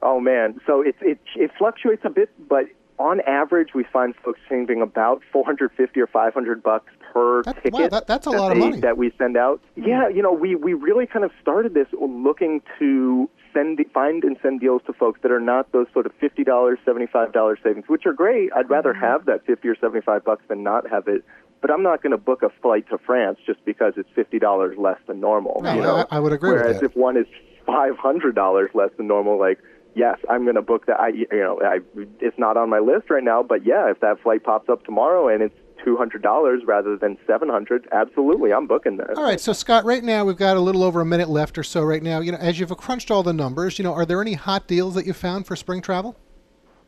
Oh 0.00 0.20
man, 0.20 0.60
so 0.64 0.80
it 0.80 0.94
it 1.00 1.18
it 1.34 1.50
fluctuates 1.58 2.02
a 2.04 2.10
bit, 2.10 2.30
but 2.48 2.66
on 3.00 3.20
average, 3.22 3.70
we 3.74 3.82
find 3.92 4.14
folks 4.24 4.38
saving 4.48 4.80
about 4.80 5.22
450 5.32 6.00
or 6.00 6.06
500 6.06 6.62
bucks 6.62 6.92
per 7.12 7.42
That- 7.42 7.56
ticket. 7.56 7.72
wow, 7.74 7.88
that- 7.88 8.06
that's 8.06 8.26
a 8.26 8.30
lot 8.30 8.52
of 8.52 8.58
money. 8.58 8.80
that 8.80 8.96
we 8.96 9.10
send 9.18 9.36
out. 9.36 9.60
Yeah, 9.76 10.08
you 10.08 10.22
know, 10.22 10.32
we 10.32 10.54
we 10.54 10.72
really 10.74 11.06
kind 11.06 11.24
of 11.24 11.30
started 11.40 11.74
this 11.74 11.88
looking 11.92 12.62
to 12.78 13.28
send 13.52 13.78
find 13.92 14.24
and 14.24 14.36
send 14.42 14.60
deals 14.60 14.80
to 14.86 14.92
folks 14.94 15.20
that 15.22 15.30
are 15.30 15.40
not 15.40 15.70
those 15.72 15.86
sort 15.92 16.06
of 16.06 16.12
fifty 16.14 16.42
dollars, 16.44 16.78
seventy 16.84 17.06
five 17.06 17.32
dollars 17.32 17.58
savings, 17.62 17.84
which 17.88 18.06
are 18.06 18.12
great. 18.14 18.50
I'd 18.56 18.70
rather 18.70 18.92
Mm-hmm. 18.94 19.04
have 19.04 19.24
that 19.26 19.44
fifty 19.44 19.68
or 19.68 19.74
seventy 19.76 20.00
five 20.00 20.24
bucks 20.24 20.42
than 20.48 20.62
not 20.62 20.88
have 20.88 21.06
it. 21.08 21.22
But 21.60 21.70
I'm 21.70 21.82
not 21.84 22.02
going 22.02 22.10
to 22.10 22.16
book 22.18 22.42
a 22.42 22.48
flight 22.60 22.88
to 22.90 22.98
France 22.98 23.38
just 23.46 23.64
because 23.64 23.92
it's 23.96 24.08
fifty 24.14 24.38
dollars 24.38 24.76
less 24.78 24.98
than 25.06 25.20
normal. 25.20 25.60
No, 25.62 25.74
you 25.74 25.80
know? 25.82 26.04
I- 26.10 26.16
I 26.16 26.20
would 26.20 26.32
agree 26.32 26.52
with 26.52 26.60
Whereas 26.62 26.80
that. 26.80 26.86
if 26.86 26.96
one 26.96 27.16
is 27.16 27.26
five 27.66 27.96
hundred 27.98 28.34
dollars 28.34 28.70
less 28.74 28.90
than 28.96 29.06
normal, 29.06 29.38
like 29.38 29.58
yes, 29.94 30.18
I'm 30.30 30.42
going 30.44 30.56
to 30.56 30.62
book 30.62 30.86
that. 30.86 30.98
I 30.98 31.08
you 31.08 31.26
know 31.32 31.60
I 31.62 31.80
it's 32.20 32.38
not 32.38 32.56
on 32.56 32.70
my 32.70 32.78
list 32.80 33.10
right 33.10 33.22
now, 33.22 33.42
but 33.42 33.64
yeah, 33.66 33.90
if 33.90 34.00
that 34.00 34.18
flight 34.22 34.42
pops 34.42 34.68
up 34.70 34.84
tomorrow 34.84 35.28
and 35.28 35.42
it's 35.42 35.54
two 35.84 35.96
hundred 35.96 36.22
dollars 36.22 36.62
rather 36.66 36.96
than 36.96 37.18
seven 37.26 37.48
hundred, 37.48 37.88
absolutely, 37.92 38.52
I'm 38.52 38.66
booking 38.66 38.96
this 38.96 39.16
All 39.16 39.24
right, 39.24 39.40
so 39.40 39.52
Scott, 39.52 39.84
right 39.84 40.02
now 40.02 40.24
we've 40.24 40.36
got 40.36 40.56
a 40.56 40.60
little 40.60 40.82
over 40.82 41.00
a 41.00 41.04
minute 41.04 41.28
left 41.28 41.58
or 41.58 41.62
so. 41.62 41.82
Right 41.82 42.02
now, 42.02 42.20
you 42.20 42.32
know, 42.32 42.38
as 42.38 42.58
you've 42.58 42.76
crunched 42.76 43.10
all 43.10 43.22
the 43.22 43.32
numbers, 43.32 43.78
you 43.78 43.82
know, 43.82 43.92
are 43.92 44.06
there 44.06 44.20
any 44.20 44.34
hot 44.34 44.66
deals 44.66 44.94
that 44.94 45.06
you 45.06 45.12
found 45.12 45.46
for 45.46 45.56
spring 45.56 45.82
travel? 45.82 46.16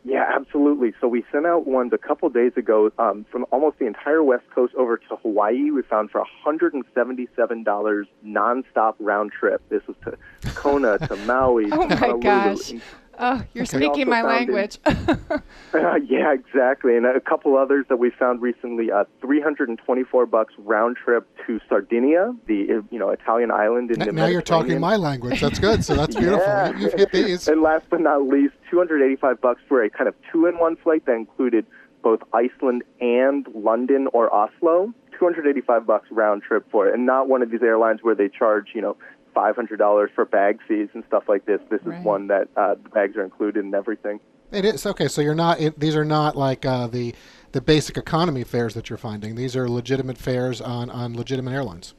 Yeah, 0.06 0.30
absolutely. 0.34 0.92
So 1.00 1.08
we 1.08 1.24
sent 1.32 1.46
out 1.46 1.66
ones 1.66 1.94
a 1.94 1.98
couple 1.98 2.28
days 2.28 2.52
ago 2.56 2.92
um, 2.98 3.24
from 3.32 3.46
almost 3.50 3.78
the 3.78 3.86
entire 3.86 4.22
West 4.22 4.44
Coast 4.54 4.74
over 4.74 4.98
to 4.98 5.16
Hawaii. 5.22 5.70
We 5.70 5.80
found 5.80 6.10
for 6.10 6.22
$177 6.46 8.04
nonstop 8.26 8.94
round 9.00 9.32
trip. 9.32 9.62
This 9.70 9.80
was 9.86 9.96
to 10.04 10.18
Kona, 10.50 10.98
to 10.98 11.16
Maui, 11.26 11.70
Oh 11.72 11.88
to 11.88 11.88
my 11.88 11.96
Honolulu. 11.96 12.80
Gosh! 13.18 13.40
Oh, 13.40 13.46
you're 13.54 13.62
We 13.62 13.66
speaking 13.66 14.08
my 14.08 14.22
found 14.22 14.48
in- 14.48 14.54
language. 14.54 14.78
Uh, 15.74 15.96
yeah, 16.08 16.32
exactly. 16.32 16.96
And 16.96 17.04
a 17.04 17.20
couple 17.20 17.56
others 17.56 17.84
that 17.88 17.96
we 17.96 18.10
found 18.10 18.40
recently: 18.40 18.92
uh, 18.92 19.04
324 19.20 20.26
bucks 20.26 20.54
round 20.58 20.96
trip 20.96 21.26
to 21.46 21.60
Sardinia, 21.68 22.32
the 22.46 22.62
uh, 22.78 22.82
you 22.90 22.98
know 22.98 23.10
Italian 23.10 23.50
island 23.50 23.90
in 23.90 24.00
N- 24.00 24.06
the 24.08 24.12
now 24.12 24.26
you're 24.26 24.40
talking 24.42 24.78
my 24.80 24.94
language. 24.96 25.40
That's 25.40 25.58
good. 25.58 25.84
So 25.84 25.94
that's 25.96 26.14
beautiful. 26.16 26.46
Yeah. 26.46 26.70
You- 26.76 26.84
You've 26.84 26.92
hit 26.94 27.12
these. 27.12 27.48
and 27.48 27.60
last 27.62 27.86
but 27.90 28.00
not 28.00 28.22
least, 28.28 28.54
285 28.70 29.40
bucks 29.40 29.62
for 29.68 29.82
a 29.82 29.90
kind 29.90 30.06
of 30.08 30.14
two-in-one 30.30 30.76
flight 30.76 31.06
that 31.06 31.14
included 31.14 31.66
both 32.02 32.20
Iceland 32.32 32.82
and 33.00 33.46
London 33.54 34.06
or 34.12 34.32
Oslo. 34.32 34.92
285 35.18 35.86
bucks 35.86 36.08
round 36.10 36.42
trip 36.42 36.66
for 36.70 36.88
it, 36.88 36.94
and 36.94 37.06
not 37.06 37.28
one 37.28 37.40
of 37.42 37.50
these 37.50 37.62
airlines 37.62 38.00
where 38.02 38.14
they 38.14 38.28
charge 38.28 38.68
you 38.74 38.80
know 38.82 38.96
$500 39.34 40.08
for 40.14 40.24
bag 40.24 40.60
fees 40.66 40.88
and 40.94 41.04
stuff 41.08 41.24
like 41.28 41.44
this. 41.46 41.60
This 41.70 41.80
Right. 41.84 41.98
is 41.98 42.04
one 42.04 42.28
that 42.28 42.48
uh, 42.56 42.74
the 42.82 42.88
bags 42.90 43.16
are 43.16 43.24
included 43.24 43.64
and 43.64 43.74
everything. 43.74 44.20
It 44.52 44.64
is 44.64 44.86
okay. 44.86 45.08
So 45.08 45.20
you're 45.20 45.34
not. 45.34 45.60
It, 45.60 45.78
these 45.80 45.96
are 45.96 46.04
not 46.04 46.36
like 46.36 46.64
uh, 46.64 46.86
the 46.86 47.14
the 47.52 47.60
basic 47.60 47.96
economy 47.96 48.44
fares 48.44 48.74
that 48.74 48.88
you're 48.88 48.96
finding. 48.98 49.34
These 49.34 49.56
are 49.56 49.68
legitimate 49.68 50.18
fares 50.18 50.60
on 50.60 50.90
on 50.90 51.14
legitimate 51.16 51.52
airlines. 51.52 51.94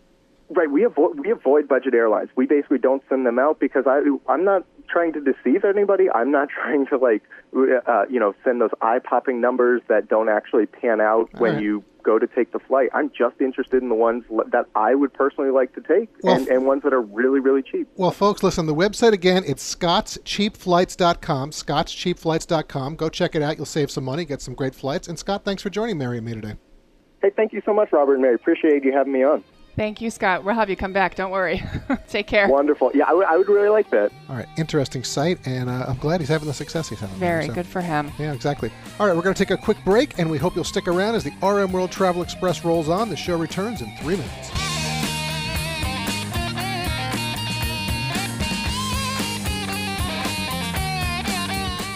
Right, 0.49 0.69
we 0.69 0.83
avoid 0.83 1.19
we 1.19 1.31
avoid 1.31 1.67
budget 1.67 1.93
airlines. 1.93 2.29
We 2.35 2.45
basically 2.45 2.77
don't 2.77 3.03
send 3.09 3.25
them 3.25 3.39
out 3.39 3.59
because 3.59 3.85
I 3.87 4.01
I'm 4.29 4.43
not 4.45 4.63
trying 4.87 5.13
to 5.13 5.21
deceive 5.21 5.63
anybody. 5.63 6.09
I'm 6.09 6.31
not 6.31 6.49
trying 6.61 6.87
to 6.87 6.97
like 6.97 7.23
uh, 7.55 8.05
you 8.09 8.19
know 8.19 8.33
send 8.43 8.61
those 8.61 8.71
eye 8.81 8.99
popping 8.99 9.41
numbers 9.41 9.81
that 9.87 10.07
don't 10.07 10.29
actually 10.29 10.65
pan 10.65 11.01
out 11.01 11.29
when 11.39 11.55
right. 11.55 11.63
you 11.63 11.83
go 12.03 12.19
to 12.19 12.27
take 12.27 12.51
the 12.51 12.59
flight. 12.59 12.89
I'm 12.93 13.09
just 13.09 13.41
interested 13.41 13.81
in 13.81 13.89
the 13.89 13.95
ones 13.95 14.23
that 14.51 14.65
I 14.75 14.93
would 14.93 15.11
personally 15.13 15.49
like 15.49 15.73
to 15.73 15.81
take 15.81 16.09
Well, 16.21 16.35
and, 16.35 16.47
and 16.47 16.65
ones 16.65 16.83
that 16.83 16.93
are 16.93 17.01
really 17.01 17.39
really 17.39 17.63
cheap. 17.63 17.87
Well, 17.95 18.11
folks, 18.11 18.43
listen. 18.43 18.65
The 18.65 18.75
website 18.75 19.13
again. 19.13 19.43
It's 19.45 19.75
scottscheapflights.com. 19.75 21.51
Scottscheapflights.com. 21.51 22.95
Go 22.95 23.09
check 23.09 23.35
it 23.35 23.41
out. 23.41 23.57
You'll 23.57 23.65
save 23.65 23.91
some 23.91 24.03
money, 24.03 24.25
get 24.25 24.41
some 24.41 24.53
great 24.53 24.75
flights. 24.75 25.07
And 25.07 25.17
Scott, 25.17 25.43
thanks 25.43 25.63
for 25.63 25.69
joining 25.69 25.97
Mary 25.97 26.17
and 26.17 26.25
me 26.25 26.33
today. 26.33 26.55
Hey, 27.21 27.31
thank 27.35 27.53
you 27.53 27.61
so 27.65 27.73
much, 27.73 27.91
Robert 27.91 28.13
and 28.13 28.21
Mary. 28.21 28.35
Appreciate 28.35 28.83
you 28.83 28.91
having 28.91 29.13
me 29.13 29.23
on. 29.23 29.43
Thank 29.75 29.99
you, 30.01 30.09
Scott. 30.09 30.43
We'll 30.43 30.55
have 30.55 30.69
you 30.69 30.75
come 30.75 30.93
back. 30.93 31.15
Don't 31.15 31.31
worry. 31.31 31.61
Take 32.07 32.27
care. 32.27 32.47
Wonderful. 32.47 32.91
Yeah, 32.93 33.05
I 33.07 33.13
would- 33.13 33.25
I 33.25 33.35
would 33.37 33.49
really 33.49 33.69
like 33.69 33.89
that. 33.89 34.11
All 34.29 34.35
right, 34.35 34.47
interesting 34.57 35.03
site, 35.03 35.45
and 35.45 35.69
uh, 35.69 35.85
I'm 35.87 35.97
glad 35.97 36.21
he's 36.21 36.29
having 36.29 36.47
the 36.47 36.53
success 36.53 36.87
he's 36.89 36.99
having. 36.99 37.15
Very 37.17 37.47
So- 37.47 37.53
good 37.53 37.67
for 37.67 37.81
him. 37.81 38.11
Yeah, 38.17 38.33
exactly. 38.33 38.71
All 38.99 39.07
right, 39.07 39.15
we're 39.15 39.21
going 39.21 39.35
to 39.35 39.45
take 39.45 39.51
a 39.51 39.61
quick 39.61 39.77
break, 39.83 40.17
and 40.17 40.29
we 40.29 40.37
hope 40.37 40.55
you'll 40.55 40.63
stick 40.63 40.87
around 40.87 41.15
as 41.15 41.23
the 41.23 41.31
RM 41.45 41.71
World 41.71 41.91
Travel 41.91 42.21
Express 42.21 42.63
rolls 42.63 42.87
on. 42.89 43.09
The 43.09 43.17
show 43.17 43.37
returns 43.37 43.81
in 43.81 43.91
three 43.97 44.15
minutes. 44.15 44.51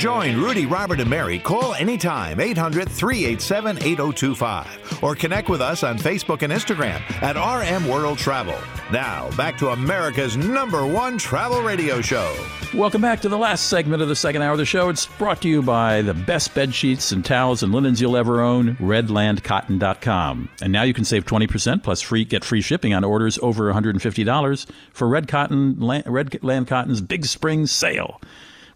Join 0.00 0.40
Rudy, 0.40 0.64
Robert, 0.64 0.98
and 0.98 1.10
Mary, 1.10 1.38
call 1.38 1.74
anytime 1.74 2.40
800 2.40 2.88
387 2.88 3.76
8025 3.76 5.02
or 5.04 5.14
connect 5.14 5.50
with 5.50 5.60
us 5.60 5.84
on 5.84 5.98
Facebook 5.98 6.40
and 6.40 6.50
Instagram 6.50 7.02
at 7.22 7.36
RM 7.36 7.86
World 7.86 8.16
Travel. 8.16 8.56
Now, 8.90 9.30
back 9.36 9.58
to 9.58 9.68
America's 9.68 10.38
number 10.38 10.86
one 10.86 11.18
travel 11.18 11.60
radio 11.60 12.00
show. 12.00 12.34
Welcome 12.72 13.02
back 13.02 13.20
to 13.20 13.28
the 13.28 13.36
last 13.36 13.66
segment 13.66 14.00
of 14.00 14.08
the 14.08 14.16
second 14.16 14.40
hour 14.40 14.52
of 14.52 14.58
the 14.58 14.64
show. 14.64 14.88
It's 14.88 15.04
brought 15.04 15.42
to 15.42 15.48
you 15.48 15.60
by 15.60 16.00
the 16.00 16.14
best 16.14 16.54
bed 16.54 16.74
sheets 16.74 17.12
and 17.12 17.22
towels 17.22 17.62
and 17.62 17.70
linens 17.70 18.00
you'll 18.00 18.16
ever 18.16 18.40
own, 18.40 18.76
redlandcotton.com. 18.76 20.48
And 20.62 20.72
now 20.72 20.84
you 20.84 20.94
can 20.94 21.04
save 21.04 21.26
20% 21.26 21.82
plus 21.82 22.00
free 22.00 22.24
get 22.24 22.42
free 22.42 22.62
shipping 22.62 22.94
on 22.94 23.04
orders 23.04 23.38
over 23.42 23.70
$150 23.70 24.70
for 24.94 25.08
Red 25.08 25.28
Cotton 25.28 25.78
Land 25.78 26.68
Cotton's 26.68 27.02
Big 27.02 27.26
Spring 27.26 27.66
Sale. 27.66 28.18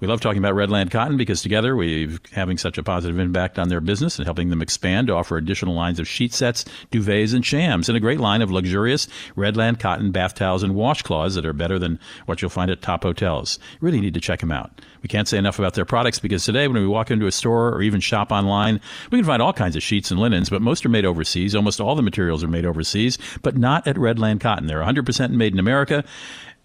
We 0.01 0.09
love 0.09 0.21
talking 0.21 0.39
about 0.39 0.55
Redland 0.55 0.91
Cotton 0.91 1.17
because 1.17 1.43
together 1.43 1.77
we're 1.77 2.19
having 2.33 2.59
such 2.59 2.79
a 2.79 2.83
positive 2.83 3.19
impact 3.19 3.59
on 3.59 3.69
their 3.69 3.81
business 3.81 4.19
and 4.19 4.27
helping 4.27 4.51
them 4.51 4.61
expand 4.61 5.07
to 5.07 5.15
offer 5.15 5.37
additional 5.37 5.75
lines 5.75 6.01
of 6.01 6.09
sheet 6.09 6.33
sets, 6.33 6.65
duvets, 6.91 7.35
and 7.35 7.47
shams, 7.47 7.89
and 7.89 7.97
a 7.97 8.01
great 8.01 8.21
line 8.21 8.43
of 8.43 8.51
luxurious 8.51 9.07
Redland 9.37 9.79
Cotton 9.79 10.11
bath 10.11 10.35
towels 10.35 10.63
and 10.63 10.75
washcloths 10.75 11.35
that 11.35 11.47
are 11.47 11.53
better 11.53 11.79
than 11.79 11.99
what 12.27 12.43
you'll 12.43 12.51
find 12.51 12.71
at 12.71 12.83
top 12.83 13.03
hotels. 13.03 13.59
Really 13.81 14.01
need 14.01 14.15
to 14.15 14.21
check 14.21 14.41
them 14.41 14.53
out. 14.53 14.81
We 15.03 15.09
can't 15.09 15.29
say 15.29 15.39
enough 15.39 15.59
about 15.59 15.75
their 15.75 15.85
products 15.85 16.19
because 16.19 16.45
today, 16.45 16.67
when 16.67 16.81
we 16.81 16.89
walk 16.89 17.11
into 17.11 17.27
a 17.27 17.33
store 17.33 17.69
or 17.69 17.83
even 17.83 18.01
shop 18.01 18.33
online, 18.33 18.81
we 19.11 19.19
can 19.19 19.27
find 19.27 19.43
all 19.43 19.53
kinds 19.53 19.77
of 19.77 19.83
sheets 19.83 20.11
and 20.11 20.19
linens, 20.19 20.51
but 20.51 20.63
most 20.63 20.85
are 20.87 20.89
made 20.89 21.05
overseas. 21.05 21.55
Almost 21.55 21.81
all 21.81 21.95
the 21.95 22.03
materials 22.03 22.43
are 22.43 22.49
made 22.49 22.65
overseas, 22.65 23.19
but 23.43 23.57
not 23.57 23.87
at 23.87 23.97
Redland 23.97 24.41
Cotton. 24.41 24.67
They're 24.67 24.83
100% 24.83 25.31
made 25.31 25.53
in 25.53 25.59
America 25.59 26.05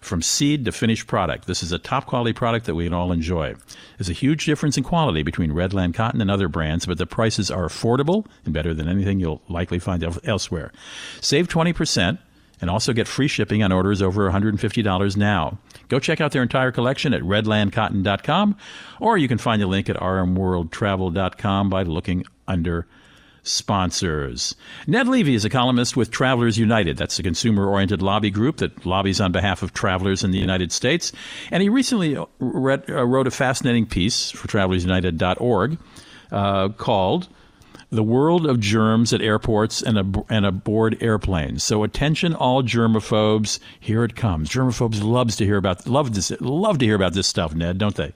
from 0.00 0.22
seed 0.22 0.64
to 0.64 0.72
finished 0.72 1.06
product. 1.06 1.46
This 1.46 1.62
is 1.62 1.72
a 1.72 1.78
top 1.78 2.06
quality 2.06 2.32
product 2.32 2.66
that 2.66 2.74
we 2.74 2.84
can 2.84 2.94
all 2.94 3.12
enjoy. 3.12 3.54
There's 3.98 4.08
a 4.08 4.14
huge 4.14 4.46
difference 4.46 4.76
in 4.76 4.84
quality 4.84 5.22
between 5.22 5.52
Redland 5.52 5.94
Cotton 5.94 6.20
and 6.20 6.30
other 6.30 6.48
brands, 6.48 6.86
but 6.86 6.98
the 6.98 7.06
prices 7.06 7.50
are 7.50 7.66
affordable 7.66 8.26
and 8.44 8.54
better 8.54 8.74
than 8.74 8.88
anything 8.88 9.20
you'll 9.20 9.42
likely 9.48 9.78
find 9.78 10.02
elsewhere. 10.24 10.72
Save 11.20 11.48
20% 11.48 12.18
and 12.60 12.70
also 12.70 12.92
get 12.92 13.08
free 13.08 13.28
shipping 13.28 13.62
on 13.62 13.72
orders 13.72 14.02
over 14.02 14.30
$150 14.30 15.16
now. 15.16 15.58
Go 15.88 15.98
check 15.98 16.20
out 16.20 16.32
their 16.32 16.42
entire 16.42 16.72
collection 16.72 17.14
at 17.14 17.22
redlandcotton.com, 17.22 18.56
or 19.00 19.18
you 19.18 19.28
can 19.28 19.38
find 19.38 19.62
the 19.62 19.66
link 19.66 19.88
at 19.88 19.96
rmworldtravel.com 19.96 21.70
by 21.70 21.82
looking 21.82 22.24
under 22.46 22.86
sponsors. 23.42 24.54
Ned 24.86 25.08
Levi 25.08 25.32
is 25.32 25.44
a 25.44 25.50
columnist 25.50 25.96
with 25.96 26.10
Travelers 26.10 26.58
United. 26.58 26.96
That's 26.96 27.18
a 27.18 27.22
consumer 27.22 27.66
oriented 27.68 28.02
lobby 28.02 28.30
group 28.30 28.58
that 28.58 28.84
lobbies 28.86 29.20
on 29.20 29.32
behalf 29.32 29.62
of 29.62 29.72
travelers 29.72 30.24
in 30.24 30.30
the 30.30 30.38
United 30.38 30.72
States. 30.72 31.12
And 31.50 31.62
he 31.62 31.68
recently 31.68 32.16
read, 32.38 32.88
uh, 32.90 33.04
wrote 33.04 33.26
a 33.26 33.30
fascinating 33.30 33.86
piece 33.86 34.30
for 34.30 34.48
travelersunited.org 34.48 35.78
uh, 36.32 36.68
called 36.70 37.28
the 37.90 38.02
world 38.02 38.46
of 38.46 38.60
germs 38.60 39.12
at 39.12 39.20
airports 39.20 39.82
and, 39.82 39.98
ab- 39.98 40.24
and 40.28 40.46
aboard 40.46 40.96
airplanes. 41.02 41.64
So 41.64 41.82
attention, 41.82 42.34
all 42.34 42.62
germaphobes. 42.62 43.58
Here 43.80 44.04
it 44.04 44.14
comes. 44.14 44.48
Germaphobes 44.48 45.02
loves 45.02 45.36
to 45.36 45.44
hear 45.44 45.56
about 45.56 45.86
love 45.86 46.14
this 46.14 46.30
love 46.40 46.78
to 46.78 46.84
hear 46.84 46.94
about 46.94 47.14
this 47.14 47.26
stuff, 47.26 47.54
Ned, 47.54 47.78
don't 47.78 47.96
they? 47.96 48.12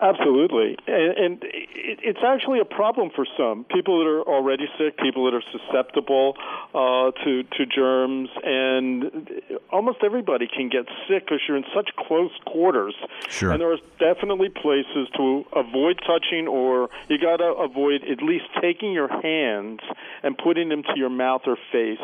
Absolutely, 0.00 0.76
and, 0.88 1.16
and 1.16 1.38
it's 1.42 2.18
actually 2.26 2.58
a 2.58 2.64
problem 2.64 3.10
for 3.14 3.24
some 3.36 3.64
people 3.64 4.00
that 4.00 4.10
are 4.10 4.22
already 4.22 4.66
sick, 4.76 4.98
people 4.98 5.24
that 5.24 5.34
are 5.34 5.42
susceptible 5.52 6.36
uh, 6.74 7.12
to 7.24 7.44
to 7.44 7.64
germs, 7.64 8.28
and 8.42 9.30
almost 9.70 9.98
everybody 10.02 10.48
can 10.48 10.68
get 10.68 10.86
sick 11.06 11.24
because 11.24 11.40
you're 11.46 11.56
in 11.56 11.64
such 11.72 11.90
close 11.96 12.32
quarters. 12.44 12.94
Sure. 13.28 13.52
And 13.52 13.60
there 13.60 13.72
are 13.72 13.78
definitely 14.00 14.48
places 14.48 15.08
to 15.16 15.44
avoid 15.54 16.00
touching, 16.04 16.48
or 16.48 16.90
you 17.08 17.16
got 17.18 17.36
to 17.36 17.54
avoid 17.54 18.02
at 18.04 18.20
least 18.20 18.46
taking 18.60 18.92
your 18.92 19.08
hands 19.08 19.80
and 20.24 20.36
putting 20.36 20.70
them 20.70 20.82
to 20.82 20.94
your 20.96 21.10
mouth 21.10 21.42
or 21.46 21.56
face 21.70 21.98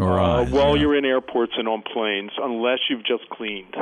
or 0.00 0.18
uh, 0.18 0.42
eyes, 0.42 0.50
while 0.50 0.76
yeah. 0.76 0.82
you're 0.82 0.96
in 0.96 1.04
airports 1.04 1.52
and 1.56 1.68
on 1.68 1.82
planes, 1.82 2.32
unless 2.42 2.80
you've 2.90 3.04
just 3.04 3.28
cleaned. 3.30 3.76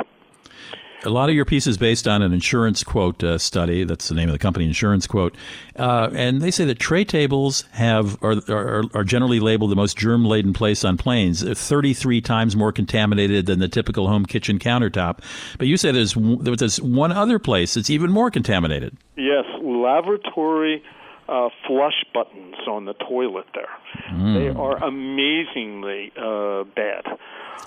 A 1.03 1.09
lot 1.09 1.29
of 1.29 1.35
your 1.35 1.45
piece 1.45 1.67
is 1.67 1.77
based 1.77 2.07
on 2.07 2.21
an 2.21 2.33
insurance 2.33 2.83
quote 2.83 3.23
uh, 3.23 3.37
study. 3.37 3.83
That's 3.83 4.07
the 4.07 4.15
name 4.15 4.29
of 4.29 4.33
the 4.33 4.39
company, 4.39 4.65
Insurance 4.65 5.05
Quote, 5.05 5.35
uh, 5.77 6.09
and 6.13 6.41
they 6.41 6.51
say 6.51 6.65
that 6.65 6.79
tray 6.79 7.03
tables 7.03 7.65
have 7.71 8.21
are, 8.23 8.41
are, 8.49 8.83
are 8.93 9.03
generally 9.03 9.39
labeled 9.39 9.71
the 9.71 9.75
most 9.75 9.97
germ 9.97 10.25
laden 10.25 10.53
place 10.53 10.83
on 10.83 10.97
planes, 10.97 11.43
uh, 11.43 11.53
33 11.53 12.21
times 12.21 12.55
more 12.55 12.71
contaminated 12.71 13.45
than 13.45 13.59
the 13.59 13.67
typical 13.67 14.07
home 14.07 14.25
kitchen 14.25 14.57
countertop. 14.57 15.19
But 15.57 15.67
you 15.67 15.77
say 15.77 15.91
there's 15.91 16.15
there's 16.15 16.81
one 16.81 17.11
other 17.11 17.39
place 17.39 17.75
that's 17.75 17.89
even 17.89 18.11
more 18.11 18.31
contaminated. 18.31 18.97
Yes, 19.15 19.45
lavatory 19.61 20.81
uh, 21.27 21.49
flush 21.67 22.03
buttons 22.13 22.55
on 22.67 22.85
the 22.85 22.93
toilet 22.93 23.45
there. 23.53 23.69
Mm. 24.11 24.33
They 24.33 24.59
are 24.59 24.83
amazingly 24.83 26.11
uh, 26.17 26.63
bad. 26.75 27.17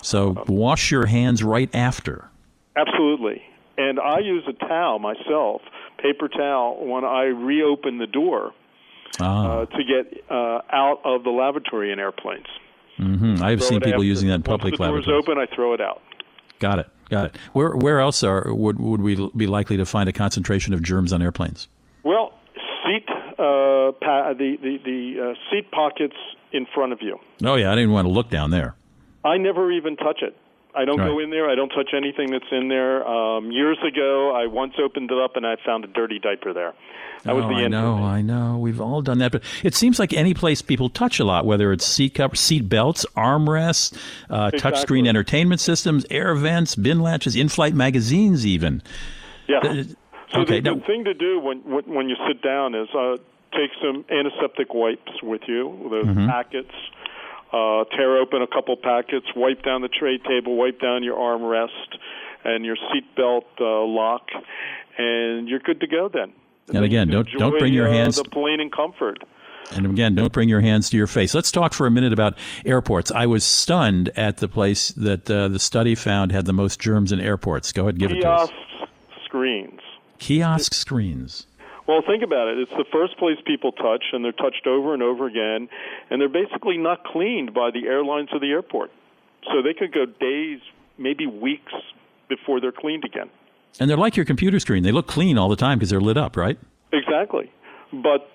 So 0.03 0.45
wash 0.47 0.91
your 0.91 1.07
hands 1.07 1.43
right 1.43 1.73
after. 1.75 2.31
Absolutely. 2.79 3.43
And 3.77 3.99
I 4.01 4.19
use 4.21 4.45
a 4.49 4.53
towel 4.53 4.99
myself, 4.99 5.63
paper 6.03 6.29
towel, 6.29 6.85
when 6.87 7.05
I 7.05 7.25
reopen 7.25 7.99
the 7.99 8.07
door 8.07 8.53
Ah. 9.21 9.61
uh, 9.63 9.67
to 9.67 9.85
get 9.85 10.23
uh, 10.31 10.61
out 10.73 11.01
of 11.05 11.25
the 11.25 11.31
lavatory 11.31 11.91
in 11.93 11.99
airplanes. 11.99 12.47
hmm 12.97 13.37
I've 13.43 13.63
seen 13.63 13.81
people 13.81 13.95
after. 13.95 14.05
using 14.05 14.29
that 14.29 14.35
in 14.37 14.41
Once 14.43 14.47
public 14.47 14.73
the 14.77 14.87
door's 14.87 15.07
lavatories. 15.07 15.25
open, 15.25 15.39
I 15.39 15.47
throw 15.55 15.73
it 15.75 15.81
out. 15.81 16.03
Got 16.59 16.81
it. 16.81 16.87
Got 17.09 17.27
it. 17.27 17.37
Where 17.53 17.75
where 17.77 18.01
else 18.01 18.23
are 18.23 18.53
would 18.53 18.79
would 18.79 19.01
we 19.01 19.31
be 19.37 19.47
likely 19.47 19.77
to 19.79 19.87
find 19.87 20.09
a 20.09 20.13
concentration 20.13 20.75
of 20.75 20.83
germs 20.83 21.13
on 21.13 21.23
airplanes? 21.23 21.69
Well, 22.05 22.33
seat 22.85 23.07
uh, 23.09 23.93
pa- 24.05 24.35
the 24.37 24.59
the, 24.61 24.79
the 24.85 25.01
uh, 25.31 25.35
seat 25.51 25.71
pockets 25.71 26.17
in 26.53 26.67
front 26.75 26.93
of 26.93 26.99
you. 27.01 27.19
Oh 27.45 27.55
yeah, 27.55 27.73
I 27.73 27.75
didn't 27.77 27.93
want 27.93 28.07
to 28.07 28.13
look 28.13 28.29
down 28.29 28.51
there. 28.51 28.75
I 29.25 29.39
never 29.39 29.71
even 29.73 29.97
touch 29.97 30.21
it. 30.23 30.37
I 30.79 30.85
don't 30.85 30.97
go 30.99 31.19
in 31.19 31.31
there. 31.31 31.51
I 31.51 31.55
don't 31.55 31.69
touch 31.71 31.91
anything 31.95 32.31
that's 32.31 32.51
in 32.53 32.69
there. 32.69 33.07
Um, 33.07 33.51
years 33.51 33.79
ago, 33.87 34.33
I 34.35 34.47
once 34.47 34.75
opened 34.83 35.11
it 35.11 35.19
up 35.19 35.37
and 35.37 35.47
I 35.47 35.57
found 35.67 35.85
a 35.85 35.89
dirty 35.89 36.19
diaper 36.19 36.53
there. 36.53 36.73
That 37.25 37.35
was 37.35 37.45
oh, 37.45 37.49
the 37.49 37.55
I 37.57 37.63
end. 37.65 37.73
know, 37.73 37.95
I 37.97 38.23
know. 38.23 38.59
We've 38.59 38.81
all 38.81 39.03
done 39.03 39.19
that, 39.19 39.33
but 39.33 39.43
it 39.65 39.75
seems 39.75 39.99
like 39.99 40.13
any 40.13 40.35
place 40.35 40.63
people 40.63 40.89
touch 40.89 41.19
a 41.19 41.25
lot, 41.25 41.45
whether 41.47 41.73
it's 41.73 41.85
seat 41.85 42.15
cover, 42.15 42.37
seat 42.37 42.69
belts, 42.69 43.05
armrests, 43.17 43.93
uh, 44.31 44.51
Exactly. 44.55 45.01
touchscreen 45.03 45.09
entertainment 45.09 45.61
systems, 45.61 46.07
air 46.11 46.35
vents, 46.37 46.77
bin 46.77 47.01
latches, 47.01 47.35
in-flight 47.35 47.75
magazines, 47.75 48.47
even. 48.47 48.83
Yeah. 49.49 49.59
Uh, 49.59 49.83
So 50.33 50.41
okay, 50.43 50.61
the, 50.61 50.71
now- 50.71 50.75
the 50.77 50.81
thing 50.83 51.05
to 51.05 51.15
do 51.15 51.41
when 51.41 51.59
when, 51.65 51.85
when 51.93 52.09
you 52.11 52.17
sit 52.29 52.43
down 52.43 52.75
is 52.75 52.89
uh, 52.95 53.17
take 53.53 53.71
some 53.83 54.05
antiseptic 54.11 54.75
wipes 54.75 55.23
with 55.23 55.41
you, 55.49 55.89
those 55.91 56.05
Mhm. 56.05 56.29
packets. 56.29 56.75
Uh, 57.53 57.85
tear 57.97 58.19
open 58.19 58.43
a 58.43 58.47
couple 58.47 58.77
packets, 58.77 59.27
wipe 59.35 59.63
down 59.63 59.81
the 59.81 59.89
tray 59.89 60.19
table, 60.19 60.57
wipe 60.57 60.81
down 60.81 61.03
your 61.03 61.17
armrest 61.17 61.97
and 62.45 62.65
your 62.65 62.77
seatbelt 62.77 63.45
uh, 63.61 63.85
lock, 63.87 64.29
and 64.99 65.49
you're 65.49 65.61
good 65.61 65.81
to 65.81 65.87
go 65.87 66.09
then. 66.13 66.33
And 66.75 66.85
again, 66.85 67.09
don't 67.09 67.29
don't 67.39 67.59
bring 67.59 67.73
your 67.73 67.89
uh, 67.89 67.93
hands. 67.93 68.17
the 68.17 68.25
plane 68.25 68.61
in 68.61 68.71
comfort. 68.71 69.19
And 69.75 69.87
again, 69.87 70.15
don't 70.15 70.33
bring 70.33 70.49
your 70.49 70.61
hands 70.61 70.89
to 70.91 70.97
your 70.97 71.07
face. 71.07 71.35
Let's 71.35 71.51
talk 71.51 71.75
for 71.75 71.87
a 71.87 71.91
minute 71.91 72.13
about 72.13 72.39
airports. 72.65 73.11
I 73.11 73.27
was 73.27 73.45
stunned 73.45 74.11
at 74.17 74.39
the 74.39 74.49
place 74.49 74.91
that 74.93 75.31
uh, 75.31 75.49
the 75.49 75.59
study 75.59 75.95
found 75.95 76.33
had 76.33 76.47
the 76.47 76.55
most 76.55 76.81
germs 76.81 77.13
in 77.13 77.21
airports. 77.21 77.73
Go 77.73 77.83
ahead, 77.83 77.99
give 77.99 78.11
it 78.11 78.21
to 78.21 78.29
us. 78.31 78.49
Kiosk 78.49 78.89
screens. 79.25 79.81
Kiosk 80.19 80.75
screens. 80.75 81.47
Well, 81.89 82.03
think 82.07 82.23
about 82.23 82.49
it. 82.49 82.59
It's 82.59 82.71
the 82.73 82.85
first 82.93 83.17
place 83.17 83.39
people 83.47 83.73
touch, 83.73 84.05
and 84.13 84.23
they're 84.23 84.31
touched 84.31 84.67
over 84.67 84.93
and 84.93 85.03
over 85.03 85.27
again, 85.27 85.71
and 86.11 86.21
they're 86.21 86.29
basically 86.29 86.77
not 86.77 87.03
cleaned 87.03 87.55
by 87.55 87.71
the 87.71 87.87
airlines 87.87 88.29
or 88.31 88.39
the 88.39 88.51
airport. 88.51 88.91
So 89.45 89.63
they 89.63 89.73
could 89.73 89.93
go 89.95 90.05
days, 90.05 90.61
maybe 90.99 91.27
weeks 91.27 91.73
before 92.29 92.61
they're 92.61 92.73
cleaned 92.73 93.05
again. 93.07 93.31
And 93.81 93.89
they're 93.89 93.97
like 93.97 94.17
your 94.17 94.27
computer 94.27 94.61
screen. 94.61 94.83
They 94.83 94.93
look 94.93 95.07
clean 95.07 95.39
all 95.39 95.49
the 95.49 95.57
time 95.57 95.79
because 95.79 95.89
they're 95.89 96.01
lit 96.01 96.19
up, 96.19 96.37
right? 96.37 96.59
Exactly. 96.93 97.51
But 97.91 98.29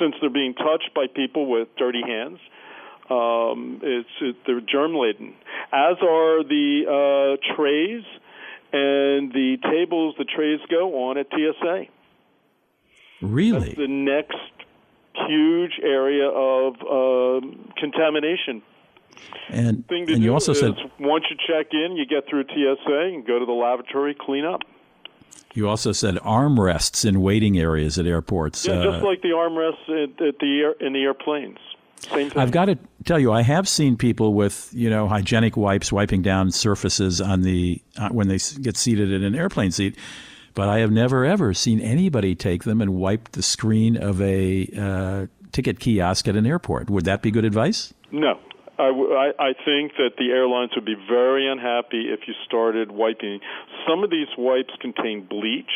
since 0.00 0.14
they're 0.22 0.30
being 0.30 0.54
touched 0.54 0.94
by 0.94 1.06
people 1.14 1.50
with 1.50 1.68
dirty 1.76 2.00
hands, 2.00 2.38
um, 3.10 3.80
it's 3.82 4.08
it, 4.22 4.36
they're 4.46 4.60
germ 4.60 4.94
laden. 4.94 5.34
As 5.70 5.96
are 6.00 6.44
the 6.44 6.86
uh, 6.88 7.54
trays 7.54 8.04
and 8.72 9.32
the 9.32 9.56
tables 9.70 10.14
the 10.16 10.24
trays 10.24 10.60
go 10.70 11.08
on 11.08 11.18
at 11.18 11.26
TSA. 11.30 11.86
Really? 13.20 13.60
That's 13.60 13.76
the 13.76 13.88
next 13.88 14.36
huge 15.28 15.78
area 15.82 16.28
of 16.28 16.74
um, 16.82 17.72
contamination. 17.76 18.62
And 19.50 19.84
and 19.90 20.22
you 20.22 20.32
also 20.32 20.52
said 20.52 20.74
once 20.98 21.24
you 21.30 21.36
check 21.46 21.68
in, 21.72 21.96
you 21.96 22.06
get 22.06 22.28
through 22.28 22.44
TSA 22.44 23.10
and 23.14 23.26
go 23.26 23.38
to 23.38 23.44
the 23.44 23.52
lavatory, 23.52 24.14
clean 24.18 24.44
up. 24.44 24.62
you 25.54 25.68
also 25.68 25.92
said 25.92 26.14
armrests 26.16 27.04
in 27.04 27.20
waiting 27.20 27.58
areas 27.58 27.98
at 27.98 28.06
airports. 28.06 28.64
Yeah, 28.66 28.74
Uh, 28.74 28.84
just 28.92 29.04
like 29.04 29.20
the 29.22 29.30
armrests 29.30 29.88
at, 29.88 30.22
at 30.26 30.38
the 30.38 30.60
air, 30.60 30.72
in 30.86 30.92
the 30.92 31.02
airplanes. 31.02 31.58
Same 31.98 32.30
thing. 32.30 32.40
I've 32.40 32.52
got 32.52 32.66
to 32.66 32.78
tell 33.04 33.18
you, 33.18 33.30
I 33.30 33.42
have 33.42 33.68
seen 33.68 33.96
people 33.96 34.32
with 34.32 34.70
you 34.72 34.88
know 34.88 35.06
hygienic 35.08 35.56
wipes 35.56 35.92
wiping 35.92 36.22
down 36.22 36.50
surfaces 36.50 37.20
on 37.20 37.42
the 37.42 37.82
uh, 37.98 38.08
when 38.08 38.28
they 38.28 38.38
get 38.62 38.76
seated 38.76 39.12
in 39.12 39.22
an 39.22 39.34
airplane 39.34 39.70
seat, 39.72 39.98
but 40.54 40.68
I 40.68 40.78
have 40.78 40.90
never 40.90 41.24
ever 41.24 41.54
seen 41.54 41.80
anybody 41.80 42.34
take 42.34 42.64
them 42.64 42.80
and 42.80 42.94
wipe 42.94 43.30
the 43.32 43.42
screen 43.42 43.96
of 43.96 44.20
a 44.20 44.68
uh, 44.78 45.26
ticket 45.52 45.80
kiosk 45.80 46.28
at 46.28 46.36
an 46.36 46.46
airport. 46.46 46.90
Would 46.90 47.04
that 47.04 47.22
be 47.22 47.30
good 47.30 47.44
advice? 47.44 47.92
No. 48.12 48.38
I, 48.78 48.86
w- 48.88 49.12
I- 49.14 49.32
I 49.38 49.52
think 49.64 49.92
that 49.98 50.12
the 50.18 50.30
airlines 50.30 50.70
would 50.74 50.86
be 50.86 50.96
very 51.08 51.50
unhappy 51.50 52.08
if 52.12 52.20
you 52.26 52.34
started 52.46 52.90
wiping. 52.90 53.40
Some 53.86 54.02
of 54.02 54.10
these 54.10 54.28
wipes 54.38 54.72
contain 54.80 55.26
bleach 55.26 55.70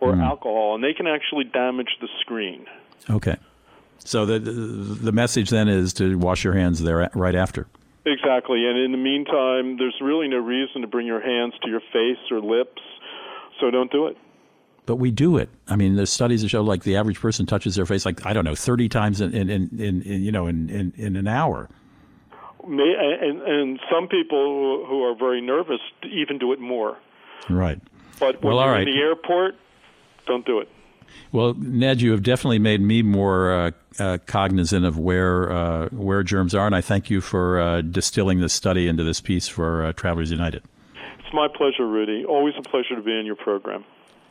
or 0.00 0.14
Mm. 0.14 0.24
alcohol, 0.24 0.74
and 0.74 0.82
they 0.82 0.94
can 0.94 1.06
actually 1.06 1.44
damage 1.44 1.96
the 2.00 2.08
screen. 2.20 2.66
Okay, 3.08 3.36
so 3.98 4.24
the 4.26 4.38
the, 4.38 4.50
the 4.52 5.12
message 5.12 5.50
then 5.50 5.68
is 5.68 5.92
to 5.94 6.16
wash 6.18 6.42
your 6.42 6.54
hands 6.54 6.82
there 6.82 7.08
right 7.14 7.34
after. 7.34 7.66
Exactly. 8.06 8.66
And 8.66 8.78
in 8.78 8.92
the 8.92 8.98
meantime, 8.98 9.76
there's 9.76 9.94
really 10.00 10.26
no 10.26 10.38
reason 10.38 10.80
to 10.80 10.86
bring 10.88 11.06
your 11.06 11.20
hands 11.20 11.52
to 11.62 11.68
your 11.70 11.80
face 11.92 12.18
or 12.30 12.40
lips, 12.40 12.80
so 13.60 13.70
don't 13.70 13.92
do 13.92 14.06
it. 14.06 14.16
but 14.86 14.96
we 14.96 15.10
do 15.10 15.36
it. 15.36 15.48
I 15.68 15.76
mean, 15.76 15.96
there's 15.96 16.10
studies 16.10 16.42
that 16.42 16.48
show 16.48 16.62
like 16.62 16.82
the 16.82 16.96
average 16.96 17.20
person 17.20 17.46
touches 17.46 17.76
their 17.76 17.86
face 17.86 18.04
like 18.04 18.24
I 18.26 18.32
don't 18.32 18.44
know 18.44 18.54
30 18.54 18.88
times 18.88 19.20
in 19.20 19.32
in, 19.34 19.50
in, 19.50 20.02
in, 20.02 20.22
you 20.22 20.32
know 20.32 20.46
in, 20.46 20.68
in, 20.70 20.92
in 20.96 21.16
an 21.16 21.28
hour. 21.28 21.68
May, 22.66 22.94
and 23.22 23.40
and 23.42 23.80
some 23.90 24.08
people 24.08 24.84
who 24.88 25.04
are 25.04 25.14
very 25.14 25.40
nervous 25.40 25.80
even 26.04 26.38
do 26.38 26.52
it 26.52 26.60
more. 26.60 26.98
Right. 27.48 27.80
But 28.18 28.42
when 28.42 28.54
well, 28.54 28.62
you're 28.62 28.72
all 28.72 28.78
right. 28.78 28.86
in 28.86 28.94
the 28.94 29.00
airport, 29.00 29.54
don't 30.26 30.44
do 30.44 30.60
it. 30.60 30.68
Well, 31.32 31.54
Ned, 31.54 32.00
you 32.00 32.12
have 32.12 32.22
definitely 32.22 32.58
made 32.58 32.80
me 32.80 33.02
more 33.02 33.52
uh, 33.52 33.70
uh, 33.98 34.18
cognizant 34.26 34.84
of 34.84 34.98
where 34.98 35.50
uh, 35.50 35.88
where 35.88 36.22
germs 36.22 36.54
are, 36.54 36.66
and 36.66 36.74
I 36.74 36.80
thank 36.80 37.10
you 37.10 37.20
for 37.20 37.60
uh, 37.60 37.80
distilling 37.80 38.40
this 38.40 38.52
study 38.52 38.86
into 38.88 39.04
this 39.04 39.20
piece 39.20 39.48
for 39.48 39.86
uh, 39.86 39.92
Travelers 39.92 40.30
United. 40.30 40.62
It's 41.30 41.34
my 41.36 41.46
pleasure, 41.46 41.86
Rudy. 41.86 42.24
Always 42.24 42.54
a 42.58 42.62
pleasure 42.62 42.96
to 42.96 43.02
be 43.02 43.16
in 43.16 43.24
your 43.24 43.36
program. 43.36 43.84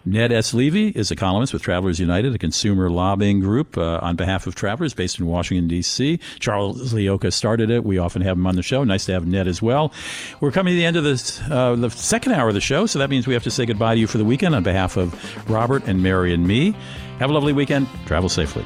Ned 0.04 0.34
S. 0.34 0.54
Levi 0.54 0.92
is 1.00 1.12
a 1.12 1.16
columnist 1.16 1.54
with 1.54 1.62
Travelers 1.62 1.98
United, 1.98 2.36
a 2.36 2.38
consumer 2.38 2.90
lobbying 2.90 3.40
group 3.40 3.78
uh, 3.78 4.00
on 4.02 4.18
behalf 4.18 4.48
of 4.48 4.56
travelers 4.56 4.94
based 4.94 5.18
in 5.18 5.26
Washington, 5.26 5.70
D.C. 5.70 6.20
Charles 6.40 6.92
Leocha 6.92 7.32
started 7.32 7.70
it. 7.70 7.86
We 7.86 8.00
often 8.00 8.22
have 8.22 8.36
him 8.36 8.46
on 8.46 8.58
the 8.58 8.64
show. 8.64 8.84
Nice 8.84 9.06
to 9.06 9.14
have 9.14 9.26
Ned 9.26 9.48
as 9.48 9.62
well. 9.62 9.94
We're 10.42 10.52
coming 10.52 10.74
to 10.74 10.76
the 10.76 10.86
end 10.86 10.98
of 10.98 11.06
this, 11.06 11.40
uh, 11.50 11.76
the 11.78 11.90
second 11.90 12.34
hour 12.34 12.50
of 12.50 12.54
the 12.54 12.60
show, 12.60 12.86
so 12.86 13.00
that 13.00 13.10
means 13.10 13.28
we 13.28 13.34
have 13.34 13.44
to 13.44 13.52
say 13.52 13.66
goodbye 13.66 13.96
to 13.96 14.02
you 14.02 14.08
for 14.08 14.18
the 14.18 14.26
weekend 14.26 14.54
on 14.54 14.64
behalf 14.64 14.98
of 14.98 15.50
Robert 15.50 15.88
and 15.88 16.04
Mary 16.04 16.34
and 16.34 16.46
me. 16.46 16.76
Have 17.20 17.30
a 17.30 17.34
lovely 17.34 17.54
weekend. 17.54 17.88
Travel 18.08 18.28
safely. 18.28 18.66